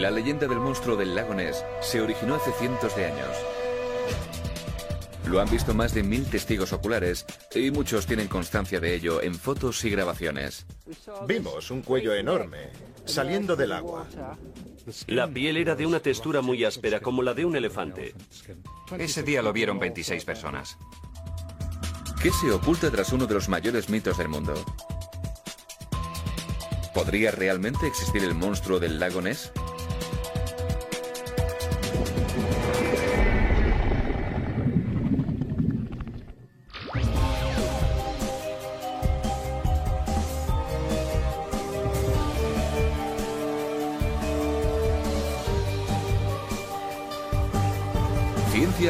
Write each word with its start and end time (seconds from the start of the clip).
La 0.00 0.10
leyenda 0.10 0.46
del 0.46 0.60
monstruo 0.60 0.94
del 0.94 1.14
lago 1.14 1.32
Ness 1.32 1.64
se 1.80 2.02
originó 2.02 2.34
hace 2.34 2.52
cientos 2.52 2.94
de 2.96 3.06
años. 3.06 3.30
Lo 5.26 5.40
han 5.40 5.48
visto 5.50 5.72
más 5.72 5.94
de 5.94 6.02
mil 6.02 6.26
testigos 6.26 6.74
oculares 6.74 7.24
y 7.54 7.70
muchos 7.70 8.04
tienen 8.04 8.28
constancia 8.28 8.78
de 8.78 8.94
ello 8.94 9.22
en 9.22 9.34
fotos 9.34 9.82
y 9.86 9.90
grabaciones. 9.90 10.66
Vimos 11.26 11.70
un 11.70 11.80
cuello 11.80 12.14
enorme 12.14 12.72
saliendo 13.06 13.56
del 13.56 13.72
agua. 13.72 14.06
La 15.06 15.28
piel 15.28 15.56
era 15.56 15.74
de 15.74 15.86
una 15.86 16.00
textura 16.00 16.42
muy 16.42 16.62
áspera, 16.62 17.00
como 17.00 17.22
la 17.22 17.32
de 17.32 17.46
un 17.46 17.56
elefante. 17.56 18.14
Ese 18.98 19.22
día 19.22 19.40
lo 19.40 19.54
vieron 19.54 19.78
26 19.78 20.26
personas. 20.26 20.76
¿Qué 22.22 22.30
se 22.32 22.52
oculta 22.52 22.90
tras 22.90 23.14
uno 23.14 23.26
de 23.26 23.32
los 23.32 23.48
mayores 23.48 23.88
mitos 23.88 24.18
del 24.18 24.28
mundo? 24.28 24.62
¿Podría 26.92 27.30
realmente 27.30 27.86
existir 27.86 28.22
el 28.24 28.34
monstruo 28.34 28.78
del 28.78 29.00
lago 29.00 29.22
Ness? 29.22 29.52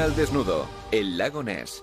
Al 0.00 0.14
desnudo, 0.14 0.68
el 0.92 1.16
lago 1.16 1.42
Ness. 1.42 1.82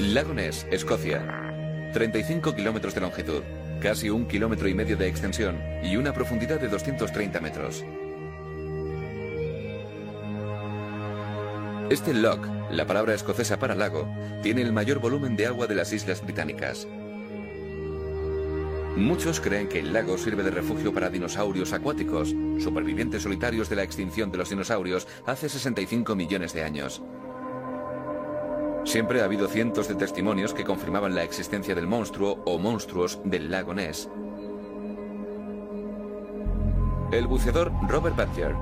Lago 0.00 0.34
Ness, 0.34 0.66
Escocia. 0.70 1.90
35 1.94 2.54
kilómetros 2.54 2.94
de 2.94 3.00
longitud, 3.00 3.42
casi 3.80 4.10
un 4.10 4.26
kilómetro 4.26 4.68
y 4.68 4.74
medio 4.74 4.98
de 4.98 5.08
extensión 5.08 5.62
y 5.82 5.96
una 5.96 6.12
profundidad 6.12 6.60
de 6.60 6.68
230 6.68 7.40
metros. 7.40 7.84
Este 11.88 12.12
loch, 12.12 12.46
la 12.70 12.86
palabra 12.86 13.14
escocesa 13.14 13.58
para 13.58 13.74
lago, 13.74 14.06
tiene 14.42 14.60
el 14.60 14.74
mayor 14.74 14.98
volumen 14.98 15.36
de 15.36 15.46
agua 15.46 15.66
de 15.66 15.74
las 15.74 15.92
islas 15.94 16.22
británicas. 16.22 16.86
Muchos 18.96 19.40
creen 19.40 19.68
que 19.68 19.80
el 19.80 19.92
lago 19.92 20.16
sirve 20.16 20.42
de 20.42 20.50
refugio 20.50 20.92
para 20.92 21.10
dinosaurios 21.10 21.74
acuáticos, 21.74 22.34
supervivientes 22.58 23.22
solitarios 23.22 23.68
de 23.68 23.76
la 23.76 23.82
extinción 23.82 24.32
de 24.32 24.38
los 24.38 24.48
dinosaurios 24.48 25.06
hace 25.26 25.50
65 25.50 26.16
millones 26.16 26.54
de 26.54 26.62
años. 26.62 27.02
Siempre 28.84 29.20
ha 29.20 29.24
habido 29.24 29.48
cientos 29.48 29.88
de 29.88 29.96
testimonios 29.96 30.54
que 30.54 30.64
confirmaban 30.64 31.14
la 31.14 31.24
existencia 31.24 31.74
del 31.74 31.86
monstruo 31.86 32.42
o 32.46 32.58
monstruos 32.58 33.20
del 33.24 33.50
lago 33.50 33.74
Ness. 33.74 34.08
El 37.12 37.26
buceador 37.26 37.72
Robert 37.88 38.16
Badger 38.16 38.54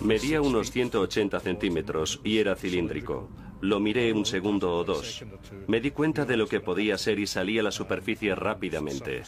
Medía 0.00 0.40
unos 0.40 0.70
180 0.70 1.40
centímetros 1.40 2.20
y 2.24 2.38
era 2.38 2.54
cilíndrico. 2.54 3.28
Lo 3.60 3.80
miré 3.80 4.12
un 4.12 4.24
segundo 4.24 4.76
o 4.76 4.84
dos. 4.84 5.24
Me 5.66 5.80
di 5.80 5.90
cuenta 5.90 6.24
de 6.24 6.36
lo 6.36 6.46
que 6.46 6.60
podía 6.60 6.96
ser 6.96 7.18
y 7.18 7.26
salí 7.26 7.58
a 7.58 7.62
la 7.62 7.70
superficie 7.72 8.34
rápidamente. 8.34 9.22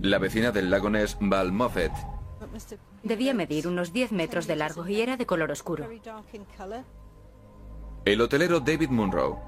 La 0.00 0.18
vecina 0.18 0.52
del 0.52 0.70
lago 0.70 0.90
Ness, 0.90 1.16
Val 1.20 1.52
Moffett, 1.52 1.92
Debía 3.02 3.34
medir 3.34 3.66
unos 3.66 3.92
10 3.92 4.12
metros 4.12 4.46
de 4.46 4.56
largo 4.56 4.86
y 4.86 5.00
era 5.00 5.16
de 5.16 5.26
color 5.26 5.50
oscuro. 5.50 5.88
el 8.04 8.20
hotelero 8.20 8.60
David 8.60 8.90
Munro, 8.90 9.40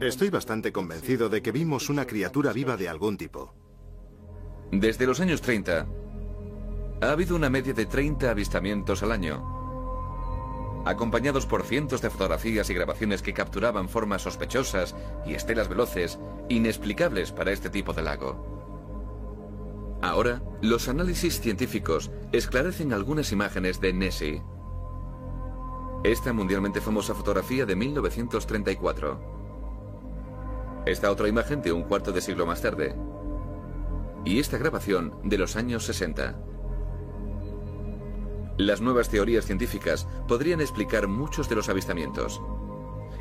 Estoy 0.00 0.28
bastante 0.28 0.72
convencido 0.72 1.30
de 1.30 1.40
que 1.40 1.52
vimos 1.52 1.88
una 1.88 2.06
criatura 2.06 2.52
viva 2.52 2.76
de 2.76 2.88
algún 2.88 3.16
tipo. 3.16 3.54
Desde 4.70 5.06
los 5.06 5.20
años 5.20 5.40
30, 5.40 5.86
ha 7.00 7.10
habido 7.10 7.34
una 7.34 7.48
media 7.48 7.72
de 7.72 7.86
30 7.86 8.30
avistamientos 8.30 9.02
al 9.02 9.12
año, 9.12 9.57
acompañados 10.88 11.44
por 11.44 11.64
cientos 11.64 12.00
de 12.00 12.08
fotografías 12.08 12.70
y 12.70 12.74
grabaciones 12.74 13.20
que 13.20 13.34
capturaban 13.34 13.90
formas 13.90 14.22
sospechosas 14.22 14.96
y 15.26 15.34
estelas 15.34 15.68
veloces 15.68 16.18
inexplicables 16.48 17.30
para 17.30 17.52
este 17.52 17.68
tipo 17.68 17.92
de 17.92 18.02
lago. 18.02 19.98
Ahora, 20.00 20.40
los 20.62 20.88
análisis 20.88 21.40
científicos 21.40 22.10
esclarecen 22.32 22.94
algunas 22.94 23.32
imágenes 23.32 23.82
de 23.82 23.92
Nessie. 23.92 24.42
Esta 26.04 26.32
mundialmente 26.32 26.80
famosa 26.80 27.14
fotografía 27.14 27.66
de 27.66 27.76
1934. 27.76 29.20
Esta 30.86 31.10
otra 31.10 31.28
imagen 31.28 31.60
de 31.60 31.72
un 31.72 31.82
cuarto 31.82 32.12
de 32.12 32.22
siglo 32.22 32.46
más 32.46 32.62
tarde. 32.62 32.94
Y 34.24 34.38
esta 34.38 34.56
grabación 34.56 35.18
de 35.22 35.36
los 35.36 35.54
años 35.56 35.84
60. 35.84 36.38
Las 38.58 38.80
nuevas 38.80 39.08
teorías 39.08 39.46
científicas 39.46 40.08
podrían 40.26 40.60
explicar 40.60 41.06
muchos 41.06 41.48
de 41.48 41.54
los 41.54 41.68
avistamientos. 41.68 42.42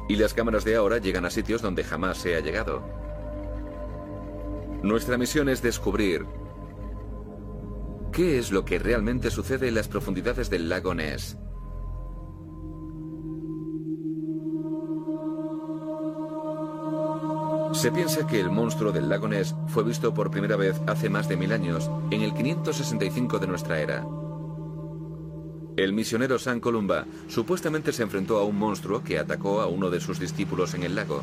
Y 0.09 0.15
las 0.15 0.33
cámaras 0.33 0.65
de 0.65 0.75
ahora 0.75 0.97
llegan 0.97 1.25
a 1.25 1.29
sitios 1.29 1.61
donde 1.61 1.83
jamás 1.83 2.17
se 2.17 2.35
ha 2.35 2.39
llegado. 2.39 2.81
Nuestra 4.81 5.15
misión 5.19 5.47
es 5.47 5.61
descubrir 5.61 6.25
qué 8.11 8.39
es 8.39 8.51
lo 8.51 8.65
que 8.65 8.79
realmente 8.79 9.29
sucede 9.29 9.67
en 9.67 9.75
las 9.75 9.87
profundidades 9.87 10.49
del 10.49 10.69
lago 10.69 10.95
Ness. 10.95 11.37
Se 17.73 17.91
piensa 17.91 18.25
que 18.25 18.39
el 18.39 18.49
monstruo 18.49 18.91
del 18.91 19.07
lago 19.07 19.27
Ness 19.27 19.53
fue 19.67 19.83
visto 19.83 20.15
por 20.15 20.31
primera 20.31 20.55
vez 20.55 20.81
hace 20.87 21.11
más 21.11 21.29
de 21.29 21.37
mil 21.37 21.51
años, 21.51 21.91
en 22.09 22.23
el 22.23 22.33
565 22.33 23.37
de 23.37 23.47
nuestra 23.47 23.79
era. 23.79 24.16
El 25.77 25.93
misionero 25.93 26.39
San 26.39 26.59
Columba 26.59 27.05
supuestamente 27.27 27.93
se 27.93 28.01
enfrentó 28.01 28.39
a 28.39 28.43
un 28.43 28.57
monstruo 28.57 29.03
que 29.03 29.19
atacó 29.19 29.61
a 29.61 29.67
uno 29.67 29.91
de 29.91 29.99
sus 29.99 30.19
discípulos 30.19 30.73
en 30.73 30.81
el 30.81 30.95
lago. 30.95 31.21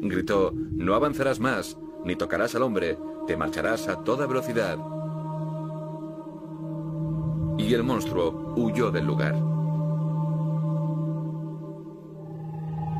Gritó, 0.00 0.52
no 0.54 0.94
avanzarás 0.94 1.40
más, 1.40 1.76
ni 2.04 2.14
tocarás 2.14 2.54
al 2.54 2.62
hombre, 2.62 2.96
te 3.26 3.36
marcharás 3.36 3.88
a 3.88 4.04
toda 4.04 4.28
velocidad. 4.28 4.78
Y 7.58 7.74
el 7.74 7.82
monstruo 7.82 8.54
huyó 8.56 8.92
del 8.92 9.06
lugar. 9.06 9.34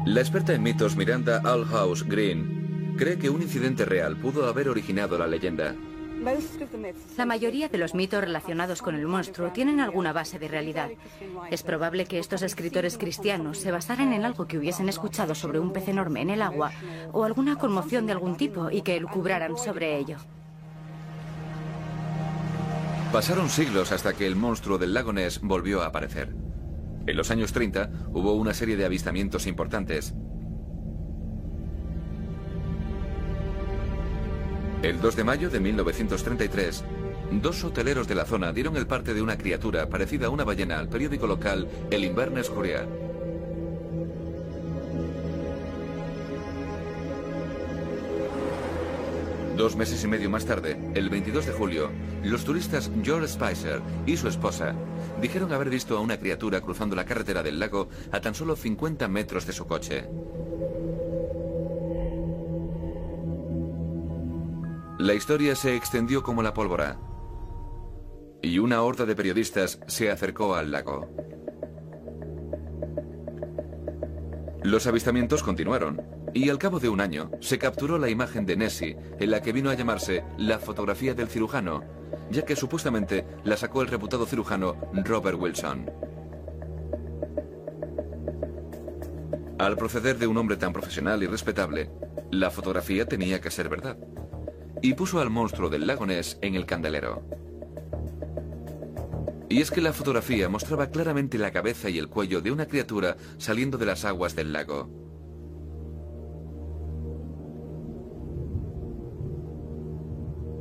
La 0.07 0.21
experta 0.21 0.55
en 0.55 0.65
mitos 0.65 0.97
Miranda 0.97 1.41
Alhouse 1.45 2.03
Green 2.03 2.97
cree 2.99 3.17
que 3.17 3.31
un 3.31 3.43
incidente 3.43 3.85
real 3.85 4.17
pudo 4.17 4.49
haber 4.49 4.69
originado 4.69 5.17
la 5.19 5.29
leyenda. 5.29 5.77
La 7.17 7.27
mayoría 7.27 7.69
de 7.69 7.79
los 7.79 7.95
mitos 7.95 8.21
relacionados 8.21 8.83
con 8.83 8.95
el 8.95 9.07
monstruo 9.07 9.51
tienen 9.51 9.81
alguna 9.81 10.13
base 10.13 10.39
de 10.39 10.49
realidad. 10.49 10.91
Es 11.51 11.63
probable 11.63 12.07
que 12.07 12.19
estos 12.19 12.43
escritores 12.43 12.99
cristianos 12.99 13.59
se 13.59 13.71
basaran 13.71 14.13
en 14.13 14.25
algo 14.25 14.47
que 14.47 14.59
hubiesen 14.59 14.89
escuchado 14.89 15.35
sobre 15.35 15.59
un 15.59 15.73
pez 15.73 15.89
enorme 15.89 16.23
en 16.23 16.31
el 16.31 16.43
agua 16.43 16.73
o 17.13 17.25
alguna 17.25 17.57
conmoción 17.57 18.07
de 18.07 18.13
algún 18.13 18.37
tipo 18.37 18.71
y 18.71 18.83
que 18.83 18.97
elucubraran 18.97 19.57
sobre 19.57 19.99
ello. 19.99 20.19
Pasaron 23.13 23.51
siglos 23.51 23.93
hasta 23.93 24.15
que 24.15 24.27
el 24.27 24.37
monstruo 24.37 24.79
del 24.79 24.95
lago 24.95 25.13
Ness 25.13 25.41
volvió 25.43 25.83
a 25.83 25.87
aparecer. 25.87 26.35
En 27.07 27.17
los 27.17 27.31
años 27.31 27.53
30 27.53 27.91
hubo 28.13 28.33
una 28.33 28.55
serie 28.55 28.77
de 28.77 28.85
avistamientos 28.85 29.47
importantes. 29.47 30.15
El 34.83 35.01
2 35.01 35.15
de 35.15 35.23
mayo 35.23 35.49
de 35.49 35.61
1933, 35.61 36.83
dos 37.41 37.63
hoteleros 37.63 38.09
de 38.09 38.17
la 38.17 38.25
zona 38.25 38.53
dieron 38.53 38.77
el 38.77 38.89
parte 38.89 39.15
de 39.15 39.23
una 39.23 39.39
criatura 39.39 39.89
parecida 39.89 40.27
a 40.27 40.31
una 40.31 40.43
ballena 40.43 40.81
al 40.81 40.89
periódico 40.89 41.29
local 41.29 41.69
El 41.93 42.03
Inverness 42.03 42.51
Courier. 42.51 42.89
Dos 49.57 49.77
meses 49.77 50.03
y 50.03 50.09
medio 50.09 50.29
más 50.29 50.47
tarde, 50.47 50.77
el 50.95 51.11
22 51.11 51.47
de 51.47 51.53
julio, 51.53 51.91
los 52.25 52.45
turistas 52.45 52.91
George 53.05 53.29
Spicer 53.29 53.81
y 54.05 54.17
su 54.17 54.27
esposa 54.27 54.75
dijeron 55.21 55.53
haber 55.53 55.71
visto 55.71 55.97
a 55.97 56.01
una 56.01 56.19
criatura 56.19 56.61
cruzando 56.61 56.97
la 56.97 57.05
carretera 57.05 57.45
del 57.45 57.61
lago 57.61 57.89
a 58.11 58.21
tan 58.21 58.35
solo 58.35 58.57
50 58.57 59.07
metros 59.07 59.47
de 59.47 59.53
su 59.53 59.65
coche. 59.65 60.09
La 64.99 65.15
historia 65.15 65.57
se 65.57 65.75
extendió 65.75 66.23
como 66.23 66.43
la 66.43 66.55
pólvora 66.55 66.99
y 68.43 68.59
una 68.59 68.83
horda 68.83 69.07
de 69.07 69.15
periodistas 69.15 69.81
se 69.87 70.11
acercó 70.11 70.55
al 70.55 70.73
lago. 70.73 71.09
Los 74.63 74.87
avistamientos 74.87 75.43
continuaron 75.43 76.03
y 76.35 76.51
al 76.51 76.59
cabo 76.59 76.81
de 76.81 76.89
un 76.89 77.01
año 77.01 77.31
se 77.41 77.59
capturó 77.59 77.99
la 77.99 78.11
imagen 78.11 78.45
de 78.45 78.57
Nessie 78.57 78.97
en 79.19 79.31
la 79.31 79.41
que 79.41 79.53
vino 79.53 79.71
a 79.71 79.75
llamarse 79.75 80.25
la 80.39 80.59
fotografía 80.59 81.15
del 81.15 81.29
cirujano, 81.29 81.83
ya 82.31 82.45
que 82.45 82.57
supuestamente 82.57 83.25
la 83.45 83.57
sacó 83.57 83.83
el 83.83 83.89
reputado 83.89 84.27
cirujano 84.27 84.77
Robert 85.05 85.39
Wilson. 85.41 85.91
Al 89.59 89.77
proceder 89.77 90.19
de 90.19 90.27
un 90.27 90.37
hombre 90.37 90.57
tan 90.57 90.73
profesional 90.73 91.23
y 91.23 91.27
respetable, 91.27 91.91
la 92.31 92.51
fotografía 92.51 93.07
tenía 93.07 93.41
que 93.41 93.51
ser 93.51 93.69
verdad. 93.69 93.97
Y 94.83 94.95
puso 94.95 95.21
al 95.21 95.31
monstruo 95.31 95.71
del 95.71 95.87
lago 95.87 96.07
Ness 96.07 96.39
en 96.43 96.57
el 96.57 96.67
candelero. 96.67 97.23
Y 99.49 99.61
es 99.61 99.71
que 99.71 99.81
la 99.81 99.93
fotografía 99.93 100.49
mostraba 100.49 100.89
claramente 100.89 101.39
la 101.39 101.53
cabeza 101.53 101.89
y 101.89 101.99
el 101.99 102.09
cuello 102.09 102.41
de 102.41 102.51
una 102.51 102.67
criatura 102.67 103.17
saliendo 103.39 103.79
de 103.79 103.87
las 103.87 104.05
aguas 104.05 104.35
del 104.35 104.53
lago. 104.53 104.91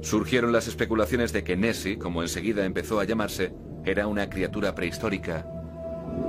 Surgieron 0.02 0.52
las 0.52 0.68
especulaciones 0.68 1.32
de 1.32 1.44
que 1.44 1.56
Nessie, 1.56 1.98
como 1.98 2.22
enseguida 2.22 2.66
empezó 2.66 3.00
a 3.00 3.06
llamarse, 3.06 3.54
era 3.86 4.08
una 4.08 4.30
criatura 4.30 4.76
prehistórica. 4.76 5.48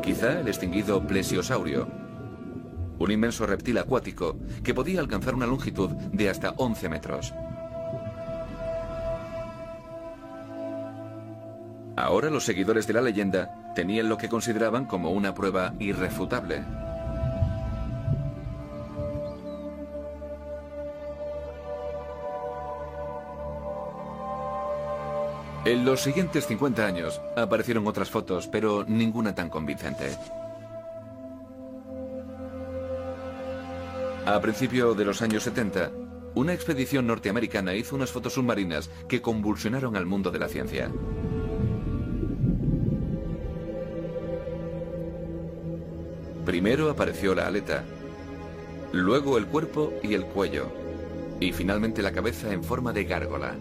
Quizá 0.02 0.40
el 0.40 0.48
extinguido 0.48 1.06
plesiosaurio. 1.06 1.88
Un 2.98 3.10
inmenso 3.10 3.46
reptil 3.46 3.78
acuático 3.78 4.38
que 4.62 4.72
podía 4.72 5.00
alcanzar 5.00 5.34
una 5.34 5.46
longitud 5.46 5.90
de 5.90 6.30
hasta 6.30 6.50
11 6.50 6.88
metros. 6.88 7.34
Ahora 11.96 12.30
los 12.30 12.44
seguidores 12.44 12.86
de 12.86 12.94
la 12.94 13.02
leyenda 13.02 13.72
tenían 13.74 14.08
lo 14.08 14.16
que 14.16 14.28
consideraban 14.28 14.86
como 14.86 15.10
una 15.10 15.34
prueba 15.34 15.74
irrefutable. 15.78 16.64
En 25.64 25.84
los 25.84 26.00
siguientes 26.00 26.46
50 26.46 26.84
años 26.84 27.20
aparecieron 27.36 27.86
otras 27.86 28.10
fotos, 28.10 28.48
pero 28.48 28.84
ninguna 28.84 29.34
tan 29.34 29.48
convincente. 29.48 30.10
A 34.26 34.40
principios 34.40 34.96
de 34.96 35.04
los 35.04 35.22
años 35.22 35.44
70, 35.44 35.90
una 36.34 36.52
expedición 36.52 37.06
norteamericana 37.06 37.74
hizo 37.74 37.94
unas 37.94 38.10
fotos 38.10 38.32
submarinas 38.32 38.90
que 39.08 39.22
convulsionaron 39.22 39.96
al 39.96 40.06
mundo 40.06 40.30
de 40.30 40.38
la 40.38 40.48
ciencia. 40.48 40.90
Primero 46.44 46.90
apareció 46.90 47.34
la 47.34 47.46
aleta, 47.46 47.84
luego 48.92 49.38
el 49.38 49.46
cuerpo 49.46 49.92
y 50.02 50.14
el 50.14 50.24
cuello, 50.26 50.72
y 51.38 51.52
finalmente 51.52 52.02
la 52.02 52.12
cabeza 52.12 52.52
en 52.52 52.64
forma 52.64 52.92
de 52.92 53.04
gárgola. 53.04 53.54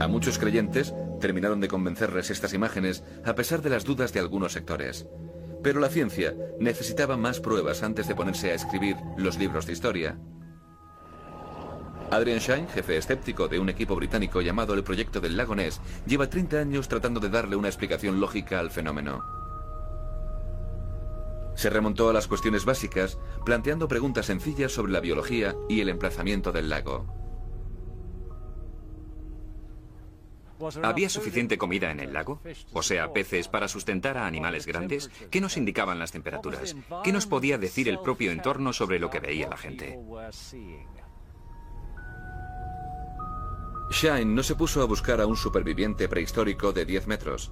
A 0.00 0.06
muchos 0.06 0.38
creyentes 0.38 0.94
terminaron 1.20 1.60
de 1.60 1.68
convencerles 1.68 2.30
estas 2.30 2.54
imágenes 2.54 3.02
a 3.24 3.34
pesar 3.34 3.62
de 3.62 3.70
las 3.70 3.84
dudas 3.84 4.12
de 4.12 4.20
algunos 4.20 4.52
sectores. 4.52 5.06
Pero 5.62 5.80
la 5.80 5.88
ciencia 5.88 6.34
necesitaba 6.60 7.16
más 7.16 7.40
pruebas 7.40 7.82
antes 7.82 8.06
de 8.06 8.14
ponerse 8.14 8.52
a 8.52 8.54
escribir 8.54 8.96
los 9.16 9.38
libros 9.38 9.66
de 9.66 9.72
historia. 9.72 10.18
Adrian 12.10 12.38
Shine, 12.38 12.68
jefe 12.68 12.96
escéptico 12.96 13.48
de 13.48 13.58
un 13.58 13.68
equipo 13.68 13.94
británico 13.96 14.40
llamado 14.40 14.72
el 14.74 14.84
Proyecto 14.84 15.20
del 15.20 15.36
Lago 15.36 15.54
Ness, 15.54 15.80
lleva 16.06 16.30
30 16.30 16.58
años 16.58 16.88
tratando 16.88 17.20
de 17.20 17.28
darle 17.28 17.56
una 17.56 17.68
explicación 17.68 18.18
lógica 18.18 18.60
al 18.60 18.70
fenómeno. 18.70 19.37
Se 21.58 21.70
remontó 21.70 22.08
a 22.08 22.12
las 22.12 22.28
cuestiones 22.28 22.64
básicas, 22.64 23.18
planteando 23.44 23.88
preguntas 23.88 24.26
sencillas 24.26 24.70
sobre 24.70 24.92
la 24.92 25.00
biología 25.00 25.56
y 25.68 25.80
el 25.80 25.88
emplazamiento 25.88 26.52
del 26.52 26.68
lago. 26.68 27.04
¿Había 30.84 31.08
suficiente 31.08 31.58
comida 31.58 31.90
en 31.90 31.98
el 31.98 32.12
lago? 32.12 32.40
O 32.72 32.84
sea, 32.84 33.12
peces 33.12 33.48
para 33.48 33.66
sustentar 33.66 34.18
a 34.18 34.28
animales 34.28 34.66
grandes. 34.66 35.10
¿Qué 35.32 35.40
nos 35.40 35.56
indicaban 35.56 35.98
las 35.98 36.12
temperaturas? 36.12 36.76
¿Qué 37.02 37.10
nos 37.10 37.26
podía 37.26 37.58
decir 37.58 37.88
el 37.88 37.98
propio 37.98 38.30
entorno 38.30 38.72
sobre 38.72 39.00
lo 39.00 39.10
que 39.10 39.18
veía 39.18 39.48
la 39.48 39.56
gente? 39.56 39.98
Shine 43.90 44.32
no 44.32 44.44
se 44.44 44.54
puso 44.54 44.80
a 44.80 44.84
buscar 44.84 45.20
a 45.20 45.26
un 45.26 45.36
superviviente 45.36 46.08
prehistórico 46.08 46.72
de 46.72 46.84
10 46.84 47.08
metros 47.08 47.50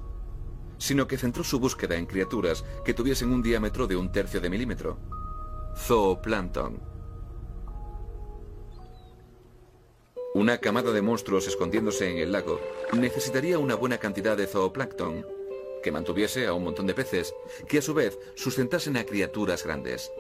sino 0.79 1.07
que 1.07 1.19
centró 1.19 1.45
su 1.45 1.59
búsqueda 1.59 1.97
en 1.97 2.07
criaturas 2.07 2.65
que 2.85 2.95
tuviesen 2.95 3.31
un 3.33 3.43
diámetro 3.43 3.87
de 3.87 3.97
un 3.97 4.13
tercio 4.13 4.41
de 4.41 4.51
milímetro. 4.51 4.99
Zooplancton. 5.77 6.81
Una 10.35 10.59
camada 10.59 10.93
de 10.93 11.01
monstruos 11.01 11.47
escondiéndose 11.49 12.11
en 12.11 12.19
el 12.19 12.33
lago 12.33 12.61
necesitaría 12.93 13.59
una 13.59 13.75
buena 13.75 13.99
cantidad 13.99 14.37
de 14.37 14.47
zooplancton, 14.47 15.25
que 15.83 15.93
mantuviese 15.93 16.47
a 16.47 16.53
un 16.53 16.65
montón 16.65 16.87
de 16.87 16.95
peces, 16.95 17.35
que 17.69 17.79
a 17.79 17.83
su 17.83 17.95
vez 17.95 18.19
sustentasen 18.35 18.97
a 18.97 19.05
criaturas 19.05 19.65
grandes. 19.65 20.11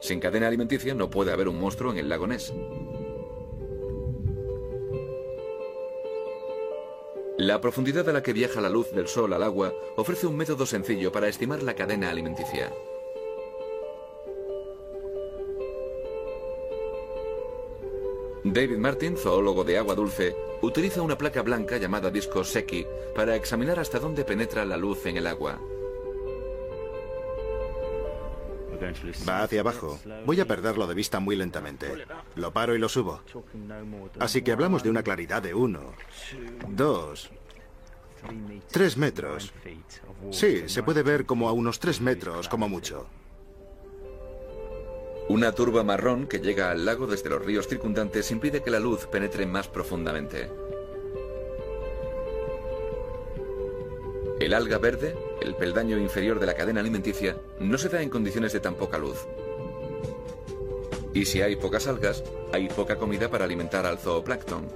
Sin 0.00 0.18
cadena 0.18 0.48
alimenticia 0.48 0.94
no 0.94 1.10
puede 1.10 1.30
haber 1.30 1.48
un 1.48 1.60
monstruo 1.60 1.92
en 1.92 1.98
el 1.98 2.08
lago 2.08 2.26
Ness. 2.26 2.52
La 7.38 7.60
profundidad 7.60 8.06
a 8.08 8.12
la 8.12 8.22
que 8.22 8.34
viaja 8.34 8.60
la 8.60 8.68
luz 8.68 8.90
del 8.92 9.08
sol 9.08 9.32
al 9.32 9.42
agua 9.42 9.72
ofrece 9.96 10.26
un 10.26 10.36
método 10.36 10.66
sencillo 10.66 11.10
para 11.10 11.28
estimar 11.28 11.62
la 11.62 11.74
cadena 11.74 12.10
alimenticia. 12.10 12.70
David 18.44 18.76
Martin, 18.76 19.16
zoólogo 19.16 19.64
de 19.64 19.78
agua 19.78 19.94
dulce, 19.94 20.36
utiliza 20.60 21.00
una 21.00 21.16
placa 21.16 21.42
blanca 21.42 21.78
llamada 21.78 22.10
disco 22.10 22.44
Secchi 22.44 22.86
para 23.14 23.34
examinar 23.34 23.78
hasta 23.78 23.98
dónde 23.98 24.24
penetra 24.24 24.66
la 24.66 24.76
luz 24.76 25.06
en 25.06 25.16
el 25.16 25.26
agua. 25.26 25.58
Va 29.28 29.42
hacia 29.42 29.60
abajo. 29.60 29.98
Voy 30.26 30.40
a 30.40 30.46
perderlo 30.46 30.86
de 30.86 30.94
vista 30.94 31.20
muy 31.20 31.36
lentamente. 31.36 32.06
Lo 32.34 32.52
paro 32.52 32.74
y 32.74 32.78
lo 32.78 32.88
subo. 32.88 33.22
Así 34.18 34.42
que 34.42 34.52
hablamos 34.52 34.82
de 34.82 34.90
una 34.90 35.02
claridad 35.02 35.42
de 35.42 35.54
uno, 35.54 35.92
dos, 36.68 37.30
tres 38.70 38.96
metros. 38.96 39.52
Sí, 40.30 40.68
se 40.68 40.82
puede 40.82 41.02
ver 41.02 41.26
como 41.26 41.48
a 41.48 41.52
unos 41.52 41.78
tres 41.78 42.00
metros, 42.00 42.48
como 42.48 42.68
mucho. 42.68 43.06
Una 45.28 45.52
turba 45.52 45.84
marrón 45.84 46.26
que 46.26 46.40
llega 46.40 46.70
al 46.70 46.84
lago 46.84 47.06
desde 47.06 47.30
los 47.30 47.44
ríos 47.44 47.68
circundantes 47.68 48.30
impide 48.30 48.62
que 48.62 48.70
la 48.70 48.80
luz 48.80 49.06
penetre 49.06 49.46
más 49.46 49.68
profundamente. 49.68 50.50
El 54.40 54.54
alga 54.54 54.78
verde, 54.78 55.14
el 55.42 55.54
peldaño 55.54 55.98
inferior 55.98 56.40
de 56.40 56.46
la 56.46 56.54
cadena 56.54 56.80
alimenticia, 56.80 57.36
no 57.58 57.76
se 57.76 57.88
da 57.88 58.00
en 58.00 58.08
condiciones 58.08 58.52
de 58.52 58.60
tan 58.60 58.74
poca 58.74 58.98
luz. 58.98 59.26
Y 61.14 61.26
si 61.26 61.42
hay 61.42 61.56
pocas 61.56 61.86
algas, 61.86 62.24
hay 62.52 62.68
poca 62.68 62.96
comida 62.96 63.28
para 63.28 63.44
alimentar 63.44 63.84
al 63.84 63.98
zooplancton. 63.98 64.66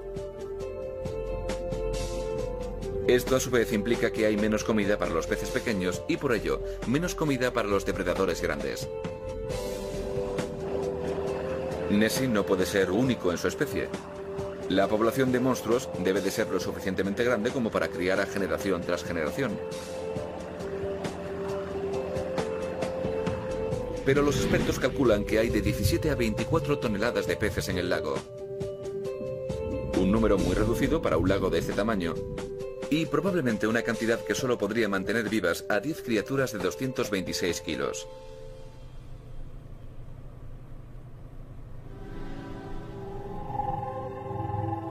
Esto 3.06 3.37
a 3.37 3.40
su 3.40 3.50
vez 3.50 3.73
implica 3.73 4.11
que 4.11 4.26
hay 4.26 4.37
menos 4.37 4.64
comida 4.64 4.99
para 4.99 5.12
los 5.12 5.28
peces 5.28 5.50
pequeños 5.50 6.02
y 6.08 6.16
por 6.16 6.35
ello 6.35 6.61
menos 6.88 7.14
comida 7.14 7.52
para 7.52 7.68
los 7.68 7.87
depredadores 7.87 8.42
grandes. 8.42 8.88
Nessie 11.90 12.26
no 12.26 12.44
puede 12.44 12.66
ser 12.66 12.90
único 12.90 13.30
en 13.30 13.38
su 13.38 13.46
especie. 13.46 13.88
La 14.68 14.88
población 14.88 15.30
de 15.30 15.38
monstruos 15.38 15.88
debe 16.00 16.20
de 16.20 16.32
ser 16.32 16.49
lo 16.49 16.58
suficientemente 16.58 17.23
grande 17.23 17.50
como 17.50 17.70
para 17.70 17.87
criar 17.87 18.20
a 18.20 18.26
generación 18.26 18.82
tras 18.82 19.04
generación. 19.04 19.56
Pero 24.06 24.22
los 24.22 24.36
expertos 24.36 24.78
calculan 24.78 25.25
que 25.25 25.40
hay 25.40 25.50
de 25.50 25.60
17 25.60 26.10
a 26.10 26.14
24 26.14 26.78
toneladas 26.78 27.26
de 27.26 27.36
peces 27.36 27.68
en 27.68 27.78
el 27.78 27.90
lago. 27.90 28.14
Un 29.98 30.12
número 30.12 30.38
muy 30.38 30.54
reducido 30.54 31.02
para 31.02 31.16
un 31.16 31.28
lago 31.28 31.50
de 31.50 31.58
este 31.58 31.72
tamaño. 31.72 32.14
Y 32.88 33.06
probablemente 33.06 33.66
una 33.66 33.82
cantidad 33.82 34.25
que 34.25 34.36
solo 34.36 34.58
podría 34.58 34.88
mantener 34.88 35.28
vivas 35.28 35.64
a 35.68 35.80
10 35.80 36.02
criaturas 36.02 36.52
de 36.52 36.60
226 36.60 37.60
kilos. 37.62 38.06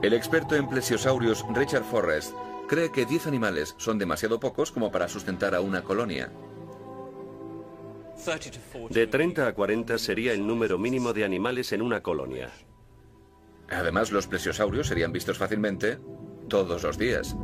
El 0.02 0.12
experto 0.12 0.56
en 0.56 0.68
plesiosaurios 0.68 1.42
Richard 1.54 1.84
Forrest 1.84 2.34
cree 2.68 2.92
que 2.92 3.06
10 3.06 3.28
animales 3.28 3.74
son 3.78 3.96
demasiado 3.96 4.38
pocos 4.38 4.70
como 4.70 4.92
para 4.92 5.08
sustentar 5.08 5.54
a 5.54 5.62
una 5.62 5.82
colonia. 5.82 6.30
De 8.90 9.06
30 9.06 9.46
a 9.46 9.54
40 9.54 9.98
sería 9.98 10.32
el 10.32 10.46
número 10.46 10.78
mínimo 10.78 11.12
de 11.12 11.24
animales 11.24 11.72
en 11.72 11.82
una 11.82 12.02
colonia. 12.02 12.50
Además, 13.68 14.12
los 14.12 14.26
plesiosaurios 14.26 14.86
serían 14.86 15.12
vistos 15.12 15.38
fácilmente 15.38 15.98
todos 16.48 16.82
los 16.82 16.98
días. 16.98 17.36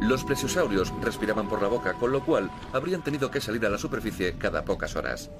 Los 0.00 0.22
plesiosaurios 0.22 0.92
respiraban 1.00 1.48
por 1.48 1.62
la 1.62 1.68
boca, 1.68 1.94
con 1.94 2.12
lo 2.12 2.24
cual 2.24 2.50
habrían 2.72 3.02
tenido 3.02 3.30
que 3.30 3.40
salir 3.40 3.64
a 3.64 3.70
la 3.70 3.78
superficie 3.78 4.36
cada 4.36 4.64
pocas 4.64 4.96
horas. 4.96 5.30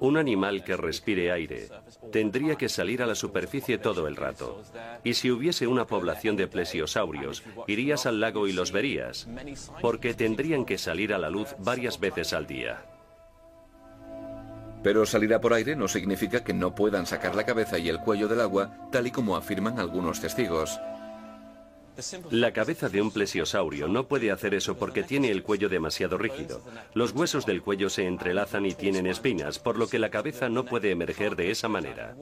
Un 0.00 0.16
animal 0.16 0.64
que 0.64 0.76
respire 0.76 1.30
aire 1.30 1.68
tendría 2.10 2.56
que 2.56 2.68
salir 2.68 3.00
a 3.02 3.06
la 3.06 3.14
superficie 3.14 3.78
todo 3.78 4.08
el 4.08 4.16
rato. 4.16 4.60
Y 5.04 5.14
si 5.14 5.30
hubiese 5.30 5.68
una 5.68 5.86
población 5.86 6.36
de 6.36 6.48
plesiosaurios, 6.48 7.44
irías 7.68 8.06
al 8.06 8.18
lago 8.18 8.48
y 8.48 8.52
los 8.52 8.72
verías, 8.72 9.28
porque 9.80 10.14
tendrían 10.14 10.64
que 10.64 10.78
salir 10.78 11.14
a 11.14 11.18
la 11.18 11.30
luz 11.30 11.54
varias 11.58 12.00
veces 12.00 12.32
al 12.32 12.46
día. 12.48 12.99
Pero 14.82 15.04
salir 15.04 15.34
a 15.34 15.40
por 15.40 15.52
aire 15.52 15.76
no 15.76 15.88
significa 15.88 16.42
que 16.42 16.54
no 16.54 16.74
puedan 16.74 17.06
sacar 17.06 17.34
la 17.34 17.44
cabeza 17.44 17.78
y 17.78 17.88
el 17.88 18.00
cuello 18.00 18.28
del 18.28 18.40
agua, 18.40 18.88
tal 18.90 19.06
y 19.06 19.10
como 19.10 19.36
afirman 19.36 19.78
algunos 19.78 20.20
testigos. 20.20 20.80
La 22.30 22.52
cabeza 22.52 22.88
de 22.88 23.02
un 23.02 23.10
plesiosaurio 23.10 23.88
no 23.88 24.08
puede 24.08 24.30
hacer 24.30 24.54
eso 24.54 24.76
porque 24.76 25.02
tiene 25.02 25.30
el 25.30 25.42
cuello 25.42 25.68
demasiado 25.68 26.16
rígido. 26.16 26.62
Los 26.94 27.12
huesos 27.12 27.44
del 27.44 27.62
cuello 27.62 27.90
se 27.90 28.06
entrelazan 28.06 28.64
y 28.64 28.72
tienen 28.72 29.06
espinas, 29.06 29.58
por 29.58 29.76
lo 29.76 29.86
que 29.86 29.98
la 29.98 30.10
cabeza 30.10 30.48
no 30.48 30.64
puede 30.64 30.90
emerger 30.90 31.36
de 31.36 31.50
esa 31.50 31.68
manera. 31.68 32.14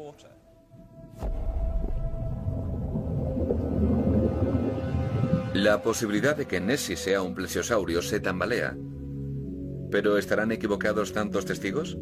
La 5.54 5.82
posibilidad 5.82 6.36
de 6.36 6.46
que 6.46 6.60
Nessie 6.60 6.96
sea 6.96 7.22
un 7.22 7.34
plesiosaurio 7.34 8.02
se 8.02 8.20
tambalea. 8.20 8.76
¿Pero 9.90 10.18
estarán 10.18 10.52
equivocados 10.52 11.12
tantos 11.12 11.46
testigos? 11.46 11.96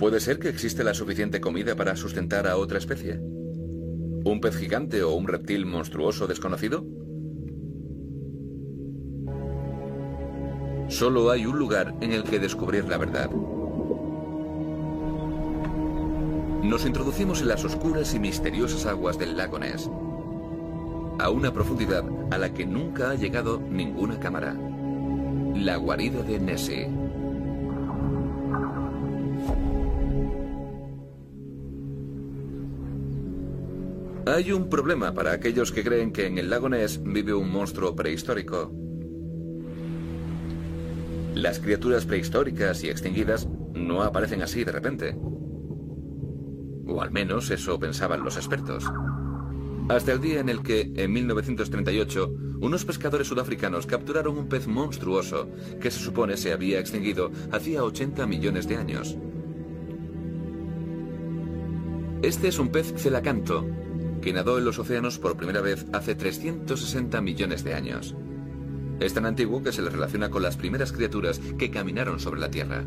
¿Puede 0.00 0.18
ser 0.18 0.38
que 0.38 0.48
existe 0.48 0.82
la 0.82 0.94
suficiente 0.94 1.42
comida 1.42 1.76
para 1.76 1.94
sustentar 1.94 2.46
a 2.46 2.56
otra 2.56 2.78
especie? 2.78 3.20
¿Un 3.20 4.40
pez 4.40 4.56
gigante 4.56 5.02
o 5.02 5.12
un 5.12 5.28
reptil 5.28 5.66
monstruoso 5.66 6.26
desconocido? 6.26 6.86
Solo 10.88 11.30
hay 11.30 11.44
un 11.44 11.58
lugar 11.58 11.94
en 12.00 12.12
el 12.12 12.22
que 12.22 12.38
descubrir 12.38 12.86
la 12.86 12.96
verdad. 12.96 13.30
Nos 16.62 16.86
introducimos 16.86 17.42
en 17.42 17.48
las 17.48 17.62
oscuras 17.66 18.14
y 18.14 18.20
misteriosas 18.20 18.86
aguas 18.86 19.18
del 19.18 19.36
lago 19.36 19.58
Ness, 19.58 19.90
a 21.18 21.28
una 21.28 21.52
profundidad 21.52 22.06
a 22.30 22.38
la 22.38 22.54
que 22.54 22.64
nunca 22.64 23.10
ha 23.10 23.16
llegado 23.16 23.60
ninguna 23.60 24.18
cámara. 24.18 24.56
La 25.54 25.76
guarida 25.76 26.22
de 26.22 26.40
Nessie. 26.40 27.09
Hay 34.26 34.52
un 34.52 34.68
problema 34.68 35.14
para 35.14 35.32
aquellos 35.32 35.72
que 35.72 35.82
creen 35.82 36.12
que 36.12 36.26
en 36.26 36.36
el 36.36 36.50
lago 36.50 36.68
Ness 36.68 37.00
vive 37.02 37.32
un 37.32 37.50
monstruo 37.50 37.96
prehistórico. 37.96 38.70
Las 41.34 41.58
criaturas 41.58 42.04
prehistóricas 42.04 42.84
y 42.84 42.90
extinguidas 42.90 43.48
no 43.72 44.02
aparecen 44.02 44.42
así 44.42 44.62
de 44.62 44.72
repente. 44.72 45.16
O 46.86 47.00
al 47.00 47.10
menos 47.10 47.50
eso 47.50 47.78
pensaban 47.78 48.22
los 48.22 48.36
expertos. 48.36 48.84
Hasta 49.88 50.12
el 50.12 50.20
día 50.20 50.40
en 50.40 50.50
el 50.50 50.62
que, 50.62 50.92
en 50.94 51.12
1938, 51.12 52.34
unos 52.60 52.84
pescadores 52.84 53.28
sudafricanos 53.28 53.86
capturaron 53.86 54.36
un 54.36 54.48
pez 54.48 54.66
monstruoso 54.66 55.48
que 55.80 55.90
se 55.90 55.98
supone 55.98 56.36
se 56.36 56.52
había 56.52 56.78
extinguido 56.78 57.30
hacía 57.50 57.82
80 57.82 58.26
millones 58.26 58.68
de 58.68 58.76
años. 58.76 59.16
Este 62.22 62.48
es 62.48 62.58
un 62.58 62.68
pez 62.68 62.92
celacanto, 62.98 63.66
que 64.20 64.32
nadó 64.32 64.58
en 64.58 64.64
los 64.64 64.78
océanos 64.78 65.18
por 65.18 65.36
primera 65.36 65.60
vez 65.60 65.86
hace 65.92 66.14
360 66.14 67.20
millones 67.20 67.64
de 67.64 67.74
años. 67.74 68.14
Es 69.00 69.14
tan 69.14 69.26
antiguo 69.26 69.62
que 69.62 69.72
se 69.72 69.82
le 69.82 69.90
relaciona 69.90 70.30
con 70.30 70.42
las 70.42 70.56
primeras 70.56 70.92
criaturas 70.92 71.40
que 71.58 71.70
caminaron 71.70 72.20
sobre 72.20 72.40
la 72.40 72.50
Tierra. 72.50 72.84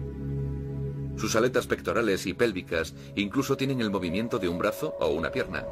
Sus 1.17 1.35
aletas 1.35 1.67
pectorales 1.67 2.25
y 2.25 2.33
pélvicas 2.33 2.93
incluso 3.15 3.57
tienen 3.57 3.81
el 3.81 3.91
movimiento 3.91 4.39
de 4.39 4.49
un 4.49 4.57
brazo 4.57 4.95
o 4.99 5.07
una 5.07 5.31
pierna. 5.31 5.65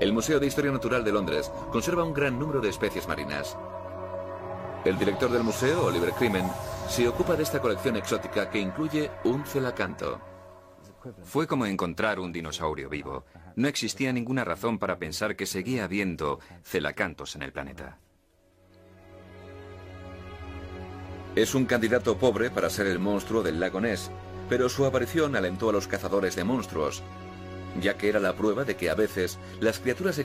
El 0.00 0.12
Museo 0.12 0.38
de 0.38 0.46
Historia 0.46 0.70
Natural 0.70 1.04
de 1.04 1.12
Londres 1.12 1.50
conserva 1.72 2.04
un 2.04 2.14
gran 2.14 2.38
número 2.38 2.60
de 2.60 2.68
especies 2.68 3.08
marinas. 3.08 3.56
El 4.84 4.96
director 4.96 5.30
del 5.30 5.42
museo, 5.42 5.86
Oliver 5.86 6.12
Crimen, 6.12 6.46
se 6.88 7.08
ocupa 7.08 7.34
de 7.34 7.42
esta 7.42 7.60
colección 7.60 7.96
exótica 7.96 8.48
que 8.48 8.60
incluye 8.60 9.10
un 9.24 9.44
celacanto. 9.44 10.20
Fue 11.24 11.46
como 11.46 11.66
encontrar 11.66 12.20
un 12.20 12.32
dinosaurio 12.32 12.88
vivo. 12.88 13.24
No 13.58 13.66
existía 13.66 14.12
ninguna 14.12 14.44
razón 14.44 14.78
para 14.78 15.00
pensar 15.00 15.34
que 15.34 15.44
seguía 15.44 15.82
habiendo 15.82 16.38
celacantos 16.62 17.34
en 17.34 17.42
el 17.42 17.50
planeta. 17.50 17.98
Es 21.34 21.56
un 21.56 21.66
candidato 21.66 22.16
pobre 22.18 22.50
para 22.50 22.70
ser 22.70 22.86
el 22.86 23.00
monstruo 23.00 23.42
del 23.42 23.58
lago 23.58 23.80
Ness, 23.80 24.12
pero 24.48 24.68
su 24.68 24.86
aparición 24.86 25.34
alentó 25.34 25.70
a 25.70 25.72
los 25.72 25.88
cazadores 25.88 26.36
de 26.36 26.44
monstruos, 26.44 27.02
ya 27.82 27.94
que 27.94 28.08
era 28.08 28.20
la 28.20 28.36
prueba 28.36 28.62
de 28.62 28.76
que 28.76 28.90
a 28.90 28.94
veces 28.94 29.40
las 29.58 29.80
criaturas 29.80 30.20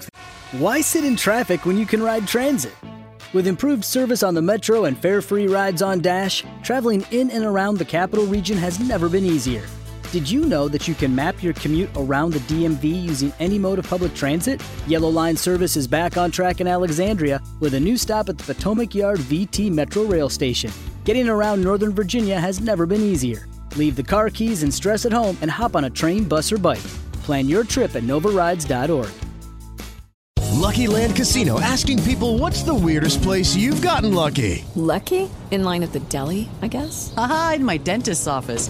Why 0.59 0.83
sit 0.83 1.03
in 1.03 1.15
traffic 1.15 1.65
when 1.65 1.79
you 1.79 1.87
can 1.87 2.03
ride 2.03 2.27
transit? 2.27 2.75
With 3.33 3.47
improved 3.47 3.83
service 3.83 4.21
on 4.21 4.35
the 4.35 4.43
metro 4.43 4.85
and 4.85 4.95
fare-free 4.95 5.47
rides 5.47 5.81
on 5.81 6.01
Dash, 6.01 6.43
traveling 6.61 7.03
in 7.09 7.31
and 7.31 7.43
around 7.43 7.79
the 7.79 7.85
capital 7.85 8.27
region 8.27 8.59
has 8.59 8.79
never 8.79 9.09
been 9.09 9.25
easier. 9.25 9.63
Did 10.13 10.29
you 10.29 10.45
know 10.45 10.67
that 10.67 10.87
you 10.87 10.93
can 10.93 11.15
map 11.15 11.41
your 11.41 11.53
commute 11.53 11.89
around 11.95 12.33
the 12.33 12.39
DMV 12.41 12.83
using 12.83 13.33
any 13.39 13.57
mode 13.57 13.79
of 13.79 13.89
public 13.89 14.13
transit? 14.13 14.61
Yellow 14.85 15.09
Line 15.09 15.35
service 15.35 15.75
is 15.75 15.87
back 15.87 16.17
on 16.17 16.29
track 16.29 16.61
in 16.61 16.67
Alexandria 16.67 17.41
with 17.59 17.73
a 17.73 17.79
new 17.79 17.97
stop 17.97 18.29
at 18.29 18.37
the 18.37 18.53
Potomac 18.53 18.93
Yard 18.93 19.17
VT 19.21 19.71
Metro 19.71 20.03
Rail 20.03 20.29
Station. 20.29 20.71
Getting 21.03 21.27
around 21.29 21.63
Northern 21.63 21.95
Virginia 21.95 22.39
has 22.39 22.61
never 22.61 22.85
been 22.85 23.01
easier. 23.01 23.47
Leave 23.75 23.95
the 23.95 24.03
car 24.03 24.29
keys 24.29 24.61
and 24.61 24.71
stress 24.71 25.07
at 25.07 25.11
home 25.11 25.35
and 25.41 25.49
hop 25.49 25.75
on 25.75 25.85
a 25.85 25.89
train, 25.89 26.25
bus, 26.25 26.51
or 26.51 26.59
bike. 26.59 26.93
Plan 27.23 27.47
your 27.47 27.63
trip 27.63 27.95
at 27.95 28.03
novarides.org. 28.03 29.09
Lucky 30.51 30.85
Land 30.85 31.15
Casino 31.15 31.59
asking 31.59 32.03
people 32.03 32.37
what's 32.37 32.61
the 32.61 32.75
weirdest 32.75 33.23
place 33.23 33.55
you've 33.55 33.81
gotten 33.81 34.13
lucky? 34.13 34.63
Lucky? 34.75 35.27
In 35.49 35.63
line 35.63 35.81
at 35.81 35.91
the 35.91 36.01
deli, 36.01 36.49
I 36.61 36.67
guess? 36.67 37.11
Aha, 37.17 37.53
in 37.55 37.65
my 37.65 37.77
dentist's 37.77 38.27
office. 38.27 38.69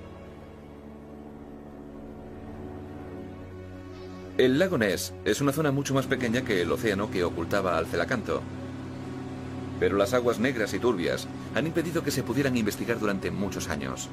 El 4.41 4.57
lago 4.57 4.75
Ness 4.75 5.13
es 5.23 5.39
una 5.39 5.51
zona 5.51 5.71
mucho 5.71 5.93
más 5.93 6.07
pequeña 6.07 6.41
que 6.41 6.63
el 6.63 6.71
océano 6.71 7.11
que 7.11 7.23
ocultaba 7.23 7.77
al 7.77 7.85
celacanto. 7.85 8.41
Pero 9.79 9.97
las 9.97 10.15
aguas 10.15 10.39
negras 10.39 10.73
y 10.73 10.79
turbias 10.79 11.27
han 11.53 11.67
impedido 11.67 12.03
que 12.03 12.09
se 12.09 12.23
pudieran 12.23 12.57
investigar 12.57 12.97
durante 12.97 13.29
muchos 13.29 13.69
años. 13.69 14.09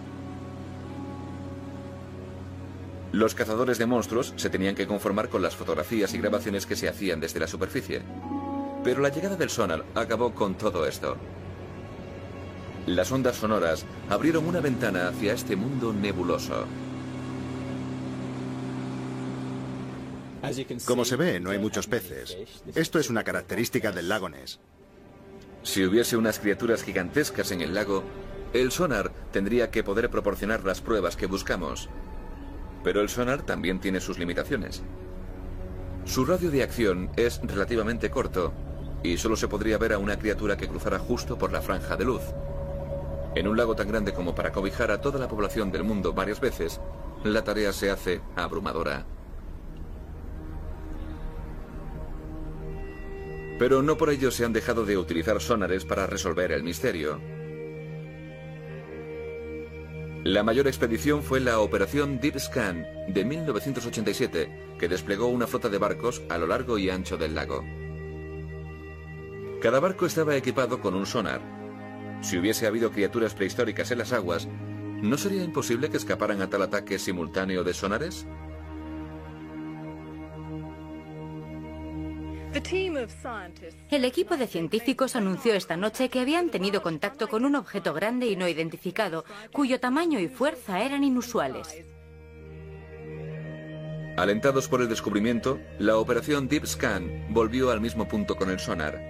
Los 3.10 3.34
cazadores 3.34 3.78
de 3.78 3.86
monstruos 3.86 4.34
se 4.36 4.50
tenían 4.50 4.74
que 4.74 4.86
conformar 4.86 5.30
con 5.30 5.40
las 5.40 5.56
fotografías 5.56 6.12
y 6.12 6.18
grabaciones 6.18 6.66
que 6.66 6.76
se 6.76 6.90
hacían 6.90 7.20
desde 7.20 7.40
la 7.40 7.46
superficie. 7.46 8.02
Pero 8.84 9.00
la 9.00 9.08
llegada 9.08 9.36
del 9.36 9.48
sonar 9.48 9.86
acabó 9.94 10.34
con 10.34 10.56
todo 10.56 10.84
esto. 10.84 11.16
Las 12.86 13.10
ondas 13.10 13.36
sonoras 13.36 13.86
abrieron 14.10 14.46
una 14.46 14.60
ventana 14.60 15.08
hacia 15.08 15.32
este 15.32 15.56
mundo 15.56 15.94
nebuloso. 15.94 16.66
Como 20.86 21.04
se 21.04 21.16
ve, 21.16 21.40
no 21.40 21.50
hay 21.50 21.58
muchos 21.58 21.86
peces. 21.86 22.36
Esto 22.74 22.98
es 22.98 23.10
una 23.10 23.24
característica 23.24 23.92
del 23.92 24.08
lago 24.08 24.28
Ness. 24.28 24.60
Si 25.62 25.84
hubiese 25.84 26.16
unas 26.16 26.38
criaturas 26.38 26.82
gigantescas 26.82 27.50
en 27.50 27.60
el 27.60 27.74
lago, 27.74 28.04
el 28.52 28.70
sonar 28.70 29.12
tendría 29.32 29.70
que 29.70 29.84
poder 29.84 30.08
proporcionar 30.10 30.64
las 30.64 30.80
pruebas 30.80 31.16
que 31.16 31.26
buscamos. 31.26 31.88
Pero 32.84 33.00
el 33.00 33.08
sonar 33.08 33.42
también 33.42 33.80
tiene 33.80 34.00
sus 34.00 34.18
limitaciones. 34.18 34.82
Su 36.04 36.24
radio 36.24 36.50
de 36.50 36.62
acción 36.62 37.10
es 37.16 37.40
relativamente 37.42 38.10
corto 38.10 38.54
y 39.02 39.18
solo 39.18 39.36
se 39.36 39.48
podría 39.48 39.76
ver 39.76 39.92
a 39.92 39.98
una 39.98 40.18
criatura 40.18 40.56
que 40.56 40.68
cruzara 40.68 40.98
justo 40.98 41.36
por 41.36 41.52
la 41.52 41.60
franja 41.60 41.96
de 41.96 42.04
luz. 42.04 42.22
En 43.34 43.46
un 43.46 43.56
lago 43.56 43.76
tan 43.76 43.88
grande 43.88 44.14
como 44.14 44.34
para 44.34 44.52
cobijar 44.52 44.90
a 44.90 45.00
toda 45.00 45.18
la 45.18 45.28
población 45.28 45.70
del 45.70 45.84
mundo 45.84 46.14
varias 46.14 46.40
veces, 46.40 46.80
la 47.24 47.44
tarea 47.44 47.72
se 47.72 47.90
hace 47.90 48.20
abrumadora. 48.36 49.04
Pero 53.58 53.82
no 53.82 53.96
por 53.96 54.10
ello 54.10 54.30
se 54.30 54.44
han 54.44 54.52
dejado 54.52 54.84
de 54.84 54.96
utilizar 54.96 55.40
sonares 55.40 55.84
para 55.84 56.06
resolver 56.06 56.52
el 56.52 56.62
misterio. 56.62 57.20
La 60.24 60.42
mayor 60.42 60.66
expedición 60.66 61.22
fue 61.22 61.40
la 61.40 61.60
Operación 61.60 62.20
Deep 62.20 62.38
Scan 62.38 62.84
de 63.08 63.24
1987, 63.24 64.76
que 64.78 64.88
desplegó 64.88 65.26
una 65.26 65.46
flota 65.46 65.68
de 65.68 65.78
barcos 65.78 66.22
a 66.28 66.38
lo 66.38 66.46
largo 66.46 66.78
y 66.78 66.90
ancho 66.90 67.16
del 67.16 67.34
lago. 67.34 67.64
Cada 69.62 69.80
barco 69.80 70.06
estaba 70.06 70.36
equipado 70.36 70.80
con 70.80 70.94
un 70.94 71.06
sonar. 71.06 71.40
Si 72.20 72.36
hubiese 72.36 72.66
habido 72.66 72.90
criaturas 72.90 73.34
prehistóricas 73.34 73.90
en 73.90 73.98
las 73.98 74.12
aguas, 74.12 74.48
¿no 75.02 75.16
sería 75.16 75.42
imposible 75.42 75.88
que 75.88 75.96
escaparan 75.96 76.42
a 76.42 76.50
tal 76.50 76.62
ataque 76.62 76.98
simultáneo 76.98 77.64
de 77.64 77.74
sonares? 77.74 78.26
El 83.90 84.04
equipo 84.04 84.36
de 84.36 84.46
científicos 84.46 85.16
anunció 85.16 85.54
esta 85.54 85.76
noche 85.76 86.08
que 86.08 86.20
habían 86.20 86.50
tenido 86.50 86.82
contacto 86.82 87.28
con 87.28 87.44
un 87.44 87.54
objeto 87.56 87.92
grande 87.92 88.26
y 88.26 88.36
no 88.36 88.48
identificado, 88.48 89.24
cuyo 89.52 89.80
tamaño 89.80 90.18
y 90.18 90.28
fuerza 90.28 90.80
eran 90.82 91.04
inusuales. 91.04 91.84
Alentados 94.16 94.66
por 94.66 94.80
el 94.80 94.88
descubrimiento, 94.88 95.60
la 95.78 95.98
operación 95.98 96.48
Deep 96.48 96.66
Scan 96.66 97.26
volvió 97.30 97.70
al 97.70 97.80
mismo 97.80 98.08
punto 98.08 98.34
con 98.36 98.50
el 98.50 98.58
sonar. 98.58 99.00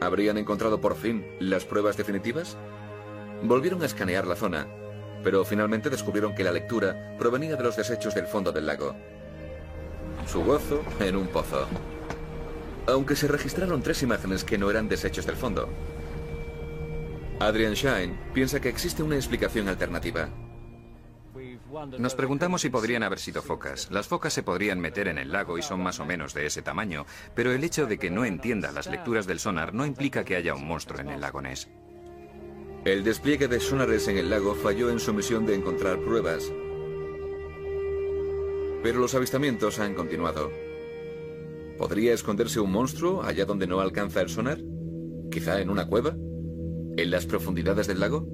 ¿Habrían 0.00 0.36
encontrado 0.36 0.80
por 0.80 0.96
fin 0.96 1.24
las 1.38 1.64
pruebas 1.64 1.96
definitivas? 1.96 2.56
Volvieron 3.42 3.82
a 3.82 3.86
escanear 3.86 4.26
la 4.26 4.34
zona, 4.34 4.66
pero 5.22 5.44
finalmente 5.44 5.90
descubrieron 5.90 6.34
que 6.34 6.42
la 6.42 6.52
lectura 6.52 7.14
provenía 7.18 7.56
de 7.56 7.62
los 7.62 7.76
desechos 7.76 8.14
del 8.14 8.26
fondo 8.26 8.50
del 8.50 8.66
lago. 8.66 8.96
Su 10.26 10.42
gozo 10.42 10.82
en 11.00 11.16
un 11.16 11.28
pozo. 11.28 11.68
Aunque 12.86 13.16
se 13.16 13.28
registraron 13.28 13.82
tres 13.82 14.02
imágenes 14.02 14.44
que 14.44 14.58
no 14.58 14.70
eran 14.70 14.88
desechos 14.88 15.26
del 15.26 15.36
fondo. 15.36 15.68
Adrian 17.40 17.74
Shine 17.74 18.18
piensa 18.32 18.60
que 18.60 18.68
existe 18.68 19.02
una 19.02 19.16
explicación 19.16 19.68
alternativa. 19.68 20.28
Nos 21.98 22.14
preguntamos 22.14 22.62
si 22.62 22.70
podrían 22.70 23.02
haber 23.02 23.18
sido 23.18 23.42
focas. 23.42 23.90
Las 23.90 24.06
focas 24.06 24.32
se 24.32 24.42
podrían 24.42 24.78
meter 24.80 25.08
en 25.08 25.18
el 25.18 25.32
lago 25.32 25.58
y 25.58 25.62
son 25.62 25.82
más 25.82 25.98
o 25.98 26.06
menos 26.06 26.32
de 26.32 26.46
ese 26.46 26.62
tamaño, 26.62 27.04
pero 27.34 27.52
el 27.52 27.64
hecho 27.64 27.86
de 27.86 27.98
que 27.98 28.10
no 28.10 28.24
entienda 28.24 28.70
las 28.70 28.86
lecturas 28.86 29.26
del 29.26 29.40
sonar 29.40 29.74
no 29.74 29.84
implica 29.84 30.24
que 30.24 30.36
haya 30.36 30.54
un 30.54 30.66
monstruo 30.66 31.00
en 31.00 31.08
el 31.08 31.20
lago 31.20 31.42
Ness. 31.42 31.68
El 32.84 33.02
despliegue 33.02 33.48
de 33.48 33.60
sonares 33.60 34.06
en 34.08 34.18
el 34.18 34.30
lago 34.30 34.54
falló 34.54 34.90
en 34.90 35.00
su 35.00 35.12
misión 35.12 35.46
de 35.46 35.54
encontrar 35.54 35.98
pruebas. 35.98 36.52
Pero 38.82 39.00
los 39.00 39.14
avistamientos 39.14 39.78
han 39.80 39.94
continuado. 39.94 40.63
¿Podría 41.78 42.14
esconderse 42.14 42.60
un 42.60 42.70
monstruo 42.70 43.22
allá 43.22 43.44
donde 43.44 43.66
no 43.66 43.80
alcanza 43.80 44.20
el 44.20 44.28
sonar? 44.28 44.60
¿Quizá 45.30 45.60
en 45.60 45.70
una 45.70 45.86
cueva? 45.86 46.16
¿En 46.96 47.10
las 47.10 47.26
profundidades 47.26 47.88
del 47.88 48.00
lago? 48.00 48.28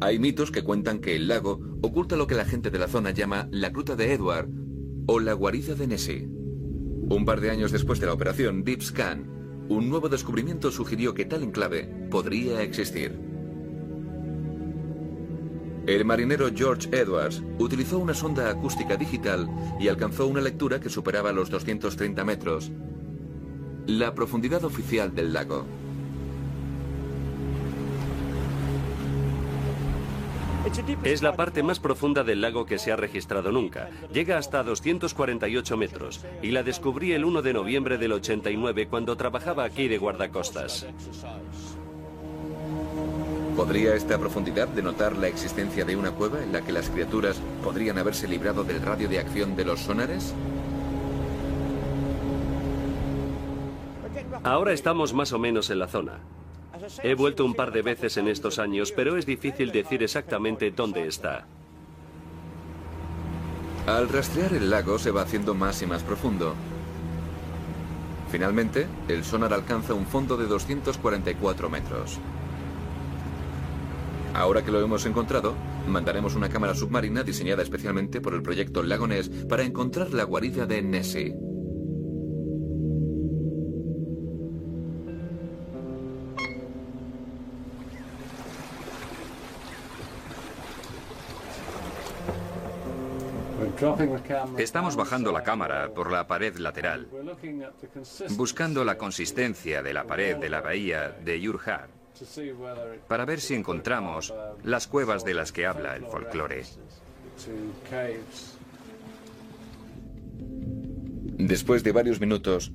Hay 0.00 0.18
mitos 0.18 0.50
que 0.50 0.62
cuentan 0.62 1.00
que 1.00 1.16
el 1.16 1.28
lago 1.28 1.60
oculta 1.82 2.16
lo 2.16 2.26
que 2.26 2.34
la 2.34 2.44
gente 2.44 2.70
de 2.70 2.78
la 2.78 2.88
zona 2.88 3.10
llama 3.10 3.48
la 3.50 3.70
gruta 3.70 3.96
de 3.96 4.12
Edward 4.12 4.48
o 5.06 5.18
la 5.18 5.32
guarida 5.32 5.74
de 5.74 5.86
Nessie. 5.86 6.28
Un 6.28 7.24
par 7.24 7.40
de 7.40 7.50
años 7.50 7.72
después 7.72 7.98
de 7.98 8.06
la 8.06 8.12
operación 8.12 8.62
Deep 8.62 8.82
Scan, 8.82 9.66
un 9.68 9.88
nuevo 9.88 10.08
descubrimiento 10.08 10.70
sugirió 10.70 11.14
que 11.14 11.24
tal 11.24 11.42
enclave 11.42 11.84
podría 12.10 12.62
existir. 12.62 13.31
El 15.86 16.04
marinero 16.04 16.48
George 16.54 16.88
Edwards 16.92 17.42
utilizó 17.58 17.98
una 17.98 18.14
sonda 18.14 18.48
acústica 18.48 18.96
digital 18.96 19.48
y 19.80 19.88
alcanzó 19.88 20.28
una 20.28 20.40
lectura 20.40 20.78
que 20.78 20.88
superaba 20.88 21.32
los 21.32 21.50
230 21.50 22.24
metros, 22.24 22.70
la 23.86 24.14
profundidad 24.14 24.62
oficial 24.64 25.12
del 25.12 25.32
lago. 25.32 25.66
Es 31.02 31.22
la 31.22 31.34
parte 31.34 31.64
más 31.64 31.80
profunda 31.80 32.22
del 32.22 32.40
lago 32.40 32.64
que 32.64 32.78
se 32.78 32.92
ha 32.92 32.96
registrado 32.96 33.50
nunca. 33.50 33.90
Llega 34.12 34.38
hasta 34.38 34.62
248 34.62 35.76
metros 35.76 36.24
y 36.40 36.52
la 36.52 36.62
descubrí 36.62 37.12
el 37.12 37.24
1 37.24 37.42
de 37.42 37.52
noviembre 37.52 37.98
del 37.98 38.12
89 38.12 38.86
cuando 38.86 39.16
trabajaba 39.16 39.64
aquí 39.64 39.88
de 39.88 39.98
guardacostas. 39.98 40.86
¿Podría 43.56 43.94
esta 43.94 44.18
profundidad 44.18 44.68
denotar 44.68 45.16
la 45.16 45.28
existencia 45.28 45.84
de 45.84 45.94
una 45.94 46.10
cueva 46.12 46.42
en 46.42 46.52
la 46.52 46.62
que 46.62 46.72
las 46.72 46.88
criaturas 46.88 47.40
podrían 47.62 47.98
haberse 47.98 48.26
librado 48.26 48.64
del 48.64 48.80
radio 48.80 49.08
de 49.08 49.18
acción 49.18 49.54
de 49.56 49.64
los 49.64 49.80
sonares? 49.80 50.34
Ahora 54.42 54.72
estamos 54.72 55.12
más 55.12 55.32
o 55.32 55.38
menos 55.38 55.68
en 55.68 55.78
la 55.78 55.86
zona. 55.86 56.20
He 57.02 57.14
vuelto 57.14 57.44
un 57.44 57.54
par 57.54 57.72
de 57.72 57.82
veces 57.82 58.16
en 58.16 58.26
estos 58.26 58.58
años, 58.58 58.90
pero 58.90 59.16
es 59.16 59.26
difícil 59.26 59.70
decir 59.70 60.02
exactamente 60.02 60.70
dónde 60.70 61.06
está. 61.06 61.46
Al 63.86 64.08
rastrear 64.08 64.54
el 64.54 64.70
lago 64.70 64.98
se 64.98 65.10
va 65.10 65.22
haciendo 65.22 65.54
más 65.54 65.82
y 65.82 65.86
más 65.86 66.02
profundo. 66.02 66.54
Finalmente, 68.30 68.86
el 69.08 69.24
sonar 69.24 69.52
alcanza 69.52 69.92
un 69.92 70.06
fondo 70.06 70.38
de 70.38 70.46
244 70.46 71.68
metros. 71.68 72.18
Ahora 74.34 74.64
que 74.64 74.70
lo 74.70 74.80
hemos 74.80 75.04
encontrado, 75.04 75.54
mandaremos 75.86 76.34
una 76.34 76.48
cámara 76.48 76.74
submarina 76.74 77.22
diseñada 77.22 77.62
especialmente 77.62 78.20
por 78.20 78.34
el 78.34 78.42
proyecto 78.42 78.82
Lagones 78.82 79.28
para 79.28 79.62
encontrar 79.62 80.12
la 80.14 80.24
guarida 80.24 80.66
de 80.66 80.82
Nessie. 80.82 81.36
Estamos 94.58 94.96
bajando 94.96 95.32
la 95.32 95.42
cámara 95.42 95.92
por 95.92 96.10
la 96.10 96.26
pared 96.26 96.56
lateral, 96.56 97.08
buscando 98.30 98.84
la 98.84 98.96
consistencia 98.96 99.82
de 99.82 99.92
la 99.92 100.04
pared 100.04 100.36
de 100.36 100.48
la 100.48 100.60
bahía 100.60 101.10
de 101.10 101.48
Urhar 101.48 102.01
para 103.08 103.24
ver 103.24 103.40
si 103.40 103.54
encontramos 103.54 104.32
las 104.62 104.86
cuevas 104.86 105.24
de 105.24 105.34
las 105.34 105.52
que 105.52 105.66
habla 105.66 105.96
el 105.96 106.06
folclore. 106.06 106.64
Después 111.38 111.82
de 111.82 111.92
varios 111.92 112.20
minutos, 112.20 112.72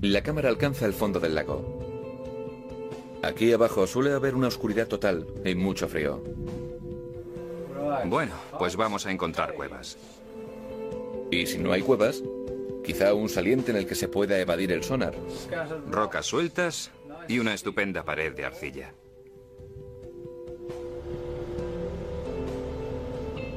la 0.00 0.22
cámara 0.22 0.48
alcanza 0.48 0.86
el 0.86 0.92
fondo 0.92 1.20
del 1.20 1.34
lago. 1.34 1.86
Aquí 3.22 3.52
abajo 3.52 3.86
suele 3.86 4.12
haber 4.12 4.34
una 4.34 4.48
oscuridad 4.48 4.86
total 4.86 5.26
y 5.44 5.54
mucho 5.54 5.88
frío. 5.88 6.22
Bueno, 8.06 8.32
pues 8.58 8.76
vamos 8.76 9.06
a 9.06 9.10
encontrar 9.10 9.54
cuevas. 9.54 9.96
Y 11.30 11.46
si 11.46 11.58
no 11.58 11.72
hay 11.72 11.82
cuevas, 11.82 12.22
quizá 12.84 13.14
un 13.14 13.28
saliente 13.28 13.72
en 13.72 13.78
el 13.78 13.86
que 13.86 13.94
se 13.94 14.08
pueda 14.08 14.38
evadir 14.38 14.70
el 14.70 14.84
sonar. 14.84 15.14
Rocas 15.90 16.26
sueltas 16.26 16.90
y 17.28 17.38
una 17.38 17.54
estupenda 17.54 18.04
pared 18.04 18.34
de 18.34 18.44
arcilla. 18.44 18.94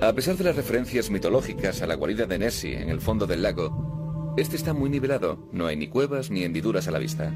A 0.02 0.14
pesar 0.14 0.38
de 0.38 0.46
las 0.46 0.56
referencias 0.56 1.10
mitológicas 1.10 1.82
a 1.82 1.88
la 1.88 1.96
guarida 1.96 2.26
de 2.26 2.40
Nessie 2.40 2.82
en 2.82 2.90
el 2.90 3.02
fondo 3.02 3.28
del 3.28 3.42
lago, 3.42 4.34
este 4.38 4.56
está 4.56 4.74
muy 4.74 4.90
nivelado, 4.90 5.50
no 5.52 5.68
hay 5.68 5.76
ni 5.76 5.90
cuevas 5.90 6.32
ni 6.32 6.44
hendiduras 6.44 6.88
a 6.88 6.92
la 6.92 7.00
vista. 7.00 7.34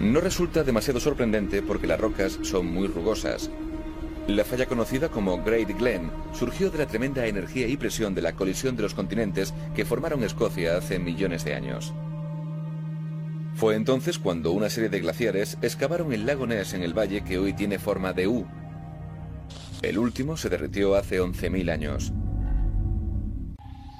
No 0.00 0.20
resulta 0.20 0.62
demasiado 0.62 1.00
sorprendente 1.00 1.62
porque 1.62 1.86
las 1.86 1.98
rocas 1.98 2.38
son 2.42 2.66
muy 2.66 2.86
rugosas. 2.86 3.50
La 4.28 4.44
falla 4.44 4.66
conocida 4.66 5.08
como 5.08 5.42
Great 5.42 5.70
Glen 5.78 6.10
surgió 6.34 6.70
de 6.70 6.78
la 6.78 6.86
tremenda 6.86 7.26
energía 7.26 7.68
y 7.68 7.78
presión 7.78 8.14
de 8.14 8.20
la 8.20 8.34
colisión 8.34 8.76
de 8.76 8.82
los 8.82 8.92
continentes 8.92 9.54
que 9.74 9.86
formaron 9.86 10.22
Escocia 10.22 10.76
hace 10.76 10.98
millones 10.98 11.44
de 11.44 11.54
años. 11.54 11.94
Fue 13.56 13.74
entonces 13.74 14.18
cuando 14.18 14.52
una 14.52 14.68
serie 14.68 14.90
de 14.90 15.00
glaciares 15.00 15.56
excavaron 15.62 16.12
el 16.12 16.26
lago 16.26 16.46
Ness 16.46 16.74
en 16.74 16.82
el 16.82 16.92
valle 16.92 17.24
que 17.24 17.38
hoy 17.38 17.54
tiene 17.54 17.78
forma 17.78 18.12
de 18.12 18.28
U. 18.28 18.46
El 19.80 19.96
último 19.96 20.36
se 20.36 20.50
derritió 20.50 20.94
hace 20.94 21.22
11.000 21.22 21.72
años. 21.72 22.12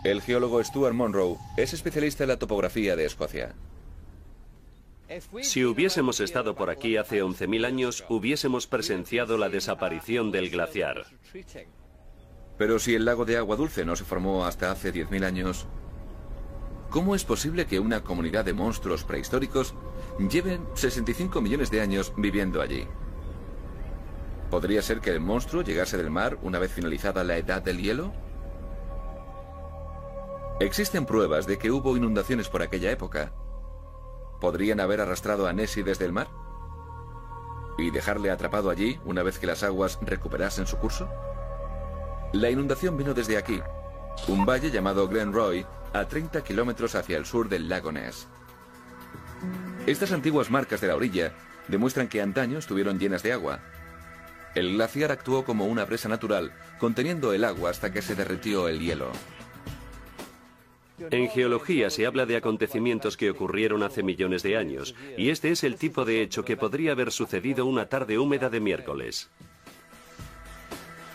El 0.05 0.21
geólogo 0.21 0.63
Stuart 0.63 0.95
Monroe 0.95 1.39
es 1.57 1.73
especialista 1.73 2.25
en 2.25 2.29
la 2.29 2.39
topografía 2.39 2.97
de 2.97 3.07
Escocia. 3.07 3.55
Si 5.41 5.65
hubiésemos 5.65 6.21
estado 6.21 6.55
por 6.55 6.69
aquí 6.69 6.99
hace 6.99 7.23
11.000 7.23 7.65
años, 7.65 8.05
hubiésemos 8.11 8.67
presenciado 8.67 9.39
la 9.39 9.49
desaparición 9.49 10.33
del 10.33 10.51
glaciar. 10.51 11.07
Pero 12.59 12.79
si 12.79 12.95
el 12.95 13.07
lago 13.07 13.25
de 13.25 13.39
agua 13.39 13.57
dulce 13.57 13.87
no 13.87 13.97
se 13.97 14.05
formó 14.05 14.45
hasta 14.45 14.71
hace 14.71 14.93
10.000 14.93 15.25
años, 15.25 15.67
¿Cómo 16.91 17.15
es 17.15 17.25
posible 17.25 17.67
que 17.67 17.81
una 17.81 18.03
comunidad 18.03 18.45
de 18.45 18.55
monstruos 18.55 19.05
prehistóricos 19.05 19.75
lleven 20.19 20.67
65 20.75 21.41
millones 21.41 21.71
de 21.71 21.81
años 21.81 22.13
viviendo 22.17 22.63
allí? 22.63 22.87
¿Podría 24.51 24.81
ser 24.83 25.01
que 25.01 25.11
el 25.11 25.21
monstruo 25.21 25.63
llegase 25.63 25.97
del 25.97 26.11
mar 26.11 26.39
una 26.43 26.59
vez 26.59 26.71
finalizada 26.71 27.25
la 27.25 27.37
edad 27.37 27.61
del 27.63 27.79
hielo? 27.79 28.13
Existen 30.61 31.05
pruebas 31.05 31.47
de 31.47 31.59
que 31.59 31.71
hubo 31.71 31.97
inundaciones 31.97 32.49
por 32.49 32.63
aquella 32.63 32.91
época. 32.91 33.33
¿Podrían 34.41 34.81
haber 34.81 35.01
arrastrado 35.01 35.47
a 35.47 35.53
Nessie 35.53 35.83
desde 35.83 36.05
el 36.05 36.13
mar? 36.13 36.29
¿Y 37.77 37.91
dejarle 37.91 38.31
atrapado 38.31 38.71
allí 38.71 39.01
una 39.05 39.23
vez 39.23 39.39
que 39.39 39.47
las 39.47 39.63
aguas 39.65 39.99
recuperasen 40.01 40.67
su 40.67 40.79
curso? 40.79 41.09
La 42.33 42.49
inundación 42.49 42.97
vino 42.97 43.13
desde 43.13 43.37
aquí, 43.37 43.61
un 44.29 44.47
valle 44.47 44.71
llamado 44.71 45.09
Glen 45.09 45.33
Roy, 45.33 45.67
a 45.99 46.09
30 46.09 46.43
kilómetros 46.45 46.95
hacia 46.95 47.17
el 47.17 47.27
sur 47.27 47.49
del 47.49 47.69
lago 47.69 47.93
Ness. 47.93 48.27
Estas 49.87 50.13
antiguas 50.13 50.51
marcas 50.51 50.81
de 50.81 50.89
la 50.89 50.97
orilla 50.97 51.33
demuestran 51.69 52.09
que 52.09 52.21
antaño 52.21 52.59
estuvieron 52.59 52.99
llenas 52.99 53.23
de 53.23 53.33
agua. 53.33 53.61
El 54.55 54.75
glaciar 54.75 55.13
actuó 55.13 55.45
como 55.45 55.67
una 55.67 55.87
presa 55.87 56.09
natural, 56.09 56.53
conteniendo 56.79 57.33
el 57.33 57.45
agua 57.45 57.71
hasta 57.71 57.93
que 57.93 58.03
se 58.03 58.15
derritió 58.15 58.69
el 58.69 58.81
hielo. 58.81 59.13
En 61.11 61.29
geología 61.29 61.91
se 61.91 62.07
habla 62.07 62.25
de 62.25 62.37
acontecimientos 62.37 63.19
que 63.19 63.31
ocurrieron 63.31 63.83
hace 63.83 64.03
millones 64.03 64.43
de 64.43 64.57
años, 64.57 64.95
y 65.19 65.29
este 65.29 65.51
es 65.51 65.63
el 65.63 65.77
tipo 65.77 66.07
de 66.07 66.23
hecho 66.23 66.45
que 66.45 66.57
podría 66.57 66.93
haber 66.93 67.13
sucedido 67.13 67.67
una 67.67 67.87
tarde 67.87 68.19
húmeda 68.19 68.49
de 68.49 68.61
miércoles. 68.61 69.31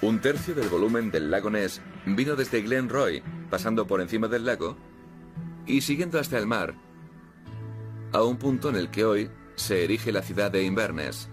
Un 0.01 0.19
tercio 0.19 0.55
del 0.55 0.67
volumen 0.67 1.11
del 1.11 1.29
lago 1.29 1.51
Ness 1.51 1.79
vino 2.07 2.35
desde 2.35 2.63
Glen 2.63 2.89
Roy, 2.89 3.21
pasando 3.51 3.85
por 3.85 4.01
encima 4.01 4.27
del 4.27 4.45
lago 4.45 4.75
y 5.67 5.81
siguiendo 5.81 6.19
hasta 6.19 6.39
el 6.39 6.47
mar, 6.47 6.73
a 8.11 8.23
un 8.23 8.37
punto 8.37 8.69
en 8.69 8.77
el 8.77 8.89
que 8.89 9.05
hoy 9.05 9.29
se 9.53 9.83
erige 9.83 10.11
la 10.11 10.23
ciudad 10.23 10.49
de 10.49 10.63
Inverness. 10.63 11.29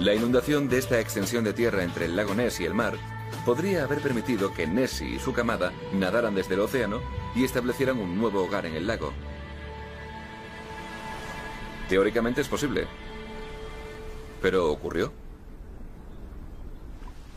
La 0.00 0.14
inundación 0.14 0.70
de 0.70 0.78
esta 0.78 0.98
extensión 0.98 1.44
de 1.44 1.52
tierra 1.52 1.84
entre 1.84 2.06
el 2.06 2.16
lago 2.16 2.34
Ness 2.34 2.58
y 2.60 2.64
el 2.64 2.72
mar 2.72 2.94
podría 3.44 3.84
haber 3.84 4.00
permitido 4.00 4.54
que 4.54 4.66
Nessie 4.66 5.16
y 5.16 5.18
su 5.18 5.34
camada 5.34 5.70
nadaran 5.92 6.34
desde 6.34 6.54
el 6.54 6.60
océano 6.60 7.02
y 7.36 7.44
establecieran 7.44 7.98
un 7.98 8.16
nuevo 8.16 8.42
hogar 8.42 8.64
en 8.64 8.74
el 8.74 8.86
lago. 8.86 9.12
Teóricamente 11.90 12.40
es 12.40 12.48
posible. 12.48 12.86
¿Pero 14.40 14.70
ocurrió? 14.70 15.12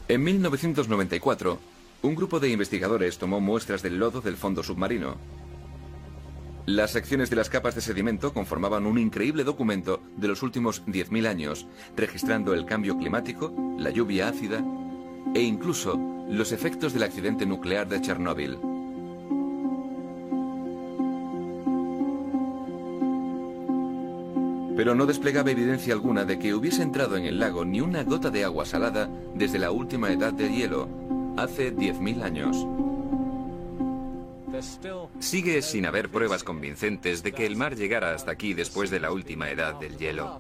En 0.08 0.24
1994, 0.24 1.60
un 2.04 2.16
grupo 2.16 2.40
de 2.40 2.50
investigadores 2.50 3.18
tomó 3.18 3.40
muestras 3.40 3.82
del 3.82 3.98
lodo 3.98 4.22
del 4.22 4.36
fondo 4.36 4.64
submarino. 4.64 5.16
Las 6.66 6.92
secciones 6.92 7.30
de 7.30 7.36
las 7.36 7.50
capas 7.50 7.76
de 7.76 7.82
sedimento 7.82 8.34
conformaban 8.34 8.86
un 8.86 9.00
increíble 9.00 9.44
documento 9.44 10.02
de 10.18 10.28
los 10.28 10.44
últimos 10.44 10.86
10.000 10.86 11.28
años, 11.28 11.68
registrando 11.96 12.54
el 12.54 12.66
cambio 12.66 12.98
climático, 12.98 13.54
la 13.80 13.90
lluvia 13.90 14.28
ácida 14.28 14.64
e 15.34 15.42
incluso 15.42 16.00
los 16.30 16.52
efectos 16.52 16.94
del 16.94 17.04
accidente 17.04 17.46
nuclear 17.46 17.88
de 17.88 18.02
Chernóbil. 18.02 18.71
Pero 24.82 24.96
no 24.96 25.06
desplegaba 25.06 25.52
evidencia 25.52 25.94
alguna 25.94 26.26
de 26.26 26.40
que 26.40 26.56
hubiese 26.56 26.82
entrado 26.82 27.16
en 27.16 27.26
el 27.26 27.38
lago 27.38 27.64
ni 27.64 27.82
una 27.82 28.04
gota 28.04 28.32
de 28.32 28.44
agua 28.44 28.66
salada 28.66 29.08
desde 29.36 29.60
la 29.60 29.70
última 29.70 30.12
edad 30.12 30.34
de 30.34 30.52
hielo, 30.52 30.90
hace 31.38 31.72
10.000 31.72 32.24
años. 32.24 32.66
Sigue 35.20 35.62
sin 35.62 35.86
haber 35.86 36.10
pruebas 36.10 36.44
convincentes 36.44 37.22
de 37.22 37.32
que 37.32 37.46
el 37.46 37.58
mar 37.58 37.76
llegara 37.76 38.16
hasta 38.16 38.32
aquí 38.32 38.56
después 38.56 38.90
de 38.90 39.00
la 39.00 39.12
última 39.12 39.52
edad 39.52 39.80
del 39.80 40.00
hielo. 40.00 40.40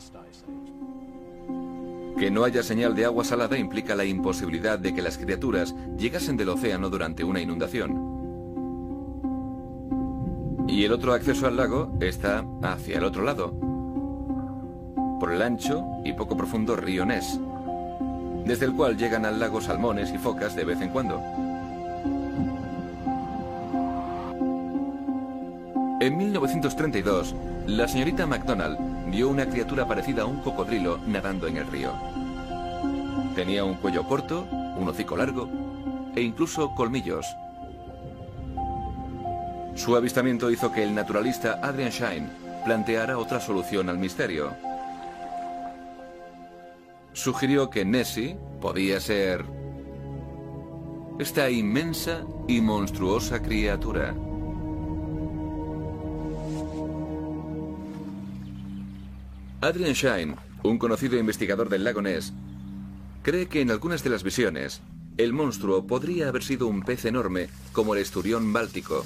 Que 2.18 2.32
no 2.32 2.44
haya 2.44 2.64
señal 2.64 2.96
de 2.96 3.06
agua 3.06 3.24
salada 3.24 3.60
implica 3.60 3.94
la 3.94 4.06
imposibilidad 4.06 4.80
de 4.80 4.96
que 4.96 5.04
las 5.04 5.20
criaturas 5.20 5.76
llegasen 6.00 6.36
del 6.36 6.50
océano 6.50 6.90
durante 6.90 7.24
una 7.24 7.42
inundación. 7.42 8.10
Y 10.68 10.84
el 10.84 10.92
otro 10.94 11.14
acceso 11.14 11.46
al 11.46 11.58
lago 11.58 11.96
está 12.02 12.44
hacia 12.64 12.98
el 12.98 13.04
otro 13.04 13.22
lado, 13.22 13.71
por 15.22 15.32
el 15.32 15.44
ancho 15.44 16.02
y 16.04 16.14
poco 16.14 16.36
profundo 16.36 16.76
río 16.76 17.06
Ness, 17.06 17.40
desde 18.44 18.66
el 18.66 18.74
cual 18.74 18.98
llegan 18.98 19.24
al 19.24 19.40
lago 19.40 19.62
salmones 19.62 20.12
y 20.12 20.18
focas 20.18 20.56
de 20.56 20.66
vez 20.66 20.82
en 20.82 20.90
cuando. 20.90 21.22
En 26.02 26.18
1932, 26.18 27.36
la 27.68 27.88
señorita 27.88 28.26
MacDonald 28.26 29.12
vio 29.12 29.30
una 29.30 29.46
criatura 29.46 29.88
parecida 29.88 30.24
a 30.24 30.26
un 30.26 30.42
cocodrilo 30.42 30.98
nadando 31.06 31.46
en 31.46 31.58
el 31.58 31.68
río. 31.68 31.92
Tenía 33.36 33.64
un 33.64 33.76
cuello 33.76 34.08
corto, 34.08 34.48
un 34.76 34.90
hocico 34.90 35.16
largo 35.16 35.48
e 36.16 36.22
incluso 36.24 36.74
colmillos. 36.74 37.28
Su 39.76 39.96
avistamiento 39.96 40.50
hizo 40.50 40.72
que 40.72 40.82
el 40.82 40.96
naturalista 40.96 41.60
Adrian 41.62 41.92
Shine 41.92 42.28
planteara 42.66 43.20
otra 43.20 43.40
solución 43.40 43.88
al 43.88 44.00
misterio. 44.00 44.71
Sugirió 47.13 47.69
que 47.69 47.84
Nessie 47.84 48.38
podía 48.62 49.00
ser 49.00 49.45
esta 51.19 51.50
inmensa 51.50 52.26
y 52.47 52.62
monstruosa 52.62 53.41
criatura. 53.41 54.15
Adrian 59.60 59.93
Shine, 59.93 60.36
un 60.63 60.80
conocido 60.80 61.19
investigador 61.19 61.69
del 61.69 61.84
lago 61.84 62.02
Ness, 62.02 62.34
cree 63.21 63.47
que 63.47 63.62
en 63.62 63.69
algunas 63.69 64.04
de 64.04 64.10
las 64.10 64.24
visiones, 64.24 64.82
el 65.17 65.34
monstruo 65.34 65.86
podría 65.86 66.30
haber 66.30 66.41
sido 66.41 66.65
un 66.65 66.82
pez 66.82 67.06
enorme 67.06 67.50
como 67.71 67.93
el 67.93 68.02
esturión 68.02 68.54
báltico. 68.54 69.06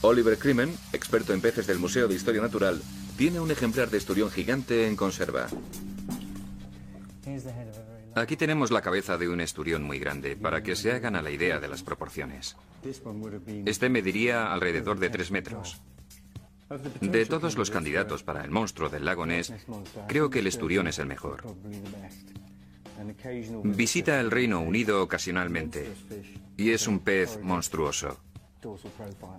Oliver 0.00 0.38
Krimen, 0.38 0.74
experto 0.92 1.32
en 1.32 1.40
peces 1.40 1.66
del 1.66 1.78
Museo 1.78 2.08
de 2.08 2.14
Historia 2.14 2.42
Natural, 2.42 2.80
tiene 3.16 3.40
un 3.40 3.50
ejemplar 3.50 3.90
de 3.90 3.98
esturión 3.98 4.30
gigante 4.30 4.86
en 4.86 4.96
conserva. 4.96 5.46
Aquí 8.14 8.36
tenemos 8.36 8.70
la 8.70 8.80
cabeza 8.80 9.18
de 9.18 9.28
un 9.28 9.40
esturión 9.40 9.82
muy 9.82 9.98
grande, 9.98 10.36
para 10.36 10.62
que 10.62 10.76
se 10.76 10.92
hagan 10.92 11.16
a 11.16 11.22
la 11.22 11.30
idea 11.30 11.60
de 11.60 11.68
las 11.68 11.82
proporciones. 11.82 12.56
Este 13.66 13.88
mediría 13.88 14.52
alrededor 14.52 14.98
de 14.98 15.10
3 15.10 15.30
metros. 15.30 15.80
De 17.00 17.26
todos 17.26 17.56
los 17.56 17.70
candidatos 17.70 18.22
para 18.22 18.42
el 18.42 18.50
monstruo 18.50 18.88
del 18.88 19.04
lago 19.04 19.26
Ness, 19.26 19.52
creo 20.08 20.30
que 20.30 20.40
el 20.40 20.46
esturión 20.46 20.88
es 20.88 20.98
el 20.98 21.06
mejor. 21.06 21.44
Visita 23.62 24.20
el 24.20 24.30
Reino 24.30 24.60
Unido 24.60 25.02
ocasionalmente 25.02 25.92
y 26.56 26.70
es 26.70 26.86
un 26.86 27.00
pez 27.00 27.38
monstruoso, 27.42 28.18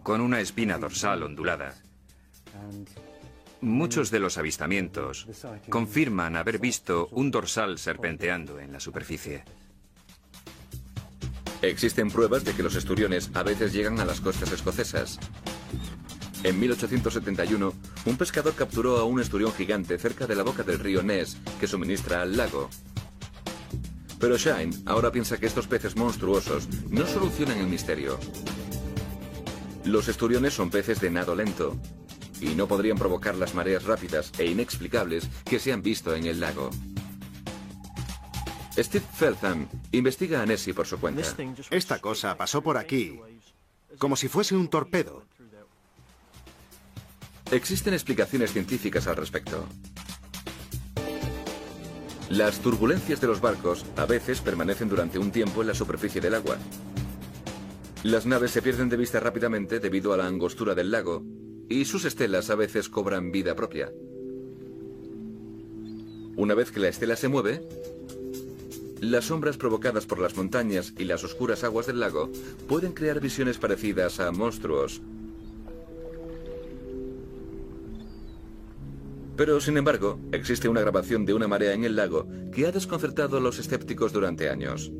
con 0.04 0.22
una 0.22 0.40
espina 0.40 0.78
dorsal 0.78 1.24
ondulada. 1.24 1.74
Muchos 3.62 4.12
de 4.12 4.20
los 4.20 4.38
avistamientos 4.38 5.28
confirman 5.70 6.36
haber 6.36 6.60
visto 6.60 7.08
un 7.12 7.32
dorsal 7.32 7.80
serpenteando 7.80 8.60
en 8.60 8.72
la 8.72 8.80
superficie. 8.80 9.43
Existen 11.63 12.12
pruebas 12.12 12.43
de 12.43 12.54
que 12.54 12.62
los 12.62 12.76
esturiones 12.76 13.32
a 13.34 13.41
veces 13.41 13.74
llegan 13.74 14.00
a 14.00 14.06
las 14.06 14.22
costas 14.22 14.52
escocesas. 14.52 15.20
En 16.43 16.60
1871, 16.60 17.74
un 18.06 18.17
pescador 18.17 18.54
capturó 18.54 18.98
a 18.98 19.06
un 19.06 19.20
esturión 19.20 19.52
gigante 19.52 19.98
cerca 19.98 20.28
de 20.28 20.36
la 20.36 20.43
boca 20.43 20.62
del 20.62 20.78
río 20.78 21.02
Ness 21.02 21.38
que 21.60 21.65
suministra 21.65 22.22
al 22.22 22.38
lago. 22.38 22.70
Pero 24.20 24.38
Shine 24.38 24.76
ahora 24.86 25.12
piensa 25.12 25.38
que 25.38 25.48
estos 25.48 25.65
peces 25.65 25.96
monstruosos 25.96 26.67
no 26.91 27.08
solucionan 27.08 27.58
el 27.58 27.67
misterio. 27.67 28.20
Los 29.84 30.08
esturiones 30.10 30.54
son 30.54 30.70
peces 30.70 31.02
de 31.02 31.10
nado 31.10 31.34
lento 31.34 31.76
y 32.41 32.56
no 32.56 32.67
podrían 32.67 32.97
provocar 32.97 33.36
las 33.36 33.56
mareas 33.56 33.84
rápidas 33.84 34.32
e 34.38 34.45
inexplicables 34.45 35.28
que 35.45 35.60
se 35.60 35.71
han 35.73 35.82
visto 35.82 36.15
en 36.15 36.26
el 36.26 36.39
lago. 36.39 36.69
Steve 38.78 39.06
Feltham 39.15 39.67
investiga 39.91 40.41
a 40.41 40.45
Nessie 40.45 40.73
por 40.73 40.86
su 40.86 41.00
cuenta. 41.00 41.23
Esta 41.71 42.00
cosa 42.00 42.38
pasó 42.38 42.62
por 42.62 42.78
aquí, 42.78 43.19
como 43.97 44.15
si 44.15 44.28
fuese 44.28 44.56
un 44.56 44.67
torpedo. 44.67 45.23
Existen 47.52 47.93
explicaciones 47.93 48.52
científicas 48.52 49.08
al 49.08 49.15
respecto. 49.15 49.65
Las 52.30 52.60
turbulencias 52.60 53.21
de 53.21 53.28
los 53.28 53.39
barcos 53.39 53.86
a 53.95 54.06
veces 54.06 54.41
permanecen 54.41 54.89
durante 54.89 55.17
un 55.17 55.32
tiempo 55.32 55.62
en 55.62 55.67
la 55.67 55.73
superficie 55.73 56.19
del 56.19 56.36
agua. 56.36 56.58
Las 58.04 58.26
naves 58.26 58.52
se 58.52 58.62
pierden 58.62 58.89
de 58.89 58.97
vista 58.97 59.19
rápidamente 59.19 59.80
debido 59.80 60.13
a 60.13 60.17
la 60.17 60.28
angostura 60.28 60.76
del 60.76 60.91
lago 60.91 61.23
y 61.69 61.86
sus 61.86 62.06
estelas 62.06 62.49
a 62.49 62.56
veces 62.56 62.89
cobran 62.89 63.32
vida 63.32 63.56
propia. 63.56 63.91
Una 66.36 66.53
vez 66.53 66.71
que 66.71 66.80
la 66.80 66.88
estela 66.88 67.15
se 67.15 67.27
mueve, 67.27 67.67
las 69.01 69.25
sombras 69.25 69.58
provocadas 69.58 70.06
por 70.06 70.19
las 70.19 70.36
montañas 70.36 70.93
y 70.97 71.03
las 71.03 71.23
oscuras 71.23 71.63
aguas 71.63 71.88
del 71.88 71.99
lago 71.99 72.32
pueden 72.67 72.93
crear 72.93 73.19
visiones 73.19 73.58
parecidas 73.58 74.19
a 74.19 74.32
monstruos. 74.32 75.01
Pero, 79.36 79.62
sin 79.62 79.77
embargo, 79.77 80.19
existe 80.32 80.67
una 80.67 80.82
grabación 80.82 81.25
de 81.25 81.36
una 81.36 81.47
marea 81.47 81.73
en 81.73 81.84
el 81.84 81.95
lago 81.95 82.27
que 82.51 82.65
ha 82.65 82.71
desconcertado 82.71 83.38
a 83.38 83.39
los 83.39 83.60
escépticos 83.60 84.12
durante 84.12 84.49
años. 84.49 84.91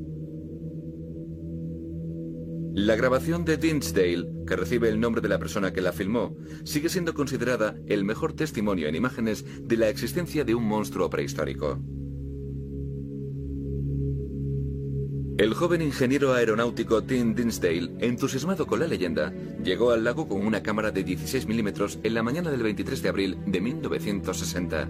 La 2.78 2.96
grabación 2.96 3.44
de 3.44 3.58
Dinsdale, 3.58 4.46
que 4.46 4.56
recibe 4.56 4.88
el 4.88 5.00
nombre 5.00 5.20
de 5.20 5.28
la 5.28 5.40
persona 5.40 5.74
que 5.74 5.82
la 5.82 5.92
filmó, 5.92 6.38
sigue 6.63 6.90
siendo 6.90 7.16
considerada 7.16 7.76
el 7.88 8.04
mejor 8.04 8.34
testimonio 8.34 8.88
en 8.88 8.94
imágenes 8.94 9.44
de 9.68 9.78
la 9.78 9.90
existencia 9.90 10.44
de 10.44 10.54
un 10.54 10.63
monstruo 10.63 11.10
prehistórico. 11.10 11.80
El 15.40 15.56
joven 15.56 15.82
ingeniero 15.82 16.36
aeronáutico 16.36 17.04
Tim 17.04 17.34
Dinsdale, 17.34 17.96
entusiasmado 17.98 18.68
con 18.68 18.80
la 18.80 18.86
leyenda, 18.86 19.34
llegó 19.63 19.90
al 19.90 20.04
lago 20.04 20.28
con 20.28 20.46
una 20.46 20.62
cámara 20.62 20.92
de 20.92 21.04
16 21.04 21.48
milímetros 21.48 21.98
en 22.04 22.13
la 22.13 22.22
mañana 22.22 22.52
del 22.52 22.62
23 22.62 23.02
de 23.02 23.10
abril 23.10 23.38
de 23.48 23.60
1960. 23.60 24.88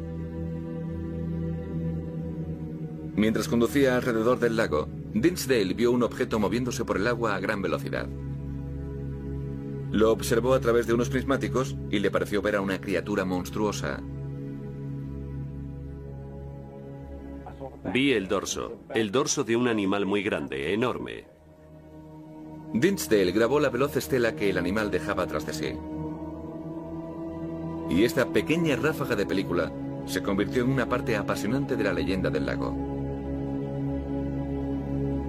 Mientras 3.15 3.47
conducía 3.47 3.95
alrededor 3.95 4.39
del 4.39 4.58
lago, 4.58 4.89
Dinsdale 5.13 5.73
vio 5.73 5.91
un 5.91 6.03
objeto 6.03 6.39
moviéndose 6.39 6.85
por 6.85 6.97
el 6.97 7.07
agua 7.07 7.35
a 7.35 7.39
gran 7.39 7.61
velocidad. 7.61 8.07
Lo 9.91 10.11
observó 10.11 10.53
a 10.53 10.59
través 10.59 10.85
de 10.85 10.93
unos 10.93 11.09
prismáticos 11.09 11.75
y 11.89 11.99
le 11.99 12.11
pareció 12.11 12.41
ver 12.41 12.57
a 12.57 12.61
una 12.61 12.79
criatura 12.81 13.23
monstruosa. 13.23 14.01
Vi 17.93 18.11
el 18.11 18.27
dorso, 18.27 18.81
el 18.93 19.11
dorso 19.11 19.43
de 19.45 19.55
un 19.55 19.67
animal 19.67 20.05
muy 20.05 20.21
grande, 20.23 20.73
enorme. 20.73 21.25
Dinsdale 22.73 23.31
grabó 23.31 23.61
la 23.61 23.69
veloz 23.69 23.95
estela 23.95 24.35
que 24.35 24.49
el 24.49 24.57
animal 24.57 24.91
dejaba 24.91 25.25
tras 25.25 25.45
de 25.45 25.53
sí. 25.53 25.73
Y 27.89 28.03
esta 28.03 28.27
pequeña 28.33 28.75
ráfaga 28.75 29.15
de 29.15 29.25
película 29.25 29.71
se 30.05 30.21
convirtió 30.21 30.63
en 30.63 30.71
una 30.71 30.89
parte 30.89 31.15
apasionante 31.15 31.77
de 31.77 31.83
la 31.85 31.93
leyenda 31.93 32.29
del 32.29 32.45
lago. 32.45 32.87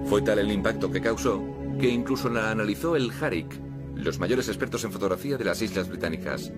Fue 0.09 0.23
tal 0.23 0.39
el 0.39 0.51
impacto 0.51 0.89
que 0.89 1.01
causó 1.01 1.39
que 1.79 1.87
incluso 1.87 2.29
la 2.29 2.49
analizó 2.49 2.95
el 2.95 3.11
Harrick, 3.21 3.61
los 3.93 4.17
mayores 4.17 4.47
expertos 4.47 4.83
en 4.83 4.91
fotografía 4.91 5.37
de 5.37 5.45
las 5.45 5.61
Islas 5.61 5.87
Británicas. 5.87 6.51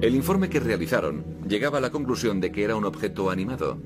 El 0.00 0.14
informe 0.14 0.48
que 0.48 0.60
realizaron 0.60 1.24
llegaba 1.46 1.78
a 1.78 1.80
la 1.80 1.90
conclusión 1.90 2.40
de 2.40 2.52
que 2.52 2.62
era 2.62 2.76
un 2.76 2.84
objeto 2.84 3.30
animado. 3.30 3.78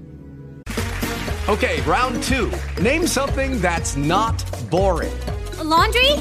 Okay, 1.48 1.80
round 1.86 2.22
two. 2.22 2.50
Name 2.82 3.06
something 3.06 3.60
that's 3.62 3.96
not 3.96 4.44
boring. 4.70 5.12
A 5.58 5.64
laundry? 5.64 6.12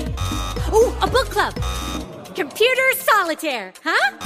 Ooh, 0.72 0.94
a 1.02 1.08
book 1.08 1.30
club. 1.30 1.54
Computer 2.36 2.96
solitaire, 2.96 3.74
huh? 3.84 4.18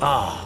Ah, 0.00 0.44
oh, 0.44 0.45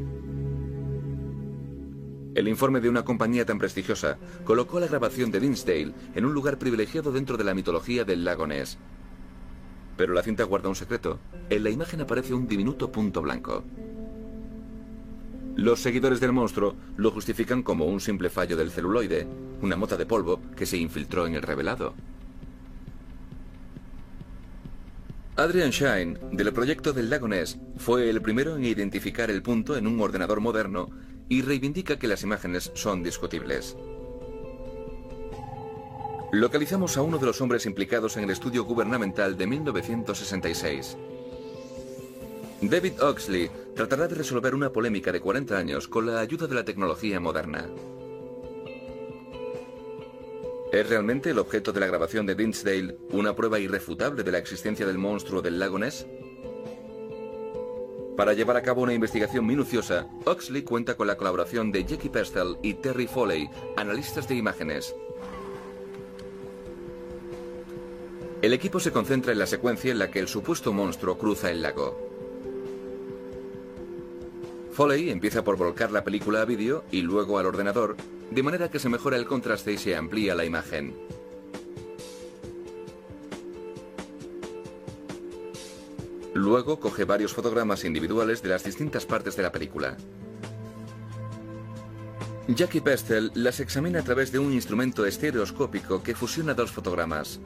El 2.33 2.47
informe 2.47 2.79
de 2.79 2.87
una 2.87 3.03
compañía 3.03 3.45
tan 3.45 3.59
prestigiosa 3.59 4.17
colocó 4.45 4.79
la 4.79 4.87
grabación 4.87 5.31
de 5.31 5.41
Dinsdale 5.41 5.93
en 6.15 6.25
un 6.25 6.33
lugar 6.33 6.57
privilegiado 6.57 7.11
dentro 7.11 7.35
de 7.35 7.43
la 7.43 7.53
mitología 7.53 8.05
del 8.05 8.23
lago 8.23 8.47
Ness. 8.47 8.77
Pero 9.97 10.13
la 10.13 10.23
cinta 10.23 10.45
guarda 10.45 10.69
un 10.69 10.75
secreto. 10.75 11.19
En 11.49 11.63
la 11.63 11.69
imagen 11.69 11.99
aparece 11.99 12.33
un 12.33 12.47
diminuto 12.47 12.89
punto 12.89 13.21
blanco. 13.21 13.65
Los 15.57 15.81
seguidores 15.81 16.21
del 16.21 16.31
monstruo 16.31 16.75
lo 16.95 17.11
justifican 17.11 17.63
como 17.63 17.85
un 17.85 17.99
simple 17.99 18.29
fallo 18.29 18.55
del 18.55 18.71
celuloide, 18.71 19.27
una 19.61 19.75
mota 19.75 19.97
de 19.97 20.05
polvo 20.05 20.39
que 20.55 20.65
se 20.65 20.77
infiltró 20.77 21.27
en 21.27 21.35
el 21.35 21.41
revelado. 21.41 21.93
Adrian 25.35 25.71
Shine, 25.71 26.17
del 26.31 26.53
proyecto 26.53 26.93
del 26.93 27.09
lago 27.09 27.27
Ness, 27.27 27.57
fue 27.77 28.09
el 28.09 28.21
primero 28.21 28.55
en 28.55 28.63
identificar 28.63 29.29
el 29.29 29.41
punto 29.41 29.75
en 29.75 29.87
un 29.87 29.99
ordenador 29.99 30.39
moderno 30.39 30.89
y 31.31 31.41
reivindica 31.43 31.97
que 31.97 32.09
las 32.09 32.23
imágenes 32.23 32.71
son 32.73 33.03
discutibles. 33.03 33.77
Localizamos 36.33 36.97
a 36.97 37.01
uno 37.03 37.17
de 37.19 37.25
los 37.25 37.39
hombres 37.39 37.65
implicados 37.65 38.17
en 38.17 38.25
el 38.25 38.31
estudio 38.31 38.65
gubernamental 38.65 39.37
de 39.37 39.47
1966. 39.47 40.97
David 42.63 43.01
Oxley 43.01 43.49
tratará 43.73 44.09
de 44.09 44.15
resolver 44.15 44.53
una 44.53 44.73
polémica 44.73 45.13
de 45.13 45.21
40 45.21 45.57
años 45.57 45.87
con 45.87 46.05
la 46.05 46.19
ayuda 46.19 46.47
de 46.47 46.55
la 46.55 46.65
tecnología 46.65 47.21
moderna. 47.21 47.69
¿Es 50.73 50.89
realmente 50.89 51.29
el 51.29 51.39
objeto 51.39 51.71
de 51.71 51.79
la 51.79 51.87
grabación 51.87 52.25
de 52.25 52.35
Dinsdale 52.35 52.97
una 53.11 53.33
prueba 53.37 53.57
irrefutable 53.57 54.23
de 54.23 54.33
la 54.33 54.37
existencia 54.37 54.85
del 54.85 54.97
monstruo 54.97 55.41
del 55.41 55.59
lago 55.59 55.79
Ness? 55.79 56.05
Para 58.17 58.33
llevar 58.33 58.57
a 58.57 58.61
cabo 58.61 58.81
una 58.81 58.93
investigación 58.93 59.45
minuciosa, 59.45 60.07
Oxley 60.25 60.63
cuenta 60.63 60.95
con 60.95 61.07
la 61.07 61.15
colaboración 61.15 61.71
de 61.71 61.85
Jackie 61.85 62.09
Pestel 62.09 62.57
y 62.61 62.75
Terry 62.75 63.07
Foley, 63.07 63.49
analistas 63.77 64.27
de 64.27 64.35
imágenes. 64.35 64.93
El 68.41 68.53
equipo 68.53 68.79
se 68.79 68.91
concentra 68.91 69.31
en 69.31 69.39
la 69.39 69.45
secuencia 69.45 69.91
en 69.91 69.99
la 69.99 70.11
que 70.11 70.19
el 70.19 70.27
supuesto 70.27 70.73
monstruo 70.73 71.17
cruza 71.17 71.51
el 71.51 71.61
lago. 71.61 71.97
Foley 74.73 75.09
empieza 75.09 75.43
por 75.43 75.57
volcar 75.57 75.91
la 75.91 76.03
película 76.03 76.41
a 76.41 76.45
vídeo 76.45 76.83
y 76.91 77.01
luego 77.01 77.37
al 77.37 77.45
ordenador, 77.45 77.95
de 78.29 78.43
manera 78.43 78.69
que 78.69 78.79
se 78.79 78.89
mejora 78.89 79.17
el 79.17 79.25
contraste 79.25 79.73
y 79.73 79.77
se 79.77 79.95
amplía 79.95 80.35
la 80.35 80.45
imagen. 80.45 80.95
Luego 86.33 86.79
coge 86.79 87.03
varios 87.03 87.33
fotogramas 87.33 87.83
individuales 87.83 88.41
de 88.41 88.49
las 88.49 88.63
distintas 88.63 89.05
partes 89.05 89.35
de 89.35 89.43
la 89.43 89.51
película. 89.51 89.97
Jackie 92.47 92.79
Pestel 92.79 93.31
las 93.35 93.59
examina 93.59 93.99
a 93.99 94.03
través 94.03 94.31
de 94.31 94.39
un 94.39 94.53
instrumento 94.53 95.05
estereoscópico 95.05 96.01
que 96.01 96.15
fusiona 96.15 96.53
dos 96.53 96.71
fotogramas. 96.71 97.41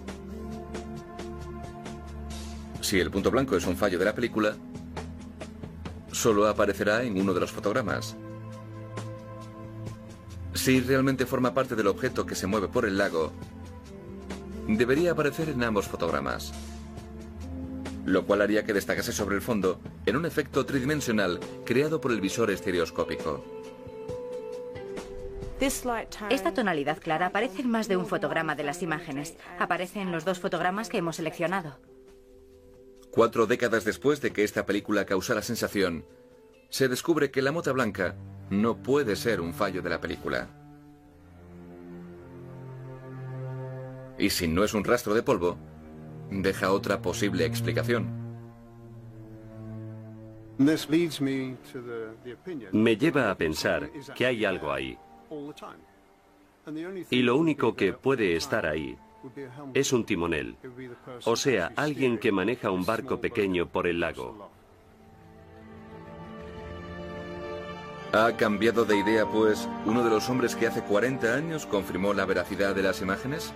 Si 2.81 2.99
el 2.99 3.09
punto 3.09 3.31
blanco 3.31 3.57
es 3.57 3.65
un 3.65 3.75
fallo 3.75 3.97
de 3.97 4.05
la 4.05 4.13
película, 4.13 4.55
solo 6.11 6.47
aparecerá 6.47 7.03
en 7.03 7.19
uno 7.19 7.33
de 7.33 7.39
los 7.39 7.51
fotogramas. 7.51 8.15
Si 10.53 10.79
realmente 10.79 11.25
forma 11.25 11.55
parte 11.55 11.75
del 11.75 11.87
objeto 11.87 12.25
que 12.25 12.35
se 12.35 12.47
mueve 12.47 12.67
por 12.67 12.85
el 12.85 12.99
lago, 12.99 13.33
debería 14.67 15.11
aparecer 15.11 15.49
en 15.49 15.63
ambos 15.63 15.87
fotogramas 15.87 16.53
lo 18.05 18.25
cual 18.25 18.41
haría 18.41 18.63
que 18.63 18.73
destacase 18.73 19.11
sobre 19.11 19.35
el 19.35 19.41
fondo 19.41 19.79
en 20.05 20.15
un 20.15 20.25
efecto 20.25 20.65
tridimensional 20.65 21.39
creado 21.65 21.99
por 21.99 22.11
el 22.11 22.21
visor 22.21 22.51
estereoscópico. 22.51 23.43
Esta 26.29 26.53
tonalidad 26.53 26.99
clara 26.99 27.27
aparece 27.27 27.61
en 27.61 27.69
más 27.69 27.87
de 27.87 27.97
un 27.97 28.05
fotograma 28.05 28.55
de 28.55 28.63
las 28.63 28.83
imágenes. 28.83 29.35
Aparece 29.57 30.01
en 30.01 30.11
los 30.11 30.25
dos 30.25 30.39
fotogramas 30.39 30.89
que 30.89 30.97
hemos 30.97 31.15
seleccionado. 31.15 31.79
Cuatro 33.09 33.47
décadas 33.47 33.85
después 33.85 34.21
de 34.21 34.31
que 34.31 34.43
esta 34.43 34.65
película 34.65 35.05
causara 35.05 35.41
sensación, 35.41 36.05
se 36.69 36.89
descubre 36.89 37.31
que 37.31 37.41
la 37.41 37.53
mota 37.53 37.71
blanca 37.71 38.15
no 38.49 38.83
puede 38.83 39.15
ser 39.15 39.39
un 39.39 39.53
fallo 39.53 39.81
de 39.81 39.89
la 39.89 40.01
película. 40.01 40.49
Y 44.19 44.29
si 44.29 44.47
no 44.49 44.63
es 44.63 44.73
un 44.73 44.83
rastro 44.83 45.13
de 45.13 45.23
polvo, 45.23 45.57
deja 46.29 46.71
otra 46.71 47.01
posible 47.01 47.45
explicación. 47.45 48.25
Me 52.71 52.95
lleva 52.95 53.29
a 53.29 53.35
pensar 53.35 53.89
que 54.15 54.25
hay 54.25 54.45
algo 54.45 54.71
ahí. 54.71 54.97
Y 57.09 57.21
lo 57.21 57.37
único 57.37 57.75
que 57.75 57.93
puede 57.93 58.35
estar 58.35 58.65
ahí 58.65 58.97
es 59.73 59.91
un 59.91 60.05
timonel, 60.05 60.55
o 61.25 61.35
sea, 61.35 61.71
alguien 61.75 62.17
que 62.17 62.31
maneja 62.31 62.71
un 62.71 62.85
barco 62.85 63.19
pequeño 63.19 63.67
por 63.67 63.87
el 63.87 63.99
lago. 63.99 64.49
¿Ha 68.13 68.37
cambiado 68.37 68.85
de 68.85 68.97
idea, 68.97 69.25
pues, 69.25 69.67
uno 69.85 70.03
de 70.03 70.09
los 70.09 70.29
hombres 70.29 70.55
que 70.55 70.67
hace 70.67 70.81
40 70.81 71.35
años 71.35 71.65
confirmó 71.65 72.13
la 72.13 72.25
veracidad 72.25 72.73
de 72.73 72.83
las 72.83 73.01
imágenes? 73.01 73.53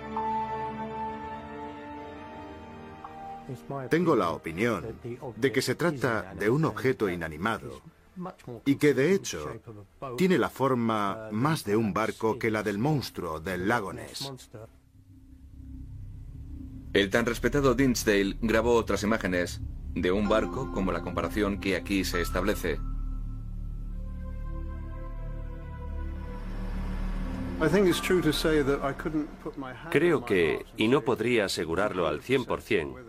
Tengo 3.90 4.16
la 4.16 4.32
opinión 4.32 4.86
de 5.36 5.52
que 5.52 5.62
se 5.62 5.76
trata 5.76 6.34
de 6.36 6.50
un 6.50 6.66
objeto 6.66 7.10
inanimado 7.10 7.82
y 8.66 8.76
que 8.76 8.94
de 8.94 9.14
hecho 9.14 9.62
tiene 10.18 10.38
la 10.38 10.50
forma 10.50 11.30
más 11.32 11.64
de 11.64 11.76
un 11.76 11.94
barco 11.94 12.38
que 12.38 12.52
la 12.52 12.64
del 12.64 12.78
monstruo 12.78 13.40
del 13.40 13.68
lago 13.68 13.94
Ness. 13.94 14.32
El 16.94 17.10
tan 17.10 17.26
respetado 17.26 17.76
Dinsdale 17.76 18.38
grabó 18.42 18.74
otras 18.74 19.04
imágenes 19.04 19.62
de 19.94 20.12
un 20.12 20.28
barco 20.28 20.72
como 20.72 20.92
la 20.92 21.02
comparación 21.02 21.60
que 21.60 21.76
aquí 21.76 22.04
se 22.04 22.22
establece. 22.22 22.80
Creo 29.92 30.26
que, 30.26 30.66
y 30.78 30.88
no 30.88 31.02
podría 31.02 31.46
asegurarlo 31.46 32.08
al 32.08 32.22
100%, 32.22 33.09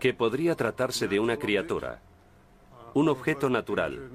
que 0.00 0.14
podría 0.14 0.54
tratarse 0.54 1.08
de 1.08 1.20
una 1.20 1.36
criatura, 1.36 2.00
un 2.94 3.08
objeto 3.08 3.48
natural 3.48 4.10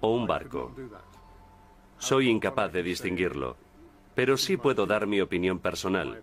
o 0.00 0.14
un 0.14 0.26
barco. 0.26 0.72
Soy 1.98 2.28
incapaz 2.28 2.72
de 2.72 2.82
distinguirlo, 2.82 3.56
pero 4.14 4.36
sí 4.36 4.56
puedo 4.56 4.86
dar 4.86 5.06
mi 5.06 5.20
opinión 5.20 5.58
personal. 5.58 6.22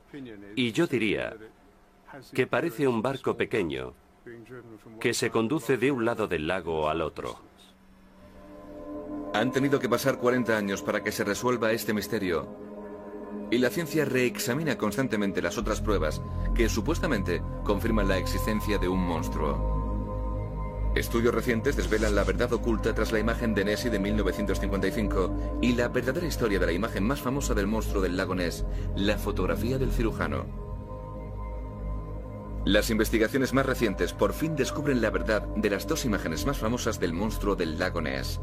Y 0.56 0.72
yo 0.72 0.88
diría 0.88 1.36
que 2.34 2.48
parece 2.48 2.88
un 2.88 3.02
barco 3.02 3.36
pequeño 3.36 3.94
que 5.00 5.14
se 5.14 5.30
conduce 5.30 5.78
de 5.78 5.92
un 5.92 6.06
lado 6.06 6.28
del 6.28 6.48
lago 6.48 6.90
al 6.90 7.02
otro. 7.02 7.40
Han 9.34 9.52
tenido 9.52 9.80
que 9.80 9.90
pasar 9.90 10.20
40 10.20 10.56
años 10.56 10.82
para 10.82 11.04
que 11.04 11.12
se 11.12 11.24
resuelva 11.24 11.72
este 11.72 11.94
misterio. 11.94 12.73
Y 13.52 13.58
la 13.60 13.70
ciencia 13.70 14.06
reexamina 14.06 14.78
constantemente 14.78 15.42
las 15.42 15.58
otras 15.58 15.82
pruebas 15.82 16.22
que 16.56 16.70
supuestamente 16.70 17.42
confirman 17.64 18.08
la 18.08 18.18
existencia 18.18 18.78
de 18.78 18.88
un 18.88 19.00
monstruo. 19.00 19.74
Estudios 20.96 21.34
recientes 21.34 21.76
desvelan 21.76 22.14
la 22.14 22.24
verdad 22.24 22.54
oculta 22.54 22.94
tras 22.94 23.12
la 23.12 23.18
imagen 23.18 23.56
de 23.56 23.66
Nessie 23.66 23.90
de 23.90 23.98
1955 23.98 25.60
y 25.60 25.74
la 25.74 25.88
verdadera 25.88 26.28
historia 26.28 26.60
de 26.60 26.68
la 26.68 26.72
imagen 26.72 27.04
más 27.04 27.20
famosa 27.20 27.56
del 27.56 27.66
monstruo 27.66 28.00
del 28.00 28.16
lago 28.16 28.36
Ness, 28.36 28.64
la 28.96 29.18
fotografía 29.18 29.80
del 29.80 29.92
cirujano. 29.92 30.46
Las 32.64 32.92
investigaciones 32.92 33.54
más 33.54 33.66
recientes 33.66 34.14
por 34.14 34.34
fin 34.34 34.56
descubren 34.56 35.02
la 35.02 35.10
verdad 35.10 35.42
de 35.56 35.72
las 35.72 35.88
dos 35.88 36.06
imágenes 36.06 36.46
más 36.46 36.60
famosas 36.60 37.00
del 37.00 37.12
monstruo 37.12 37.56
del 37.56 37.80
lago 37.80 38.00
Ness. 38.00 38.40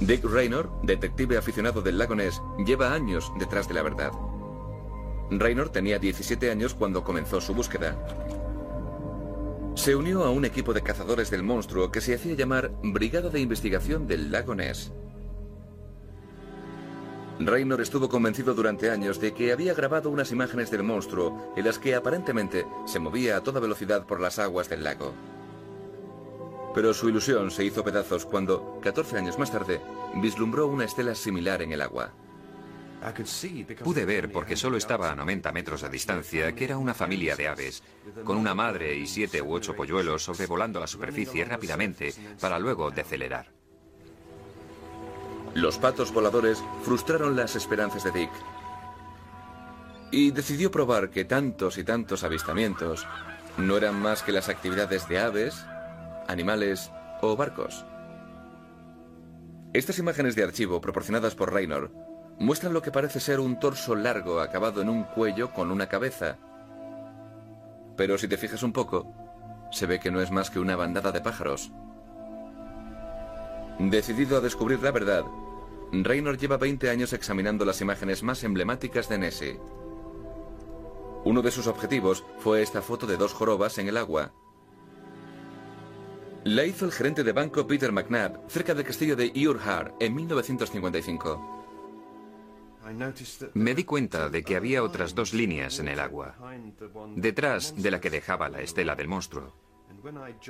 Dick 0.00 0.24
Raynor, 0.24 0.70
detective 0.84 1.36
aficionado 1.36 1.82
del 1.82 1.98
lago 1.98 2.14
Ness, 2.14 2.40
lleva 2.64 2.94
años 2.94 3.32
detrás 3.36 3.66
de 3.66 3.74
la 3.74 3.82
verdad. 3.82 4.12
Raynor 5.30 5.70
tenía 5.70 5.98
17 5.98 6.52
años 6.52 6.72
cuando 6.72 7.02
comenzó 7.02 7.40
su 7.40 7.52
búsqueda. 7.52 7.96
Se 9.74 9.96
unió 9.96 10.24
a 10.24 10.30
un 10.30 10.44
equipo 10.44 10.72
de 10.72 10.82
cazadores 10.82 11.30
del 11.30 11.42
monstruo 11.42 11.90
que 11.90 12.00
se 12.00 12.14
hacía 12.14 12.34
llamar 12.34 12.70
Brigada 12.82 13.28
de 13.28 13.40
Investigación 13.40 14.06
del 14.06 14.30
Lago 14.30 14.54
Ness. 14.54 14.92
Raynor 17.40 17.80
estuvo 17.80 18.08
convencido 18.08 18.54
durante 18.54 18.90
años 18.90 19.20
de 19.20 19.34
que 19.34 19.52
había 19.52 19.74
grabado 19.74 20.10
unas 20.10 20.30
imágenes 20.30 20.70
del 20.70 20.84
monstruo 20.84 21.52
en 21.56 21.64
las 21.64 21.78
que 21.78 21.96
aparentemente 21.96 22.66
se 22.86 23.00
movía 23.00 23.36
a 23.36 23.42
toda 23.42 23.60
velocidad 23.60 24.06
por 24.06 24.20
las 24.20 24.38
aguas 24.38 24.68
del 24.68 24.84
lago. 24.84 25.12
Pero 26.74 26.94
su 26.94 27.08
ilusión 27.08 27.50
se 27.50 27.64
hizo 27.64 27.82
pedazos 27.82 28.26
cuando, 28.26 28.78
14 28.82 29.18
años 29.18 29.38
más 29.38 29.50
tarde, 29.50 29.80
vislumbró 30.16 30.66
una 30.66 30.84
estela 30.84 31.14
similar 31.14 31.62
en 31.62 31.72
el 31.72 31.82
agua. 31.82 32.12
Pude 33.84 34.04
ver, 34.04 34.32
porque 34.32 34.56
solo 34.56 34.76
estaba 34.76 35.12
a 35.12 35.14
90 35.14 35.52
metros 35.52 35.82
de 35.82 35.88
distancia, 35.88 36.52
que 36.52 36.64
era 36.64 36.78
una 36.78 36.94
familia 36.94 37.36
de 37.36 37.46
aves, 37.46 37.82
con 38.24 38.36
una 38.36 38.54
madre 38.54 38.96
y 38.96 39.06
siete 39.06 39.40
u 39.40 39.52
ocho 39.52 39.74
polluelos 39.74 40.24
sobrevolando 40.24 40.80
la 40.80 40.86
superficie 40.88 41.44
rápidamente 41.44 42.12
para 42.40 42.58
luego 42.58 42.90
decelerar. 42.90 43.52
Los 45.54 45.78
patos 45.78 46.12
voladores 46.12 46.62
frustraron 46.82 47.36
las 47.36 47.56
esperanzas 47.56 48.04
de 48.04 48.10
Dick. 48.12 48.30
Y 50.10 50.30
decidió 50.30 50.70
probar 50.70 51.10
que 51.10 51.24
tantos 51.24 51.78
y 51.78 51.84
tantos 51.84 52.24
avistamientos 52.24 53.06
no 53.56 53.76
eran 53.76 54.00
más 54.00 54.22
que 54.22 54.32
las 54.32 54.48
actividades 54.48 55.08
de 55.08 55.18
aves, 55.18 55.64
animales 56.28 56.92
o 57.20 57.36
barcos. 57.36 57.84
Estas 59.72 59.98
imágenes 59.98 60.34
de 60.34 60.44
archivo 60.44 60.80
proporcionadas 60.80 61.34
por 61.34 61.52
Raynor 61.52 61.90
muestran 62.38 62.72
lo 62.72 62.82
que 62.82 62.92
parece 62.92 63.20
ser 63.20 63.40
un 63.40 63.58
torso 63.58 63.96
largo 63.96 64.40
acabado 64.40 64.80
en 64.80 64.88
un 64.88 65.04
cuello 65.04 65.52
con 65.52 65.70
una 65.70 65.88
cabeza. 65.88 66.38
Pero 67.96 68.16
si 68.16 68.28
te 68.28 68.36
fijas 68.36 68.62
un 68.62 68.72
poco, 68.72 69.12
se 69.72 69.86
ve 69.86 69.98
que 69.98 70.10
no 70.10 70.20
es 70.20 70.30
más 70.30 70.50
que 70.50 70.60
una 70.60 70.76
bandada 70.76 71.10
de 71.10 71.20
pájaros. 71.20 71.72
Decidido 73.78 74.38
a 74.38 74.40
descubrir 74.40 74.82
la 74.82 74.92
verdad, 74.92 75.24
Raynor 75.92 76.38
lleva 76.38 76.56
20 76.56 76.90
años 76.90 77.12
examinando 77.12 77.64
las 77.64 77.80
imágenes 77.80 78.22
más 78.22 78.44
emblemáticas 78.44 79.08
de 79.08 79.18
Nessie. 79.18 79.60
Uno 81.24 81.42
de 81.42 81.50
sus 81.50 81.66
objetivos 81.66 82.24
fue 82.38 82.62
esta 82.62 82.82
foto 82.82 83.06
de 83.06 83.16
dos 83.16 83.32
jorobas 83.32 83.78
en 83.78 83.88
el 83.88 83.96
agua. 83.96 84.32
La 86.44 86.64
hizo 86.64 86.86
el 86.86 86.92
gerente 86.92 87.24
de 87.24 87.32
banco 87.32 87.66
Peter 87.66 87.92
McNabb 87.92 88.48
cerca 88.48 88.74
del 88.74 88.84
castillo 88.84 89.16
de 89.16 89.32
Urhar 89.46 89.94
en 90.00 90.14
1955. 90.14 91.58
Me 93.54 93.74
di 93.74 93.84
cuenta 93.84 94.28
de 94.30 94.42
que 94.42 94.56
había 94.56 94.82
otras 94.82 95.14
dos 95.14 95.34
líneas 95.34 95.78
en 95.78 95.88
el 95.88 96.00
agua, 96.00 96.36
detrás 97.16 97.74
de 97.76 97.90
la 97.90 98.00
que 98.00 98.08
dejaba 98.10 98.48
la 98.48 98.62
estela 98.62 98.94
del 98.94 99.08
monstruo. 99.08 99.52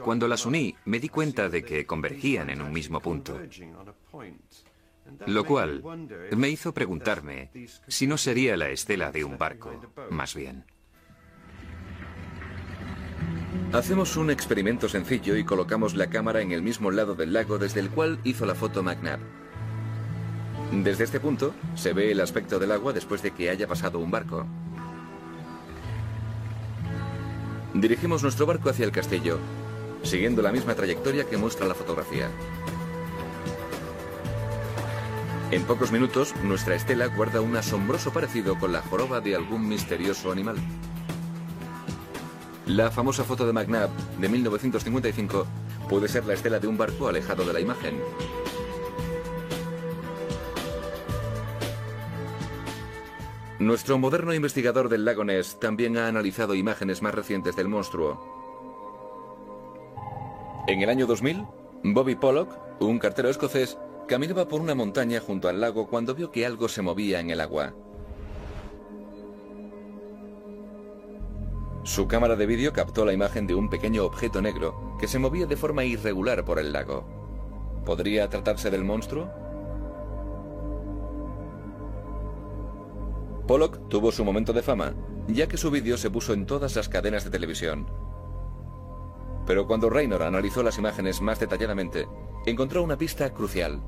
Cuando 0.05 0.29
las 0.29 0.46
uní, 0.46 0.77
me 0.85 1.01
di 1.01 1.09
cuenta 1.09 1.48
de 1.48 1.64
que 1.64 1.87
convergían 1.87 2.51
en 2.51 2.62
un 2.62 2.72
mismo 2.72 3.01
punto. 3.01 3.40
Lo 5.27 5.44
cual 5.44 5.83
me 6.37 6.51
hizo 6.51 6.72
preguntarme 6.72 7.51
si 7.87 8.07
no 8.07 8.18
sería 8.18 8.57
la 8.57 8.68
estela 8.68 9.11
de 9.11 9.24
un 9.24 9.38
barco, 9.38 9.81
más 10.11 10.35
bien. 10.35 10.64
Hacemos 13.72 14.16
un 14.16 14.30
experimento 14.30 14.88
sencillo 14.88 15.37
y 15.37 15.44
colocamos 15.44 15.94
la 15.94 16.08
cámara 16.08 16.40
en 16.40 16.52
el 16.52 16.62
mismo 16.62 16.90
lado 16.90 17.14
del 17.14 17.32
lago 17.32 17.58
desde 17.58 17.80
el 17.80 17.90
cual 17.90 18.18
hizo 18.24 18.46
la 18.46 18.54
foto 18.54 18.82
McNabb. 18.82 19.20
Desde 20.72 21.04
este 21.04 21.20
punto 21.20 21.54
se 21.74 21.92
ve 21.92 22.11
el 22.11 22.20
aspecto 22.20 22.58
del 22.58 22.72
agua 22.72 22.92
después 22.92 23.22
de 23.22 23.30
que 23.30 23.50
haya 23.50 23.66
pasado 23.66 23.98
un 23.98 24.11
barco. 24.11 24.46
Dirigimos 27.74 28.22
nuestro 28.22 28.46
barco 28.46 28.70
hacia 28.70 28.84
el 28.84 28.92
castillo, 28.92 29.38
siguiendo 30.02 30.42
la 30.42 30.52
misma 30.52 30.74
trayectoria 30.74 31.24
que 31.24 31.37
muestra 31.37 31.66
la 31.66 31.74
fotografía. 31.74 32.28
En 35.50 35.62
pocos 35.64 35.92
minutos, 35.92 36.34
nuestra 36.42 36.74
estela 36.74 37.06
guarda 37.06 37.40
un 37.40 37.56
asombroso 37.56 38.12
parecido 38.12 38.58
con 38.58 38.72
la 38.72 38.82
joroba 38.82 39.20
de 39.20 39.34
algún 39.34 39.66
misterioso 39.66 40.30
animal. 40.30 40.57
La 42.68 42.90
famosa 42.90 43.24
foto 43.24 43.46
de 43.46 43.54
McNabb 43.54 43.88
de 44.20 44.28
1955 44.28 45.46
puede 45.88 46.06
ser 46.06 46.26
la 46.26 46.34
estela 46.34 46.58
de 46.58 46.68
un 46.68 46.76
barco 46.76 47.08
alejado 47.08 47.42
de 47.42 47.54
la 47.54 47.60
imagen. 47.60 47.98
Nuestro 53.58 53.96
moderno 53.98 54.34
investigador 54.34 54.90
del 54.90 55.06
lago 55.06 55.24
Ness 55.24 55.58
también 55.58 55.96
ha 55.96 56.08
analizado 56.08 56.54
imágenes 56.54 57.00
más 57.00 57.14
recientes 57.14 57.56
del 57.56 57.68
monstruo. 57.68 58.20
En 60.66 60.82
el 60.82 60.90
año 60.90 61.06
2000, 61.06 61.46
Bobby 61.84 62.16
Pollock, 62.16 62.54
un 62.80 62.98
cartero 62.98 63.30
escocés, 63.30 63.78
caminaba 64.06 64.46
por 64.46 64.60
una 64.60 64.74
montaña 64.74 65.20
junto 65.20 65.48
al 65.48 65.62
lago 65.62 65.88
cuando 65.88 66.14
vio 66.14 66.30
que 66.30 66.44
algo 66.44 66.68
se 66.68 66.82
movía 66.82 67.20
en 67.20 67.30
el 67.30 67.40
agua. 67.40 67.72
Su 71.89 72.07
cámara 72.07 72.36
de 72.36 72.45
vídeo 72.45 72.74
captó 72.74 73.07
la 73.07 73.14
imagen 73.14 73.47
de 73.47 73.55
un 73.55 73.70
pequeño 73.70 74.05
objeto 74.05 74.43
negro 74.43 74.95
que 75.01 75.09
se 75.09 75.18
movía 75.18 75.47
de 75.47 75.57
forma 75.57 75.84
irregular 75.84 76.45
por 76.45 76.59
el 76.59 76.70
lago. 76.70 77.07
¿Podría 77.86 78.28
tratarse 78.28 78.70
del 78.70 78.84
monstruo? 78.84 79.30
Pollock 83.47 83.89
tuvo 83.89 84.12
su 84.12 84.22
momento 84.22 84.53
de 84.53 84.61
fama, 84.61 84.93
ya 85.28 85.49
que 85.49 85.57
su 85.57 85.70
vídeo 85.70 85.97
se 85.97 86.11
puso 86.11 86.34
en 86.34 86.45
todas 86.45 86.76
las 86.76 86.91
cadenas 86.91 87.24
de 87.24 87.30
televisión. 87.30 87.86
Pero 89.47 89.66
cuando 89.66 89.89
Raynor 89.89 90.24
analizó 90.24 90.62
las 90.62 90.76
imágenes 90.76 91.22
más 91.22 91.41
detalladamente, 91.41 92.07
encontró 92.45 92.82
una 92.82 92.99
pista 92.99 93.32
crucial. 93.32 93.80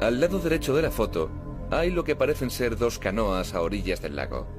Al 0.00 0.18
lado 0.18 0.38
derecho 0.38 0.74
de 0.74 0.80
la 0.80 0.90
foto 0.90 1.28
hay 1.70 1.90
lo 1.90 2.04
que 2.04 2.16
parecen 2.16 2.48
ser 2.48 2.78
dos 2.78 2.98
canoas 2.98 3.52
a 3.52 3.60
orillas 3.60 4.00
del 4.00 4.16
lago. 4.16 4.55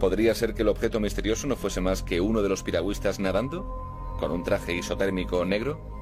¿Podría 0.00 0.34
ser 0.34 0.54
que 0.54 0.62
el 0.62 0.68
objeto 0.68 1.00
misterioso 1.00 1.46
no 1.46 1.56
fuese 1.56 1.80
más 1.80 2.02
que 2.02 2.20
uno 2.20 2.42
de 2.42 2.48
los 2.48 2.62
piragüistas 2.62 3.18
nadando? 3.18 4.16
¿Con 4.20 4.30
un 4.30 4.44
traje 4.44 4.74
isotérmico 4.74 5.44
negro? 5.44 5.98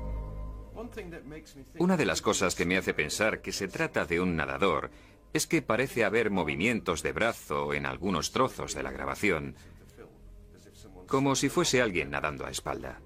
Una 1.78 1.96
de 1.96 2.04
las 2.04 2.20
cosas 2.20 2.54
que 2.54 2.66
me 2.66 2.76
hace 2.76 2.94
pensar 2.94 3.40
que 3.40 3.52
se 3.52 3.68
trata 3.68 4.04
de 4.04 4.20
un 4.20 4.36
nadador 4.36 4.90
es 5.32 5.46
que 5.46 5.62
parece 5.62 6.04
haber 6.04 6.30
movimientos 6.30 7.02
de 7.02 7.12
brazo 7.12 7.74
en 7.74 7.86
algunos 7.86 8.32
trozos 8.32 8.74
de 8.74 8.82
la 8.82 8.90
grabación, 8.90 9.54
como 11.06 11.34
si 11.34 11.48
fuese 11.48 11.82
alguien 11.82 12.10
nadando 12.10 12.46
a 12.46 12.50
espalda. 12.50 13.00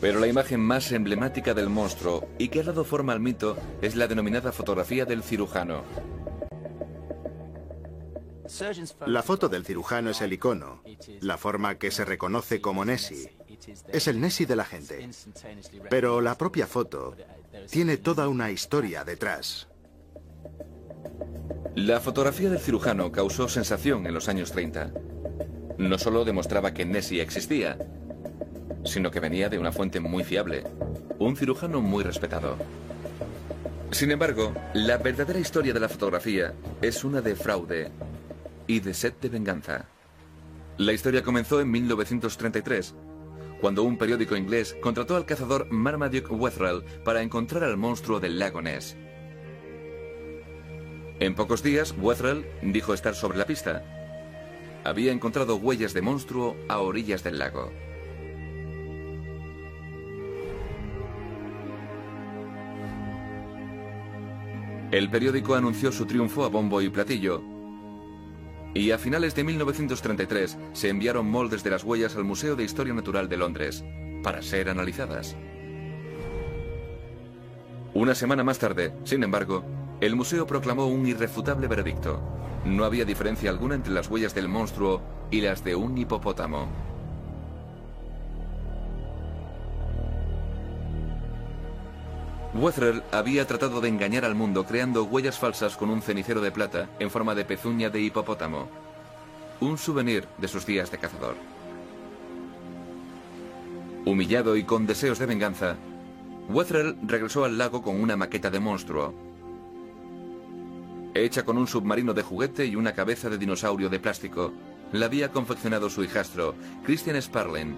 Pero 0.00 0.20
la 0.20 0.26
imagen 0.26 0.60
más 0.60 0.92
emblemática 0.92 1.54
del 1.54 1.68
monstruo 1.68 2.28
y 2.38 2.48
que 2.48 2.60
ha 2.60 2.64
dado 2.64 2.84
forma 2.84 3.12
al 3.12 3.20
mito 3.20 3.56
es 3.82 3.96
la 3.96 4.06
denominada 4.06 4.52
fotografía 4.52 5.04
del 5.04 5.22
cirujano. 5.22 5.82
La 9.06 9.22
foto 9.22 9.48
del 9.48 9.64
cirujano 9.64 10.10
es 10.10 10.20
el 10.20 10.32
icono, 10.32 10.82
la 11.20 11.36
forma 11.36 11.76
que 11.76 11.90
se 11.90 12.04
reconoce 12.04 12.60
como 12.60 12.84
Nessie. 12.84 13.36
Es 13.88 14.08
el 14.08 14.20
Nessie 14.20 14.46
de 14.46 14.56
la 14.56 14.64
gente. 14.64 15.08
Pero 15.90 16.20
la 16.20 16.36
propia 16.36 16.66
foto 16.66 17.14
tiene 17.70 17.96
toda 17.96 18.28
una 18.28 18.50
historia 18.50 19.04
detrás. 19.04 19.68
La 21.74 22.00
fotografía 22.00 22.50
del 22.50 22.58
cirujano 22.58 23.12
causó 23.12 23.48
sensación 23.48 24.06
en 24.06 24.14
los 24.14 24.28
años 24.28 24.52
30. 24.52 24.92
No 25.78 25.98
solo 25.98 26.24
demostraba 26.24 26.74
que 26.74 26.84
Nessie 26.84 27.20
existía, 27.20 27.78
sino 28.84 29.10
que 29.10 29.20
venía 29.20 29.48
de 29.48 29.58
una 29.58 29.72
fuente 29.72 30.00
muy 30.00 30.24
fiable, 30.24 30.64
un 31.18 31.36
cirujano 31.36 31.80
muy 31.80 32.02
respetado. 32.02 32.56
Sin 33.90 34.10
embargo, 34.10 34.52
la 34.74 34.98
verdadera 34.98 35.38
historia 35.38 35.72
de 35.72 35.80
la 35.80 35.88
fotografía 35.88 36.52
es 36.82 37.04
una 37.04 37.20
de 37.20 37.34
fraude 37.34 37.90
y 38.68 38.78
de 38.78 38.94
sed 38.94 39.14
de 39.14 39.28
venganza. 39.28 39.88
La 40.76 40.92
historia 40.92 41.24
comenzó 41.24 41.60
en 41.60 41.72
1933, 41.72 42.94
cuando 43.60 43.82
un 43.82 43.98
periódico 43.98 44.36
inglés 44.36 44.76
contrató 44.80 45.16
al 45.16 45.26
cazador 45.26 45.66
Marmaduke 45.72 46.32
Wetherell 46.32 46.84
para 47.04 47.22
encontrar 47.22 47.64
al 47.64 47.76
monstruo 47.76 48.20
del 48.20 48.38
lago 48.38 48.62
Ness. 48.62 48.96
En 51.18 51.34
pocos 51.34 51.64
días, 51.64 51.96
Wetherell 52.00 52.46
dijo 52.62 52.94
estar 52.94 53.16
sobre 53.16 53.38
la 53.38 53.46
pista. 53.46 53.82
Había 54.84 55.10
encontrado 55.10 55.56
huellas 55.56 55.92
de 55.92 56.02
monstruo 56.02 56.56
a 56.68 56.78
orillas 56.78 57.24
del 57.24 57.40
lago. 57.40 57.72
El 64.92 65.10
periódico 65.10 65.56
anunció 65.56 65.90
su 65.90 66.06
triunfo 66.06 66.44
a 66.44 66.48
bombo 66.48 66.80
y 66.80 66.88
platillo, 66.88 67.42
y 68.74 68.90
a 68.90 68.98
finales 68.98 69.34
de 69.34 69.44
1933 69.44 70.58
se 70.72 70.88
enviaron 70.88 71.30
moldes 71.30 71.64
de 71.64 71.70
las 71.70 71.84
huellas 71.84 72.16
al 72.16 72.24
Museo 72.24 72.56
de 72.56 72.64
Historia 72.64 72.94
Natural 72.94 73.28
de 73.28 73.36
Londres 73.36 73.84
para 74.22 74.42
ser 74.42 74.68
analizadas. 74.68 75.36
Una 77.94 78.14
semana 78.14 78.44
más 78.44 78.58
tarde, 78.58 78.92
sin 79.04 79.22
embargo, 79.22 79.64
el 80.00 80.14
museo 80.14 80.46
proclamó 80.46 80.86
un 80.86 81.06
irrefutable 81.06 81.66
veredicto. 81.66 82.20
No 82.64 82.84
había 82.84 83.04
diferencia 83.04 83.50
alguna 83.50 83.74
entre 83.74 83.92
las 83.92 84.08
huellas 84.08 84.34
del 84.34 84.48
monstruo 84.48 85.02
y 85.30 85.40
las 85.40 85.64
de 85.64 85.74
un 85.74 85.96
hipopótamo. 85.98 86.87
Wetherell 92.54 93.02
había 93.12 93.46
tratado 93.46 93.80
de 93.80 93.88
engañar 93.88 94.24
al 94.24 94.34
mundo 94.34 94.64
creando 94.64 95.04
huellas 95.04 95.38
falsas 95.38 95.76
con 95.76 95.90
un 95.90 96.00
cenicero 96.00 96.40
de 96.40 96.50
plata 96.50 96.88
en 96.98 97.10
forma 97.10 97.34
de 97.34 97.44
pezuña 97.44 97.90
de 97.90 98.00
hipopótamo, 98.00 98.68
un 99.60 99.76
souvenir 99.76 100.26
de 100.38 100.48
sus 100.48 100.64
días 100.64 100.90
de 100.90 100.98
cazador. 100.98 101.36
Humillado 104.06 104.56
y 104.56 104.64
con 104.64 104.86
deseos 104.86 105.18
de 105.18 105.26
venganza, 105.26 105.76
Wetherell 106.48 106.96
regresó 107.02 107.44
al 107.44 107.58
lago 107.58 107.82
con 107.82 108.00
una 108.00 108.16
maqueta 108.16 108.50
de 108.50 108.60
monstruo, 108.60 109.14
hecha 111.14 111.44
con 111.44 111.58
un 111.58 111.66
submarino 111.66 112.14
de 112.14 112.22
juguete 112.22 112.64
y 112.64 112.76
una 112.76 112.92
cabeza 112.92 113.28
de 113.28 113.38
dinosaurio 113.38 113.88
de 113.88 114.00
plástico. 114.00 114.52
La 114.92 115.06
había 115.06 115.30
confeccionado 115.30 115.90
su 115.90 116.02
hijastro, 116.02 116.54
Christian 116.84 117.20
Sparling, 117.20 117.76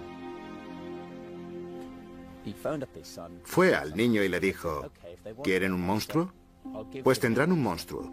Fue 3.43 3.75
al 3.75 3.95
niño 3.95 4.23
y 4.23 4.29
le 4.29 4.39
dijo, 4.39 4.89
¿quieren 5.43 5.73
un 5.73 5.85
monstruo? 5.85 6.31
Pues 7.03 7.19
tendrán 7.19 7.51
un 7.51 7.61
monstruo. 7.61 8.09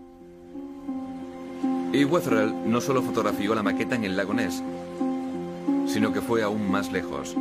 Y 1.92 2.04
Wetherell 2.04 2.70
no 2.70 2.80
solo 2.80 3.02
fotografió 3.02 3.54
la 3.54 3.62
maqueta 3.62 3.94
en 3.94 4.04
el 4.04 4.16
lago 4.16 4.34
Ness, 4.34 4.62
sino 5.86 6.12
que 6.12 6.20
fue 6.20 6.42
aún 6.42 6.70
más 6.70 6.92
lejos. 6.92 7.34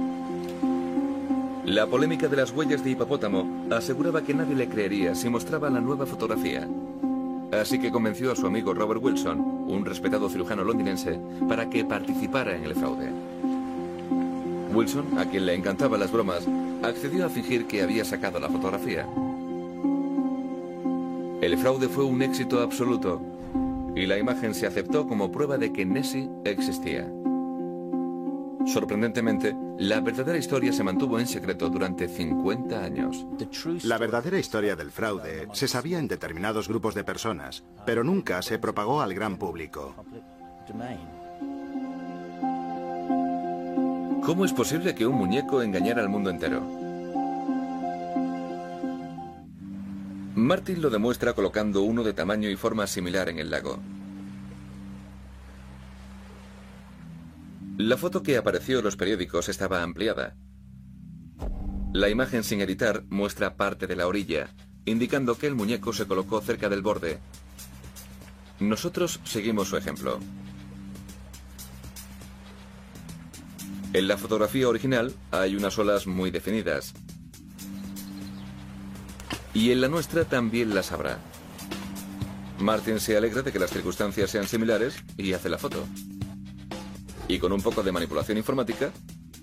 La 1.66 1.86
polémica 1.86 2.30
de 2.30 2.38
las 2.38 2.52
huellas 2.52 2.82
de 2.82 2.92
hipopótamo 2.92 3.68
aseguraba 3.72 4.22
que 4.22 4.34
nadie 4.34 4.56
le 4.56 4.70
creería 4.70 5.16
si 5.16 5.30
mostraba 5.30 5.70
la 5.70 5.82
nueva 5.82 6.06
fotografía. 6.06 6.66
Así 7.52 7.78
que 7.78 7.92
convenció 7.92 8.32
a 8.32 8.36
su 8.38 8.48
amigo 8.48 8.74
Robert 8.74 9.04
Wilson, 9.04 9.40
un 9.40 9.84
respetado 9.84 10.30
cirujano 10.30 10.64
londinense, 10.64 11.20
para 11.50 11.70
que 11.70 11.84
participara 11.84 12.56
en 12.56 12.64
el 12.64 12.76
fraude. 12.76 13.12
Wilson, 14.74 15.18
a 15.18 15.26
quien 15.26 15.46
le 15.46 15.56
encantaban 15.56 16.00
las 16.00 16.12
bromas, 16.12 16.48
accedió 16.84 17.26
a 17.26 17.30
fingir 17.30 17.68
que 17.68 17.82
había 17.82 18.06
sacado 18.06 18.40
la 18.40 18.50
fotografía. 18.50 19.08
El 21.42 21.58
fraude 21.58 21.88
fue 21.88 22.04
un 22.04 22.22
éxito 22.22 22.62
absoluto 22.62 23.22
y 23.96 24.06
la 24.06 24.18
imagen 24.18 24.54
se 24.54 24.68
aceptó 24.68 25.08
como 25.08 25.32
prueba 25.32 25.58
de 25.58 25.72
que 25.72 25.86
Nessie 25.86 26.30
existía. 26.46 27.12
Sorprendentemente, 28.68 29.56
la 29.80 30.02
verdadera 30.02 30.38
historia 30.38 30.74
se 30.74 30.84
mantuvo 30.84 31.20
en 31.20 31.28
secreto 31.28 31.70
durante 31.70 32.08
50 32.08 32.84
años. 32.84 33.26
La 33.84 33.98
verdadera 33.98 34.38
historia 34.40 34.76
del 34.76 34.92
fraude 34.92 35.48
se 35.54 35.70
sabía 35.70 36.00
en 36.00 36.08
determinados 36.08 36.68
grupos 36.68 36.94
de 36.94 37.06
personas, 37.06 37.64
pero 37.86 38.04
nunca 38.04 38.42
se 38.42 38.60
propagó 38.60 39.02
al 39.02 39.14
gran 39.14 39.38
público. 39.38 39.96
¿Cómo 44.28 44.44
es 44.44 44.52
posible 44.52 44.94
que 44.94 45.08
un 45.08 45.16
muñeco 45.16 45.62
engañara 45.62 46.02
al 46.02 46.10
mundo 46.10 46.30
entero? 46.30 46.62
Martin 50.36 50.82
lo 50.82 50.90
demuestra 50.90 51.32
colocando 51.32 51.84
uno 51.84 52.04
de 52.04 52.12
tamaño 52.12 52.50
y 52.50 52.58
forma 52.58 52.88
similar 52.88 53.30
en 53.30 53.40
el 53.40 53.50
lago. 53.50 53.80
La 57.78 57.96
foto 57.96 58.22
que 58.22 58.36
apareció 58.36 58.80
en 58.80 58.84
los 58.84 58.98
periódicos 58.98 59.48
estaba 59.48 59.82
ampliada. 59.82 60.36
La 61.94 62.10
imagen 62.10 62.44
sin 62.44 62.60
editar 62.60 63.06
muestra 63.08 63.56
parte 63.56 63.88
de 63.88 63.96
la 63.96 64.08
orilla, 64.08 64.50
indicando 64.84 65.38
que 65.38 65.48
el 65.48 65.56
muñeco 65.56 65.94
se 65.94 66.06
colocó 66.06 66.42
cerca 66.42 66.68
del 66.68 66.82
borde. 66.82 67.20
Nosotros 68.60 69.22
seguimos 69.24 69.70
su 69.70 69.78
ejemplo. 69.78 70.20
En 73.94 74.08
la 74.08 74.18
fotografía 74.18 74.68
original 74.68 75.14
hay 75.32 75.56
unas 75.56 75.78
olas 75.80 76.08
muy 76.08 76.30
definidas. 76.30 76.94
Y 79.54 79.72
en 79.72 79.82
la 79.82 79.88
nuestra 79.88 80.26
también 80.26 80.76
las 80.76 80.92
habrá. 80.92 81.20
Martin 82.60 83.00
se 83.00 83.16
alegra 83.16 83.42
de 83.44 83.52
que 83.52 83.60
las 83.60 83.72
circunstancias 83.72 84.30
sean 84.30 84.48
similares 84.48 84.96
y 85.16 85.34
hace 85.34 85.50
la 85.50 85.58
foto. 85.58 85.86
Y 87.28 87.40
con 87.40 87.52
un 87.52 87.62
poco 87.62 87.82
de 87.82 87.92
manipulación 87.92 88.38
informática, 88.38 88.92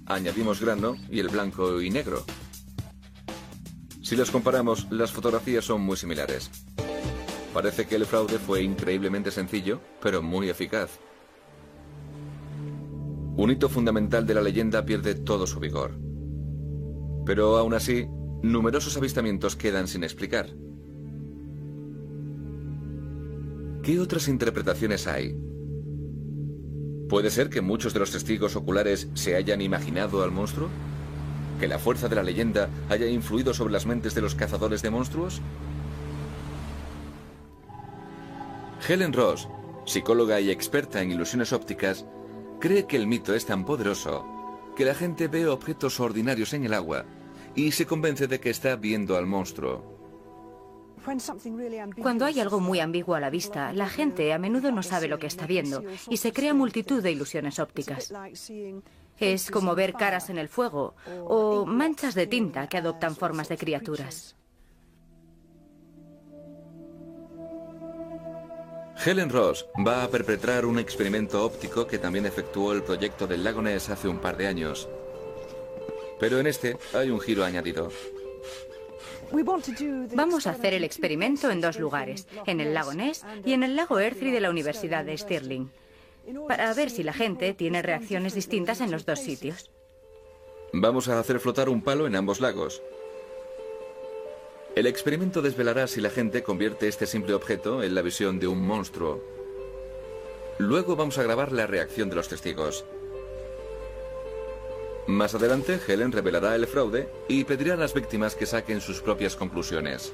añadimos 0.07 0.61
grano 0.61 0.97
y 1.11 1.21
el 1.21 1.29
blanco 1.29 1.81
y 1.81 1.91
negro. 1.91 2.25
Si 4.03 4.17
las 4.17 4.31
comparamos, 4.31 4.87
las 4.91 5.13
fotografías 5.13 5.65
son 5.65 5.81
muy 5.81 5.97
similares. 5.97 6.51
Parece 7.55 7.87
que 7.87 7.97
el 7.97 8.05
fraude 8.05 8.39
fue 8.39 8.63
increíblemente 8.63 9.31
sencillo, 9.31 9.81
pero 10.03 10.23
muy 10.23 10.51
eficaz. 10.51 10.99
Un 13.37 13.51
hito 13.51 13.69
fundamental 13.69 14.27
de 14.27 14.35
la 14.35 14.41
leyenda 14.41 14.85
pierde 14.85 15.15
todo 15.15 15.47
su 15.47 15.59
vigor. 15.59 15.99
Pero 17.27 17.57
aún 17.57 17.75
así, 17.75 18.07
numerosos 18.43 18.97
avistamientos 18.97 19.57
quedan 19.57 19.89
sin 19.89 20.05
explicar. 20.05 20.51
¿Qué 23.83 23.99
otras 23.99 24.29
interpretaciones 24.29 25.07
hay? 25.07 25.37
¿Puede 27.09 27.31
ser 27.31 27.51
que 27.51 27.61
muchos 27.61 27.93
de 27.93 28.01
los 28.01 28.13
testigos 28.13 28.57
oculares 28.57 29.09
se 29.15 29.35
hayan 29.35 29.61
imaginado 29.61 30.23
al 30.23 30.31
monstruo? 30.31 30.69
¿Que 31.59 31.69
la 31.69 31.79
fuerza 31.79 32.09
de 32.09 32.17
la 32.17 32.23
leyenda 32.23 32.71
haya 32.89 33.07
influido 33.09 33.53
sobre 33.53 33.73
las 33.73 33.85
mentes 33.85 34.15
de 34.15 34.23
los 34.23 34.35
cazadores 34.35 34.81
de 34.81 34.91
monstruos? 34.91 35.43
Helen 38.89 39.13
Ross, 39.13 39.49
psicóloga 39.87 40.41
y 40.41 40.51
experta 40.51 41.03
en 41.03 41.11
ilusiones 41.11 41.53
ópticas, 41.53 42.07
cree 42.61 42.87
que 42.87 42.97
el 42.97 43.07
mito 43.07 43.35
es 43.35 43.47
tan 43.47 43.65
poderoso 43.65 44.27
que 44.77 44.85
la 44.85 44.95
gente 44.95 45.29
ve 45.29 45.47
objetos 45.47 46.01
ordinarios 46.01 46.53
en 46.53 46.65
el 46.65 46.75
agua 46.75 47.05
y 47.55 47.73
se 47.73 47.87
convence 47.87 48.27
de 48.27 48.41
que 48.41 48.51
está 48.51 48.77
viendo 48.77 49.17
al 49.17 49.27
monstruo. 49.27 49.95
Cuando 52.01 52.25
hay 52.25 52.41
algo 52.41 52.61
muy 52.61 52.81
ambiguo 52.81 53.15
a 53.15 53.21
la 53.21 53.31
vista, 53.31 53.73
la 53.73 53.89
gente 53.89 54.33
a 54.33 54.39
menudo 54.39 54.73
no 54.73 54.83
sabe 54.83 55.07
lo 55.07 55.19
que 55.19 55.27
está 55.27 55.47
viendo 55.47 55.83
y 56.09 56.17
se 56.17 56.33
crea 56.33 56.55
multitud 56.55 57.03
de 57.03 57.13
ilusiones 57.13 57.59
ópticas. 57.59 58.13
Es 59.19 59.51
como 59.51 59.75
ver 59.75 59.93
caras 59.93 60.31
en 60.31 60.39
el 60.39 60.49
fuego 60.49 60.95
o 61.27 61.67
manchas 61.67 62.15
de 62.15 62.27
tinta 62.27 62.69
que 62.69 62.79
adoptan 62.79 63.15
formas 63.15 63.49
de 63.49 63.59
criaturas. 63.59 64.35
Helen 69.03 69.29
Ross 69.29 69.67
va 69.87 70.05
a 70.05 70.09
perpetrar 70.09 70.65
un 70.65 70.79
experimento 70.79 71.45
óptico 71.45 71.87
que 71.87 71.99
también 71.99 72.27
efectuó 72.27 72.73
el 72.73 72.83
proyecto 72.83 73.27
del 73.27 73.45
lago 73.45 73.61
Ness 73.61 73.91
hace 73.91 74.09
un 74.09 74.19
par 74.19 74.37
de 74.37 74.47
años. 74.47 74.89
Pero 76.21 76.39
en 76.39 76.47
este 76.47 76.77
hay 76.95 77.11
un 77.11 77.21
giro 77.21 77.45
añadido. 77.45 77.91
Vamos 80.15 80.47
a 80.47 80.51
hacer 80.51 80.75
el 80.75 80.85
experimento 80.85 81.51
en 81.51 81.61
dos 81.61 81.79
lugares, 81.79 82.27
en 82.47 82.61
el 82.61 82.73
lago 82.73 82.95
Ness 82.95 83.25
y 83.45 83.53
en 83.53 83.63
el 83.63 83.77
lago 83.77 83.99
Earthly 83.99 84.31
de 84.31 84.41
la 84.41 84.51
Universidad 84.51 85.05
de 85.05 85.19
Stirling, 85.19 85.71
para 86.47 86.73
ver 86.73 86.89
si 86.91 87.03
la 87.03 87.13
gente 87.13 87.53
tiene 87.53 87.83
reacciones 87.83 88.35
distintas 88.35 88.81
en 88.81 88.91
los 88.91 89.05
dos 89.05 89.19
sitios. 89.19 89.71
Vamos 90.73 91.09
a 91.09 91.19
hacer 91.19 91.41
flotar 91.41 91.69
un 91.69 91.83
palo 91.83 92.07
en 92.07 92.17
ambos 92.17 92.41
lagos. 92.41 92.83
El 94.77 94.87
experimento 94.89 95.41
desvelará 95.41 95.87
si 95.87 96.01
la 96.01 96.11
gente 96.11 96.43
convierte 96.43 96.89
este 96.89 97.07
simple 97.07 97.35
objeto 97.35 97.83
en 97.85 97.95
la 97.95 98.03
visión 98.03 98.41
de 98.41 98.49
un 98.49 98.67
monstruo. 98.67 99.23
Luego 100.59 100.97
vamos 100.97 101.17
a 101.19 101.23
grabar 101.23 101.53
la 101.53 101.69
reacción 101.69 102.11
de 102.11 102.17
los 102.17 102.29
testigos. 102.29 102.85
Más 105.07 105.35
adelante, 105.35 105.79
Helen 105.87 106.11
revelará 106.11 106.57
el 106.57 106.67
fraude 106.67 107.09
y 107.29 107.45
pedirá 107.45 107.75
a 107.75 107.77
las 107.77 107.95
víctimas 107.95 108.35
que 108.35 108.47
saquen 108.47 108.81
sus 108.81 109.01
propias 109.01 109.37
conclusiones. 109.37 110.13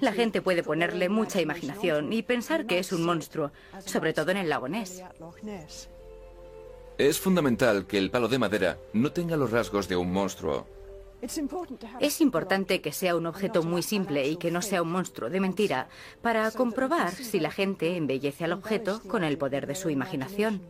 La 0.00 0.12
gente 0.12 0.42
puede 0.42 0.62
ponerle 0.62 1.08
mucha 1.08 1.40
imaginación 1.40 2.12
y 2.12 2.22
pensar 2.22 2.66
que 2.66 2.78
es 2.78 2.92
un 2.92 3.04
monstruo, 3.04 3.52
sobre 3.84 4.12
todo 4.12 4.32
en 4.32 4.38
el 4.38 4.48
lago 4.48 4.68
Ness. 4.68 5.02
Es 6.98 7.20
fundamental 7.20 7.86
que 7.86 7.98
el 7.98 8.10
palo 8.10 8.28
de 8.28 8.38
madera 8.38 8.78
no 8.92 9.12
tenga 9.12 9.36
los 9.36 9.50
rasgos 9.50 9.88
de 9.88 9.96
un 9.96 10.12
monstruo. 10.12 10.66
Es 11.22 12.20
importante 12.20 12.80
que 12.80 12.92
sea 12.92 13.16
un 13.16 13.26
objeto 13.26 13.62
muy 13.62 13.82
simple 13.82 14.28
y 14.28 14.36
que 14.36 14.50
no 14.50 14.62
sea 14.62 14.82
un 14.82 14.90
monstruo 14.92 15.30
de 15.30 15.40
mentira 15.40 15.88
para 16.22 16.50
comprobar 16.50 17.12
si 17.14 17.40
la 17.40 17.50
gente 17.50 17.96
embellece 17.96 18.44
al 18.44 18.52
objeto 18.52 19.00
con 19.08 19.24
el 19.24 19.38
poder 19.38 19.66
de 19.66 19.74
su 19.74 19.90
imaginación. 19.90 20.62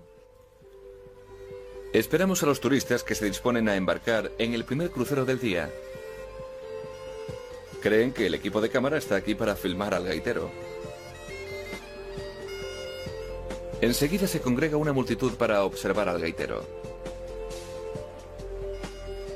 Esperamos 1.93 2.43
a 2.43 2.47
los 2.47 2.61
turistas 2.61 3.03
que 3.03 3.15
se 3.15 3.27
disponen 3.27 3.69
a 3.69 3.77
embarcar 3.77 4.31
en 4.39 4.55
el 4.55 4.65
primer 4.65 4.91
crucero 4.91 5.25
del 5.25 5.39
día. 5.39 5.71
Creen 7.81 8.13
que 8.13 8.27
el 8.27 8.35
equipo 8.35 8.61
de 8.61 8.69
cámara 8.69 8.99
está 8.99 9.17
aquí 9.17 9.35
para 9.35 9.57
filmar 9.57 9.95
al 9.95 10.05
gaitero. 10.05 10.51
Enseguida 13.81 14.27
se 14.27 14.41
congrega 14.41 14.77
una 14.77 14.93
multitud 14.93 15.35
para 15.35 15.63
observar 15.65 16.09
al 16.09 16.21
gaitero. 16.21 16.65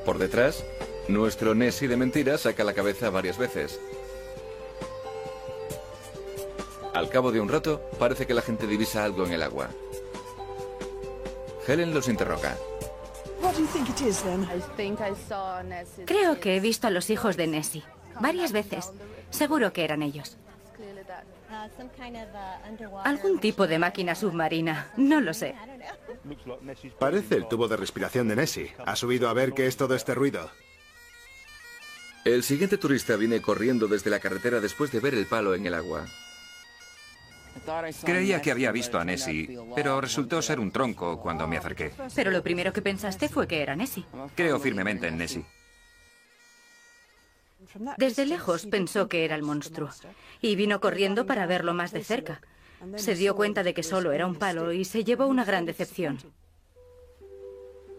Por 0.04 0.18
detrás, 0.18 0.64
nuestro 1.12 1.54
Nessie 1.54 1.88
de 1.88 1.96
mentira 1.96 2.38
saca 2.38 2.64
la 2.64 2.74
cabeza 2.74 3.10
varias 3.10 3.38
veces. 3.38 3.80
Al 6.94 7.08
cabo 7.08 7.32
de 7.32 7.40
un 7.40 7.48
rato, 7.48 7.80
parece 7.98 8.26
que 8.26 8.34
la 8.34 8.42
gente 8.42 8.66
divisa 8.66 9.04
algo 9.04 9.24
en 9.24 9.32
el 9.32 9.42
agua. 9.42 9.68
Helen 11.66 11.94
los 11.94 12.08
interroga. 12.08 12.56
Creo 16.06 16.40
que 16.40 16.56
he 16.56 16.60
visto 16.60 16.86
a 16.86 16.90
los 16.90 17.10
hijos 17.10 17.36
de 17.36 17.46
Nessie. 17.46 17.84
Varias 18.20 18.52
veces. 18.52 18.92
Seguro 19.30 19.72
que 19.72 19.84
eran 19.84 20.02
ellos. 20.02 20.36
Algún 23.04 23.40
tipo 23.40 23.66
de 23.66 23.78
máquina 23.78 24.14
submarina. 24.14 24.90
No 24.96 25.20
lo 25.20 25.34
sé. 25.34 25.54
Parece 26.98 27.36
el 27.36 27.48
tubo 27.48 27.68
de 27.68 27.76
respiración 27.76 28.28
de 28.28 28.36
Nessie. 28.36 28.74
Ha 28.84 28.96
subido 28.96 29.28
a 29.28 29.32
ver 29.32 29.52
qué 29.52 29.66
es 29.66 29.76
todo 29.76 29.94
este 29.94 30.14
ruido. 30.14 30.50
El 32.24 32.42
siguiente 32.42 32.76
turista 32.76 33.16
viene 33.16 33.40
corriendo 33.40 33.88
desde 33.88 34.10
la 34.10 34.20
carretera 34.20 34.60
después 34.60 34.92
de 34.92 35.00
ver 35.00 35.14
el 35.14 35.26
palo 35.26 35.54
en 35.54 35.66
el 35.66 35.74
agua. 35.74 36.06
Creía 38.04 38.40
que 38.42 38.50
había 38.50 38.72
visto 38.72 38.98
a 38.98 39.04
Nessie, 39.04 39.58
pero 39.74 40.00
resultó 40.00 40.40
ser 40.42 40.60
un 40.60 40.70
tronco 40.70 41.20
cuando 41.20 41.46
me 41.46 41.56
acerqué. 41.56 41.92
Pero 42.14 42.30
lo 42.30 42.42
primero 42.42 42.72
que 42.72 42.82
pensaste 42.82 43.28
fue 43.28 43.46
que 43.46 43.62
era 43.62 43.74
Nessie. 43.74 44.04
Creo 44.34 44.58
firmemente 44.60 45.08
en 45.08 45.18
Nessie. 45.18 45.44
Desde 47.96 48.26
lejos 48.26 48.66
pensó 48.66 49.08
que 49.08 49.24
era 49.24 49.36
el 49.36 49.42
monstruo 49.42 49.90
y 50.40 50.56
vino 50.56 50.80
corriendo 50.80 51.26
para 51.26 51.46
verlo 51.46 51.74
más 51.74 51.92
de 51.92 52.04
cerca. 52.04 52.40
Se 52.96 53.14
dio 53.14 53.34
cuenta 53.34 53.62
de 53.62 53.74
que 53.74 53.82
solo 53.82 54.12
era 54.12 54.26
un 54.26 54.36
palo 54.36 54.72
y 54.72 54.84
se 54.84 55.04
llevó 55.04 55.26
una 55.26 55.44
gran 55.44 55.66
decepción. 55.66 56.18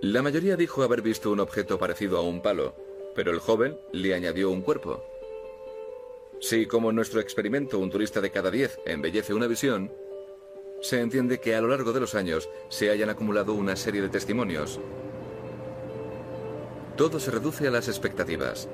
La 0.02 0.24
mayoría 0.24 0.56
dijo 0.56 0.82
haber 0.82 1.02
visto 1.04 1.32
un 1.32 1.40
objeto 1.40 1.78
parecido 1.78 2.18
a 2.18 2.22
un 2.22 2.42
palo, 2.42 2.76
pero 3.16 3.32
el 3.32 3.40
joven 3.40 3.78
le 3.92 4.14
añadió 4.14 4.50
un 4.50 4.62
cuerpo. 4.62 5.04
Si, 6.40 6.66
como 6.66 6.90
en 6.90 6.96
nuestro 6.96 7.20
experimento, 7.20 7.78
un 7.78 7.92
turista 7.92 8.20
de 8.20 8.32
cada 8.32 8.50
diez 8.50 8.80
embellece 8.86 9.34
una 9.34 9.48
visión, 9.48 9.92
se 10.82 11.00
entiende 11.00 11.40
que 11.40 11.56
a 11.56 11.62
lo 11.62 11.68
largo 11.68 11.94
de 11.94 12.00
los 12.00 12.16
años 12.16 12.50
se 12.70 12.90
hayan 12.90 13.10
acumulado 13.10 13.54
una 13.54 13.76
serie 13.76 14.02
de 14.02 14.10
testimonios. 14.10 14.80
Todo 16.98 17.20
se 17.20 17.32
reduce 17.32 17.68
a 17.68 17.72
las 17.72 17.88
expectativas. 17.88 18.68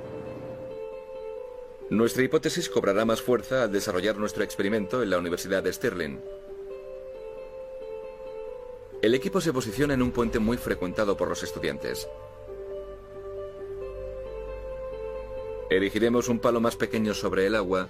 Nuestra 1.89 2.23
hipótesis 2.23 2.69
cobrará 2.69 3.05
más 3.05 3.21
fuerza 3.21 3.63
al 3.63 3.71
desarrollar 3.71 4.17
nuestro 4.17 4.43
experimento 4.43 5.03
en 5.03 5.09
la 5.09 5.17
Universidad 5.17 5.63
de 5.63 5.71
Stirling. 5.71 6.21
El 9.01 9.13
equipo 9.13 9.39
se 9.39 9.53
posiciona 9.53 9.93
en 9.93 10.01
un 10.01 10.11
puente 10.11 10.39
muy 10.39 10.57
frecuentado 10.57 11.15
por 11.15 11.29
los 11.29 11.43
estudiantes. 11.43 12.07
Erigiremos 15.69 16.29
un 16.29 16.39
palo 16.39 16.61
más 16.61 16.75
pequeño 16.75 17.13
sobre 17.13 17.45
el 17.45 17.55
agua 17.55 17.89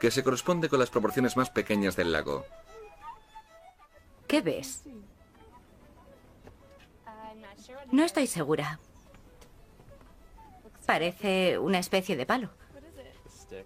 que 0.00 0.10
se 0.10 0.22
corresponde 0.22 0.68
con 0.68 0.78
las 0.78 0.90
proporciones 0.90 1.36
más 1.36 1.50
pequeñas 1.50 1.96
del 1.96 2.12
lago. 2.12 2.44
¿Qué 4.26 4.42
ves? 4.42 4.84
No 7.90 8.04
estoy 8.04 8.26
segura. 8.26 8.78
Parece 10.86 11.58
una 11.58 11.78
especie 11.78 12.16
de 12.16 12.26
palo. 12.26 12.50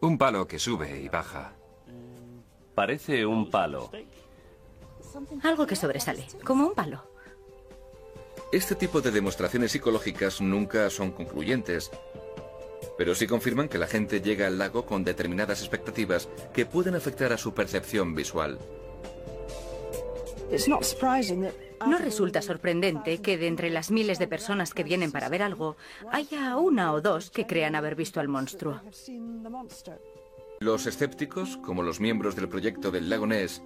Un 0.01 0.19
palo 0.19 0.47
que 0.47 0.59
sube 0.59 1.01
y 1.01 1.09
baja. 1.09 1.53
Parece 2.75 3.27
un 3.27 3.51
palo. 3.51 3.91
Algo 5.43 5.67
que 5.67 5.75
sobresale, 5.75 6.27
como 6.45 6.67
un 6.67 6.75
palo. 6.75 7.03
Este 8.53 8.75
tipo 8.75 9.01
de 9.01 9.11
demostraciones 9.11 9.73
psicológicas 9.73 10.41
nunca 10.41 10.89
son 10.91 11.11
concluyentes, 11.11 11.91
pero 12.99 13.15
sí 13.15 13.29
confirman 13.29 13.69
que 13.69 13.79
la 13.79 13.87
gente 13.87 14.21
llega 14.21 14.49
al 14.49 14.59
lago 14.59 14.85
con 14.85 15.05
determinadas 15.05 15.61
expectativas 15.61 16.29
que 16.53 16.67
pueden 16.67 16.97
afectar 16.97 17.33
a 17.33 17.39
su 17.39 17.55
percepción 17.55 18.15
visual. 18.15 18.59
No 21.87 21.99
resulta 21.99 22.43
sorprendente 22.43 23.19
que 23.19 23.39
de 23.39 23.47
entre 23.47 23.71
las 23.71 23.93
miles 23.93 24.19
de 24.19 24.27
personas 24.27 24.75
que 24.75 24.83
vienen 24.83 25.13
para 25.13 25.29
ver 25.29 25.45
algo, 25.45 25.77
haya 26.11 26.57
una 26.57 26.93
o 26.93 27.01
dos 27.01 27.31
que 27.31 27.47
crean 27.47 27.77
haber 27.77 27.95
visto 27.95 28.19
al 28.19 28.27
monstruo. 28.27 28.81
Los 30.59 30.87
escépticos, 30.87 31.57
como 31.59 31.85
los 31.85 32.01
miembros 32.01 32.35
del 32.35 32.49
proyecto 32.49 32.91
del 32.91 33.09
lago 33.09 33.29
Ness, 33.29 33.63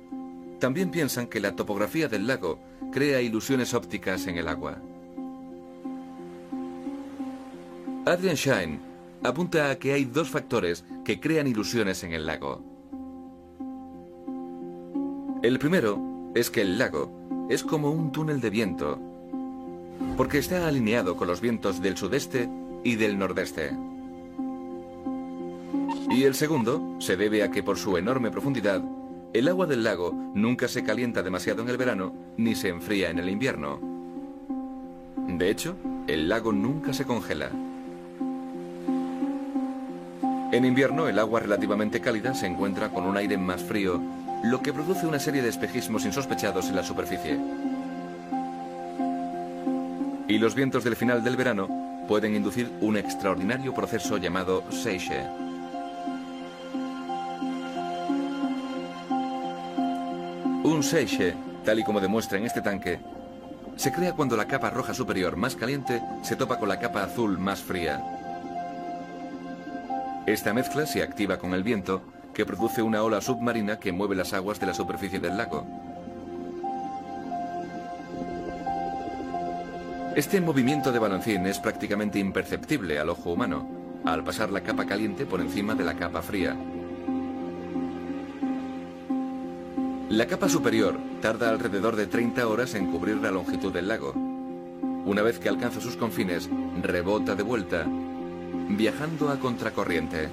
también 0.61 0.91
piensan 0.91 1.26
que 1.26 1.41
la 1.41 1.57
topografía 1.57 2.07
del 2.07 2.26
lago 2.26 2.61
crea 2.93 3.22
ilusiones 3.22 3.72
ópticas 3.72 4.26
en 4.26 4.37
el 4.37 4.47
agua. 4.47 4.76
Adrian 8.05 8.37
Shine 8.37 8.91
apunta 9.23 9.70
a 9.70 9.79
que 9.79 9.93
hay 9.93 10.05
dos 10.05 10.29
factores 10.29 10.85
que 11.05 11.20
crean 11.20 11.47
ilusiones 11.47 12.03
en 12.05 12.12
el 12.12 12.27
lago. 12.27 12.62
El 15.43 15.59
primero 15.59 16.01
es 16.35 16.51
que 16.51 16.62
el 16.62 16.79
lago 16.79 17.11
es 17.49 17.62
como 17.62 17.91
un 17.91 18.12
túnel 18.12 18.41
de 18.41 18.51
viento, 18.51 18.99
porque 20.16 20.39
está 20.39 20.66
alineado 20.66 21.16
con 21.16 21.29
los 21.29 21.41
vientos 21.41 21.83
del 21.83 21.97
sudeste 21.97 22.49
y 22.85 22.97
del 22.97 23.18
nordeste. 23.18 23.73
Y 26.11 26.25
el 26.25 26.35
segundo 26.35 26.97
se 26.99 27.16
debe 27.16 27.43
a 27.43 27.51
que 27.51 27.62
por 27.62 27.79
su 27.79 27.97
enorme 27.97 28.31
profundidad, 28.31 28.83
el 29.33 29.49
agua 29.49 29.66
del 29.66 29.83
lago 29.83 30.12
nunca 30.35 30.68
se 30.68 30.85
calienta 30.85 31.23
demasiado 31.23 31.62
en 31.62 31.70
el 31.70 31.77
verano 31.77 32.12
ni 32.37 32.55
se 32.55 32.68
enfría 32.68 33.11
en 33.11 33.18
el 33.18 33.31
invierno. 33.31 33.81
De 35.27 35.51
hecho, 35.51 35.77
el 36.07 36.29
lago 36.29 36.53
nunca 36.53 36.93
se 36.93 37.05
congela. 37.05 37.51
En 40.53 40.67
invierno, 40.67 41.09
el 41.09 41.19
agua 41.19 41.41
relativamente 41.41 42.03
cálida 42.03 42.35
se 42.35 42.47
encuentra 42.47 42.91
con 42.91 43.05
un 43.05 43.17
aire 43.17 43.39
más 43.39 43.63
frío, 43.63 43.99
lo 44.45 44.61
que 44.61 44.75
produce 44.75 45.07
una 45.07 45.19
serie 45.19 45.41
de 45.41 45.49
espejismos 45.49 46.05
insospechados 46.05 46.69
en 46.69 46.77
la 46.77 46.83
superficie. 46.83 47.41
Y 50.29 50.37
los 50.37 50.55
vientos 50.55 50.85
del 50.85 50.95
final 50.95 51.25
del 51.25 51.37
verano 51.37 52.05
pueden 52.07 52.37
inducir 52.37 52.71
un 52.83 52.99
extraordinario 52.99 53.73
proceso 53.73 54.19
llamado 54.19 54.63
seiche. 54.71 55.25
Un 60.65 60.83
seiche, 60.83 61.35
tal 61.65 61.79
y 61.79 61.85
como 61.85 61.99
demuestra 61.99 62.37
en 62.37 62.45
este 62.45 62.61
tanque, 62.61 63.01
se 63.77 63.91
crea 63.91 64.13
cuando 64.13 64.37
la 64.37 64.47
capa 64.47 64.69
roja 64.69 64.93
superior 64.93 65.35
más 65.35 65.57
caliente 65.57 66.03
se 66.21 66.37
topa 66.37 66.59
con 66.59 66.69
la 66.69 66.79
capa 66.79 67.05
azul 67.05 67.39
más 67.39 67.63
fría. 67.63 68.12
Esta 70.27 70.55
mezcla 70.55 70.87
se 70.87 71.03
activa 71.03 71.39
con 71.39 71.53
el 71.53 71.64
viento, 71.64 72.01
que 72.33 72.47
produce 72.47 72.81
una 72.81 73.03
ola 73.03 73.20
submarina 73.20 73.81
que 73.81 73.91
mueve 73.91 74.14
las 74.14 74.33
aguas 74.33 74.61
de 74.61 74.66
la 74.66 74.75
superficie 74.75 75.18
del 75.18 75.37
lago. 75.37 75.66
Este 80.14 80.41
movimiento 80.41 80.93
de 80.93 81.01
balancín 81.01 81.47
es 81.47 81.59
prácticamente 81.59 82.20
imperceptible 82.20 83.01
al 83.01 83.09
ojo 83.09 83.33
humano, 83.33 83.68
al 84.05 84.23
pasar 84.23 84.51
la 84.51 84.61
capa 84.61 84.87
caliente 84.87 85.27
por 85.27 85.41
encima 85.41 85.75
de 85.75 85.85
la 85.85 85.95
capa 85.95 86.23
fría. 86.23 86.57
La 90.09 90.27
capa 90.27 90.49
superior 90.49 90.99
tarda 91.20 91.51
alrededor 91.51 91.97
de 91.97 92.07
30 92.07 92.47
horas 92.47 92.75
en 92.75 92.93
cubrir 92.93 93.16
la 93.16 93.31
longitud 93.33 93.73
del 93.73 93.89
lago. 93.89 94.12
Una 95.05 95.23
vez 95.23 95.41
que 95.41 95.49
alcanza 95.49 95.81
sus 95.81 95.97
confines, 95.97 96.49
rebota 96.81 97.35
de 97.35 97.43
vuelta 97.43 97.87
viajando 98.69 99.31
a 99.31 99.39
contracorriente. 99.39 100.29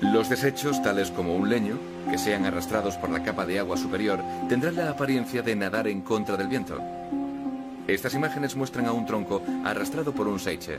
Los 0.00 0.28
desechos, 0.28 0.82
tales 0.82 1.10
como 1.10 1.36
un 1.36 1.48
leño, 1.48 1.78
que 2.10 2.18
sean 2.18 2.44
arrastrados 2.44 2.96
por 2.96 3.10
la 3.10 3.22
capa 3.22 3.46
de 3.46 3.58
agua 3.58 3.76
superior, 3.76 4.20
tendrán 4.48 4.76
la 4.76 4.90
apariencia 4.90 5.42
de 5.42 5.56
nadar 5.56 5.88
en 5.88 6.02
contra 6.02 6.36
del 6.36 6.48
viento. 6.48 6.78
Estas 7.86 8.14
imágenes 8.14 8.54
muestran 8.54 8.86
a 8.86 8.92
un 8.92 9.06
tronco 9.06 9.42
arrastrado 9.64 10.12
por 10.12 10.28
un 10.28 10.38
seiche. 10.38 10.78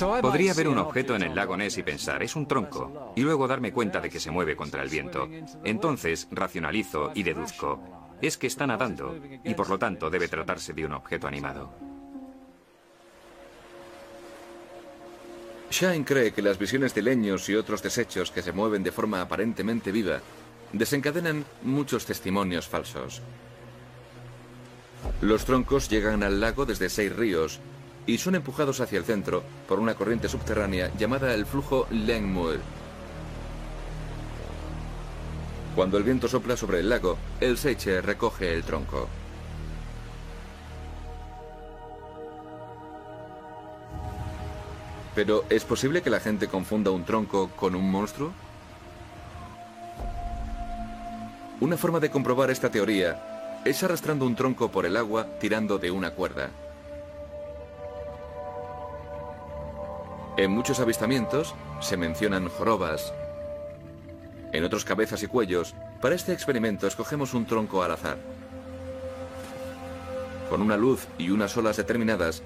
Podría 0.00 0.54
ver 0.54 0.68
un 0.68 0.78
objeto 0.78 1.14
en 1.14 1.22
el 1.22 1.34
lago 1.34 1.56
Ness 1.56 1.78
y 1.78 1.82
pensar, 1.84 2.22
es 2.22 2.34
un 2.34 2.48
tronco, 2.48 3.12
y 3.14 3.22
luego 3.22 3.46
darme 3.46 3.72
cuenta 3.72 4.00
de 4.00 4.10
que 4.10 4.18
se 4.18 4.30
mueve 4.30 4.56
contra 4.56 4.82
el 4.82 4.88
viento. 4.88 5.28
Entonces 5.62 6.26
racionalizo 6.32 7.12
y 7.14 7.22
deduzco, 7.22 8.16
es 8.20 8.36
que 8.36 8.48
está 8.48 8.66
nadando, 8.66 9.16
y 9.44 9.54
por 9.54 9.68
lo 9.68 9.78
tanto 9.78 10.10
debe 10.10 10.26
tratarse 10.26 10.72
de 10.72 10.84
un 10.84 10.92
objeto 10.94 11.28
animado. 11.28 11.72
Shine 15.70 16.04
cree 16.04 16.32
que 16.32 16.42
las 16.42 16.58
visiones 16.58 16.94
de 16.94 17.02
leños 17.02 17.48
y 17.48 17.54
otros 17.54 17.82
desechos 17.82 18.30
que 18.30 18.42
se 18.42 18.52
mueven 18.52 18.82
de 18.82 18.92
forma 18.92 19.20
aparentemente 19.20 19.92
viva 19.92 20.20
desencadenan 20.72 21.44
muchos 21.62 22.04
testimonios 22.04 22.68
falsos. 22.68 23.22
Los 25.20 25.44
troncos 25.44 25.88
llegan 25.88 26.22
al 26.22 26.40
lago 26.40 26.66
desde 26.66 26.88
seis 26.88 27.14
ríos 27.14 27.60
y 28.06 28.18
son 28.18 28.34
empujados 28.34 28.80
hacia 28.80 28.98
el 28.98 29.04
centro 29.04 29.42
por 29.68 29.78
una 29.80 29.94
corriente 29.94 30.28
subterránea 30.28 30.92
llamada 30.96 31.34
el 31.34 31.46
flujo 31.46 31.86
Lengmuir. 31.90 32.60
Cuando 35.74 35.98
el 35.98 36.04
viento 36.04 36.28
sopla 36.28 36.56
sobre 36.56 36.80
el 36.80 36.88
lago, 36.88 37.18
el 37.40 37.58
Seiche 37.58 38.00
recoge 38.00 38.54
el 38.54 38.62
tronco. 38.62 39.08
Pero, 45.14 45.44
¿es 45.48 45.64
posible 45.64 46.02
que 46.02 46.10
la 46.10 46.20
gente 46.20 46.48
confunda 46.48 46.90
un 46.90 47.04
tronco 47.04 47.50
con 47.50 47.74
un 47.74 47.90
monstruo? 47.90 48.32
Una 51.60 51.76
forma 51.76 52.00
de 52.00 52.10
comprobar 52.10 52.50
esta 52.50 52.70
teoría 52.70 53.62
es 53.64 53.82
arrastrando 53.82 54.26
un 54.26 54.34
tronco 54.34 54.70
por 54.70 54.86
el 54.86 54.96
agua 54.96 55.26
tirando 55.40 55.78
de 55.78 55.90
una 55.90 56.10
cuerda. 56.10 56.50
En 60.36 60.50
muchos 60.50 60.80
avistamientos 60.80 61.54
se 61.80 61.96
mencionan 61.96 62.48
jorobas. 62.48 63.14
En 64.52 64.64
otros 64.64 64.84
cabezas 64.84 65.22
y 65.22 65.28
cuellos, 65.28 65.76
para 66.00 66.16
este 66.16 66.32
experimento 66.32 66.88
escogemos 66.88 67.34
un 67.34 67.46
tronco 67.46 67.84
al 67.84 67.92
azar. 67.92 68.18
Con 70.50 70.60
una 70.60 70.76
luz 70.76 71.06
y 71.18 71.30
unas 71.30 71.56
olas 71.56 71.76
determinadas, 71.76 72.42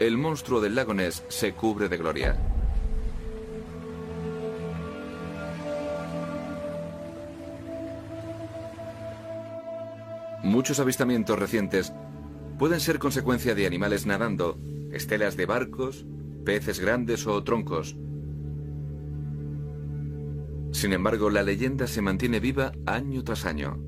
el 0.00 0.18
monstruo 0.18 0.60
del 0.60 0.74
lago 0.74 0.92
Ness 0.92 1.22
se 1.28 1.52
cubre 1.52 1.88
de 1.88 1.96
gloria. 1.98 2.36
Muchos 10.42 10.80
avistamientos 10.80 11.38
recientes 11.38 11.92
pueden 12.58 12.80
ser 12.80 12.98
consecuencia 12.98 13.54
de 13.54 13.66
animales 13.66 14.04
nadando, 14.04 14.58
estelas 14.92 15.36
de 15.36 15.46
barcos, 15.46 16.04
peces 16.44 16.80
grandes 16.80 17.26
o 17.26 17.42
troncos. 17.42 17.96
Sin 20.72 20.92
embargo, 20.92 21.30
la 21.30 21.42
leyenda 21.42 21.86
se 21.86 22.02
mantiene 22.02 22.40
viva 22.40 22.72
año 22.86 23.22
tras 23.24 23.46
año. 23.46 23.78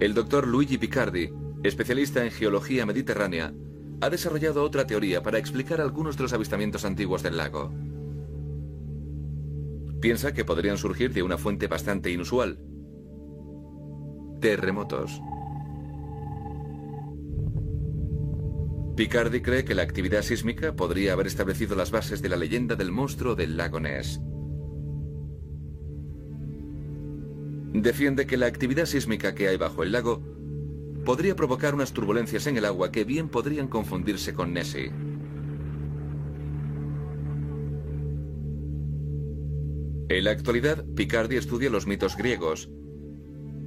El 0.00 0.14
doctor 0.14 0.46
Luigi 0.46 0.78
Picardi, 0.78 1.30
especialista 1.62 2.24
en 2.24 2.30
geología 2.30 2.86
mediterránea, 2.86 3.52
ha 4.00 4.08
desarrollado 4.08 4.62
otra 4.64 4.86
teoría 4.86 5.22
para 5.22 5.38
explicar 5.38 5.80
algunos 5.80 6.16
de 6.16 6.22
los 6.22 6.32
avistamientos 6.32 6.84
antiguos 6.84 7.22
del 7.22 7.36
lago. 7.36 7.70
Piensa 10.00 10.32
que 10.32 10.46
podrían 10.46 10.78
surgir 10.78 11.12
de 11.12 11.22
una 11.22 11.36
fuente 11.36 11.66
bastante 11.66 12.10
inusual. 12.10 12.58
Terremotos. 14.40 15.20
Picardi 19.00 19.40
cree 19.40 19.64
que 19.64 19.74
la 19.74 19.80
actividad 19.80 20.20
sísmica 20.20 20.76
podría 20.76 21.14
haber 21.14 21.26
establecido 21.26 21.74
las 21.74 21.90
bases 21.90 22.20
de 22.20 22.28
la 22.28 22.36
leyenda 22.36 22.76
del 22.76 22.92
monstruo 22.92 23.34
del 23.34 23.56
lago 23.56 23.80
Ness. 23.80 24.20
Defiende 27.72 28.26
que 28.26 28.36
la 28.36 28.44
actividad 28.44 28.84
sísmica 28.84 29.34
que 29.34 29.48
hay 29.48 29.56
bajo 29.56 29.82
el 29.82 29.92
lago 29.92 30.20
podría 31.06 31.34
provocar 31.34 31.74
unas 31.74 31.94
turbulencias 31.94 32.46
en 32.46 32.58
el 32.58 32.66
agua 32.66 32.92
que 32.92 33.04
bien 33.04 33.30
podrían 33.30 33.68
confundirse 33.68 34.34
con 34.34 34.52
Nessie. 34.52 34.92
En 40.10 40.24
la 40.24 40.30
actualidad, 40.30 40.84
Picardi 40.94 41.38
estudia 41.38 41.70
los 41.70 41.86
mitos 41.86 42.18
griegos. 42.18 42.68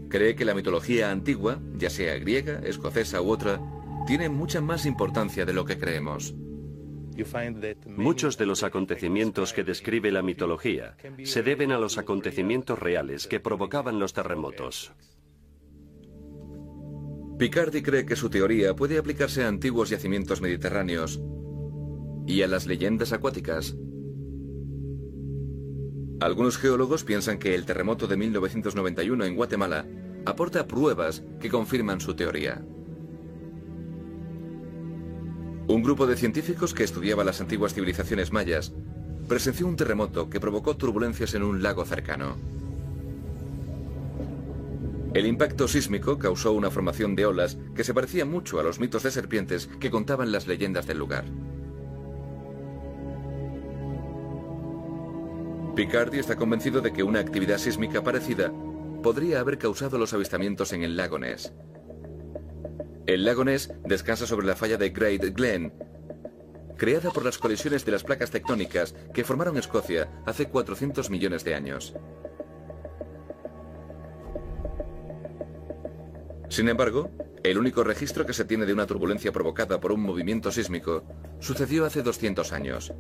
Cree 0.10 0.36
que 0.36 0.46
la 0.46 0.54
mitología 0.54 1.10
antigua, 1.10 1.60
ya 1.76 1.90
sea 1.90 2.20
griega, 2.20 2.62
escocesa 2.64 3.20
u 3.20 3.32
otra, 3.32 3.73
tiene 4.06 4.30
mucha 4.30 4.62
más 4.62 4.86
importancia 4.86 5.46
de 5.46 5.54
lo 5.54 5.66
que 5.66 5.78
creemos. 5.78 6.36
Muchos 7.96 8.38
de 8.38 8.46
los 8.46 8.64
acontecimientos 8.64 9.54
que 9.54 9.64
describe 9.64 10.12
la 10.12 10.24
mitología 10.24 10.98
se 11.24 11.44
deben 11.44 11.72
a 11.72 11.78
los 11.78 11.98
acontecimientos 11.98 12.80
reales 12.80 13.28
que 13.28 13.40
provocaban 13.40 14.00
los 14.00 14.14
terremotos. 14.14 14.92
Picardi 17.38 17.82
cree 17.82 18.06
que 18.06 18.16
su 18.16 18.30
teoría 18.30 18.76
puede 18.76 18.98
aplicarse 18.98 19.44
a 19.44 19.48
antiguos 19.48 19.90
yacimientos 19.90 20.42
mediterráneos 20.42 21.22
y 22.26 22.42
a 22.42 22.48
las 22.48 22.66
leyendas 22.66 23.12
acuáticas. 23.12 23.76
Algunos 26.20 26.58
geólogos 26.58 27.04
piensan 27.04 27.38
que 27.38 27.54
el 27.54 27.66
terremoto 27.66 28.08
de 28.08 28.18
1991 28.18 29.26
en 29.26 29.36
Guatemala 29.36 29.86
aporta 30.26 30.68
pruebas 30.68 31.24
que 31.40 31.50
confirman 31.50 32.00
su 32.00 32.16
teoría. 32.16 32.64
Un 35.68 35.82
grupo 35.82 36.08
de 36.08 36.18
científicos 36.18 36.74
que 36.74 36.84
estudiaba 36.84 37.24
las 37.24 37.40
antiguas 37.40 37.74
civilizaciones 37.74 38.34
mayas 38.34 38.74
presenció 39.30 39.66
un 39.66 39.78
terremoto 39.78 40.30
que 40.30 40.42
provocó 40.42 40.76
turbulencias 40.76 41.34
en 41.36 41.44
un 41.44 41.64
lago 41.64 41.86
cercano. 41.86 42.36
El 45.14 45.26
impacto 45.26 45.68
sísmico 45.68 46.18
causó 46.18 46.52
una 46.52 46.70
formación 46.70 47.16
de 47.16 47.26
olas 47.26 47.58
que 47.76 47.84
se 47.84 47.94
parecía 47.94 48.26
mucho 48.26 48.60
a 48.60 48.64
los 48.64 48.80
mitos 48.80 49.04
de 49.04 49.12
serpientes 49.12 49.70
que 49.80 49.90
contaban 49.90 50.32
las 50.32 50.48
leyendas 50.48 50.86
del 50.86 50.98
lugar. 50.98 51.24
Picardi 55.76 56.20
está 56.20 56.36
convencido 56.36 56.82
de 56.82 56.92
que 56.92 57.04
una 57.04 57.20
actividad 57.20 57.58
sísmica 57.58 58.04
parecida 58.04 58.52
podría 59.02 59.40
haber 59.40 59.58
causado 59.58 59.98
los 59.98 60.14
avistamientos 60.14 60.74
en 60.74 60.84
el 60.84 60.98
lago 60.98 61.20
Ness. 61.20 61.54
El 63.06 63.26
lago 63.26 63.44
Ness 63.44 63.70
descansa 63.84 64.26
sobre 64.26 64.48
la 64.48 64.56
falla 64.56 64.78
de 64.78 64.92
Great 64.92 65.36
Glen, 65.36 65.74
creada 66.78 67.12
por 67.12 67.26
las 67.26 67.38
colisiones 67.38 67.86
de 67.86 67.92
las 67.92 68.04
placas 68.04 68.32
tectónicas 68.32 68.96
que 69.14 69.26
formaron 69.26 69.58
Escocia 69.58 70.10
hace 70.26 70.48
400 70.48 71.10
millones 71.10 71.44
de 71.44 71.54
años. 71.54 71.94
Sin 76.48 76.70
embargo, 76.70 77.12
el 77.44 77.58
único 77.58 77.84
registro 77.84 78.26
que 78.26 78.34
se 78.34 78.46
tiene 78.46 78.66
de 78.66 78.72
una 78.74 78.88
turbulencia 78.88 79.34
provocada 79.34 79.82
por 79.82 79.92
un 79.92 80.02
movimiento 80.02 80.50
sísmico 80.50 81.04
sucedió 81.40 81.86
hace 81.86 82.04
200 82.04 82.54
años, 82.54 82.94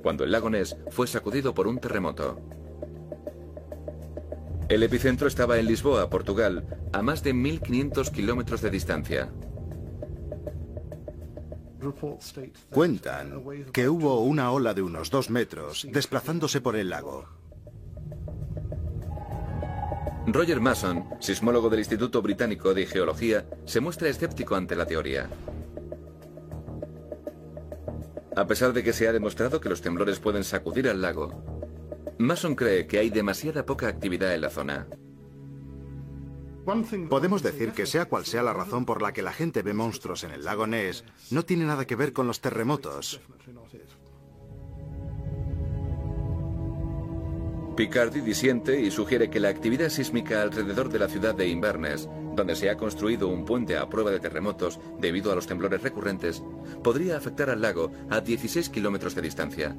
cuando 0.00 0.22
el 0.22 0.30
lago 0.30 0.48
Ness 0.48 0.76
fue 0.90 1.08
sacudido 1.08 1.54
por 1.54 1.66
un 1.66 1.80
terremoto. 1.80 2.40
El 4.70 4.84
epicentro 4.84 5.26
estaba 5.26 5.58
en 5.58 5.66
Lisboa, 5.66 6.08
Portugal, 6.08 6.64
a 6.92 7.02
más 7.02 7.24
de 7.24 7.34
1.500 7.34 8.12
kilómetros 8.12 8.62
de 8.62 8.70
distancia. 8.70 9.28
Cuentan 12.70 13.42
que 13.72 13.88
hubo 13.88 14.20
una 14.20 14.52
ola 14.52 14.72
de 14.72 14.82
unos 14.82 15.10
dos 15.10 15.28
metros 15.28 15.88
desplazándose 15.90 16.60
por 16.60 16.76
el 16.76 16.88
lago. 16.88 17.26
Roger 20.28 20.60
Mason, 20.60 21.04
sismólogo 21.18 21.68
del 21.68 21.80
Instituto 21.80 22.22
Británico 22.22 22.72
de 22.72 22.86
Geología, 22.86 23.46
se 23.64 23.80
muestra 23.80 24.08
escéptico 24.08 24.54
ante 24.54 24.76
la 24.76 24.86
teoría. 24.86 25.28
A 28.36 28.46
pesar 28.46 28.72
de 28.72 28.84
que 28.84 28.92
se 28.92 29.08
ha 29.08 29.12
demostrado 29.12 29.60
que 29.60 29.68
los 29.68 29.80
temblores 29.80 30.20
pueden 30.20 30.44
sacudir 30.44 30.88
al 30.88 31.02
lago, 31.02 31.59
Mason 32.18 32.54
cree 32.54 32.86
que 32.86 32.98
hay 32.98 33.10
demasiada 33.10 33.64
poca 33.64 33.88
actividad 33.88 34.34
en 34.34 34.40
la 34.42 34.50
zona. 34.50 34.86
Podemos 37.08 37.42
decir 37.42 37.72
que 37.72 37.86
sea 37.86 38.04
cual 38.04 38.24
sea 38.24 38.42
la 38.42 38.52
razón 38.52 38.84
por 38.84 39.02
la 39.02 39.12
que 39.12 39.22
la 39.22 39.32
gente 39.32 39.62
ve 39.62 39.72
monstruos 39.72 40.24
en 40.24 40.30
el 40.30 40.44
lago 40.44 40.66
Ness, 40.66 41.04
no 41.30 41.44
tiene 41.44 41.64
nada 41.64 41.86
que 41.86 41.96
ver 41.96 42.12
con 42.12 42.26
los 42.26 42.40
terremotos. 42.40 43.20
Picardi 47.76 48.20
disiente 48.20 48.78
y 48.78 48.90
sugiere 48.90 49.30
que 49.30 49.40
la 49.40 49.48
actividad 49.48 49.88
sísmica 49.88 50.42
alrededor 50.42 50.90
de 50.90 50.98
la 50.98 51.08
ciudad 51.08 51.34
de 51.34 51.48
Inverness, 51.48 52.08
donde 52.36 52.54
se 52.54 52.68
ha 52.68 52.76
construido 52.76 53.28
un 53.28 53.46
puente 53.46 53.76
a 53.76 53.88
prueba 53.88 54.10
de 54.10 54.20
terremotos 54.20 54.78
debido 54.98 55.32
a 55.32 55.34
los 55.34 55.46
temblores 55.46 55.82
recurrentes, 55.82 56.42
podría 56.84 57.16
afectar 57.16 57.48
al 57.48 57.62
lago 57.62 57.90
a 58.10 58.20
16 58.20 58.68
kilómetros 58.68 59.14
de 59.14 59.22
distancia. 59.22 59.76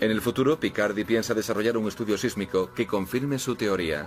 En 0.00 0.10
el 0.10 0.22
futuro, 0.22 0.58
Picardi 0.58 1.04
piensa 1.04 1.34
desarrollar 1.34 1.76
un 1.76 1.86
estudio 1.86 2.16
sísmico 2.16 2.72
que 2.72 2.86
confirme 2.86 3.38
su 3.38 3.54
teoría. 3.54 4.06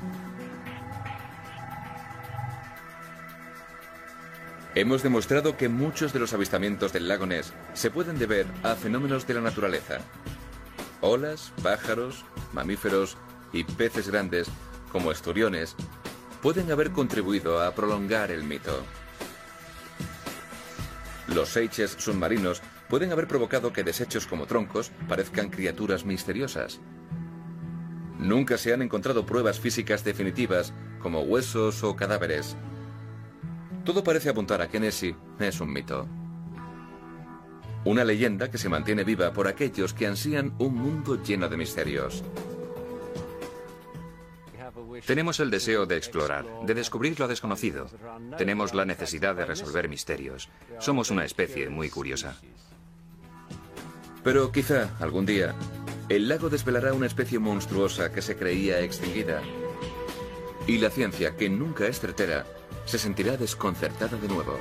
Hemos 4.74 5.04
demostrado 5.04 5.56
que 5.56 5.70
muchos 5.70 6.12
de 6.12 6.18
los 6.18 6.34
avistamientos 6.34 6.94
del 6.94 7.08
lago 7.08 7.28
Ness 7.28 7.54
se 7.76 7.92
pueden 7.92 8.18
deber 8.18 8.48
a 8.64 8.74
fenómenos 8.74 9.28
de 9.28 9.36
la 9.36 9.42
naturaleza. 9.42 10.00
Olas, 11.02 11.54
pájaros, 11.62 12.26
mamíferos 12.54 13.16
y 13.52 13.64
peces 13.64 14.10
grandes, 14.10 14.48
como 14.92 15.12
esturiones, 15.12 15.76
pueden 16.42 16.72
haber 16.72 16.90
contribuido 16.90 17.62
a 17.62 17.76
prolongar 17.76 18.32
el 18.32 18.44
mito. 18.44 18.84
Los 21.28 21.50
seiches 21.50 21.96
submarinos 22.00 22.64
pueden 22.94 23.12
haber 23.12 23.28
provocado 23.28 23.74
que 23.74 23.84
desechos 23.84 24.28
como 24.28 24.46
troncos 24.46 24.92
parezcan 25.10 25.50
criaturas 25.50 26.06
misteriosas. 26.06 26.80
Nunca 28.20 28.56
se 28.60 28.72
han 28.72 28.84
encontrado 28.84 29.26
pruebas 29.26 29.60
físicas 29.60 30.04
definitivas, 30.04 30.76
como 31.02 31.22
huesos 31.22 31.84
o 31.84 31.96
cadáveres. 31.96 32.56
Todo 33.84 34.04
parece 34.04 34.30
apuntar 34.30 34.62
a 34.62 34.68
que 34.68 34.80
Nessie 34.80 35.16
es 35.40 35.60
un 35.60 35.74
mito. 35.74 36.08
Una 37.84 38.04
leyenda 38.04 38.52
que 38.52 38.60
se 38.60 38.70
mantiene 38.70 39.04
viva 39.04 39.34
por 39.34 39.48
aquellos 39.48 39.96
que 39.96 40.06
ansían 40.06 40.54
un 40.60 40.76
mundo 40.76 41.20
lleno 41.24 41.50
de 41.50 41.58
misterios. 41.58 42.24
Tenemos 45.08 45.40
el 45.40 45.50
deseo 45.50 45.88
de 45.88 45.98
explorar, 45.98 46.46
de 46.64 46.76
descubrir 46.76 47.20
lo 47.20 47.28
desconocido. 47.28 47.88
Tenemos 48.38 48.76
la 48.76 48.86
necesidad 48.86 49.36
de 49.36 49.46
resolver 49.46 49.90
misterios. 49.90 50.48
Somos 50.78 51.10
una 51.10 51.26
especie 51.26 51.70
muy 51.70 51.90
curiosa. 51.90 52.38
Pero 54.24 54.52
quizá, 54.52 54.90
algún 55.00 55.26
día, 55.26 55.54
el 56.10 56.30
lago 56.30 56.50
desvelará 56.50 56.94
una 56.94 57.08
especie 57.08 57.40
monstruosa 57.40 58.12
que 58.12 58.22
se 58.22 58.36
creía 58.36 58.80
extinguida. 58.80 59.42
Y 60.68 60.78
la 60.78 60.90
ciencia, 60.90 61.36
que 61.36 61.50
nunca 61.50 61.88
es 61.88 62.00
certera, 62.00 62.46
se 62.86 62.98
sentirá 62.98 63.36
desconcertada 63.36 64.18
de 64.18 64.28
nuevo. 64.28 64.58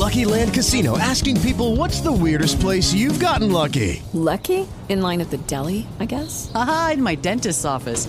Lucky 0.00 0.24
Land 0.24 0.54
Casino 0.54 0.98
asking 0.98 1.40
people 1.40 1.76
what's 1.76 2.00
the 2.00 2.10
weirdest 2.10 2.58
place 2.58 2.92
you've 2.92 3.20
gotten 3.20 3.52
lucky? 3.52 4.02
Lucky? 4.12 4.66
In 4.88 5.02
line 5.02 5.20
at 5.20 5.30
the 5.30 5.38
deli, 5.46 5.86
I 6.00 6.06
guess? 6.06 6.50
Aha, 6.54 6.92
in 6.94 7.02
my 7.02 7.14
dentist's 7.16 7.64
office. 7.64 8.08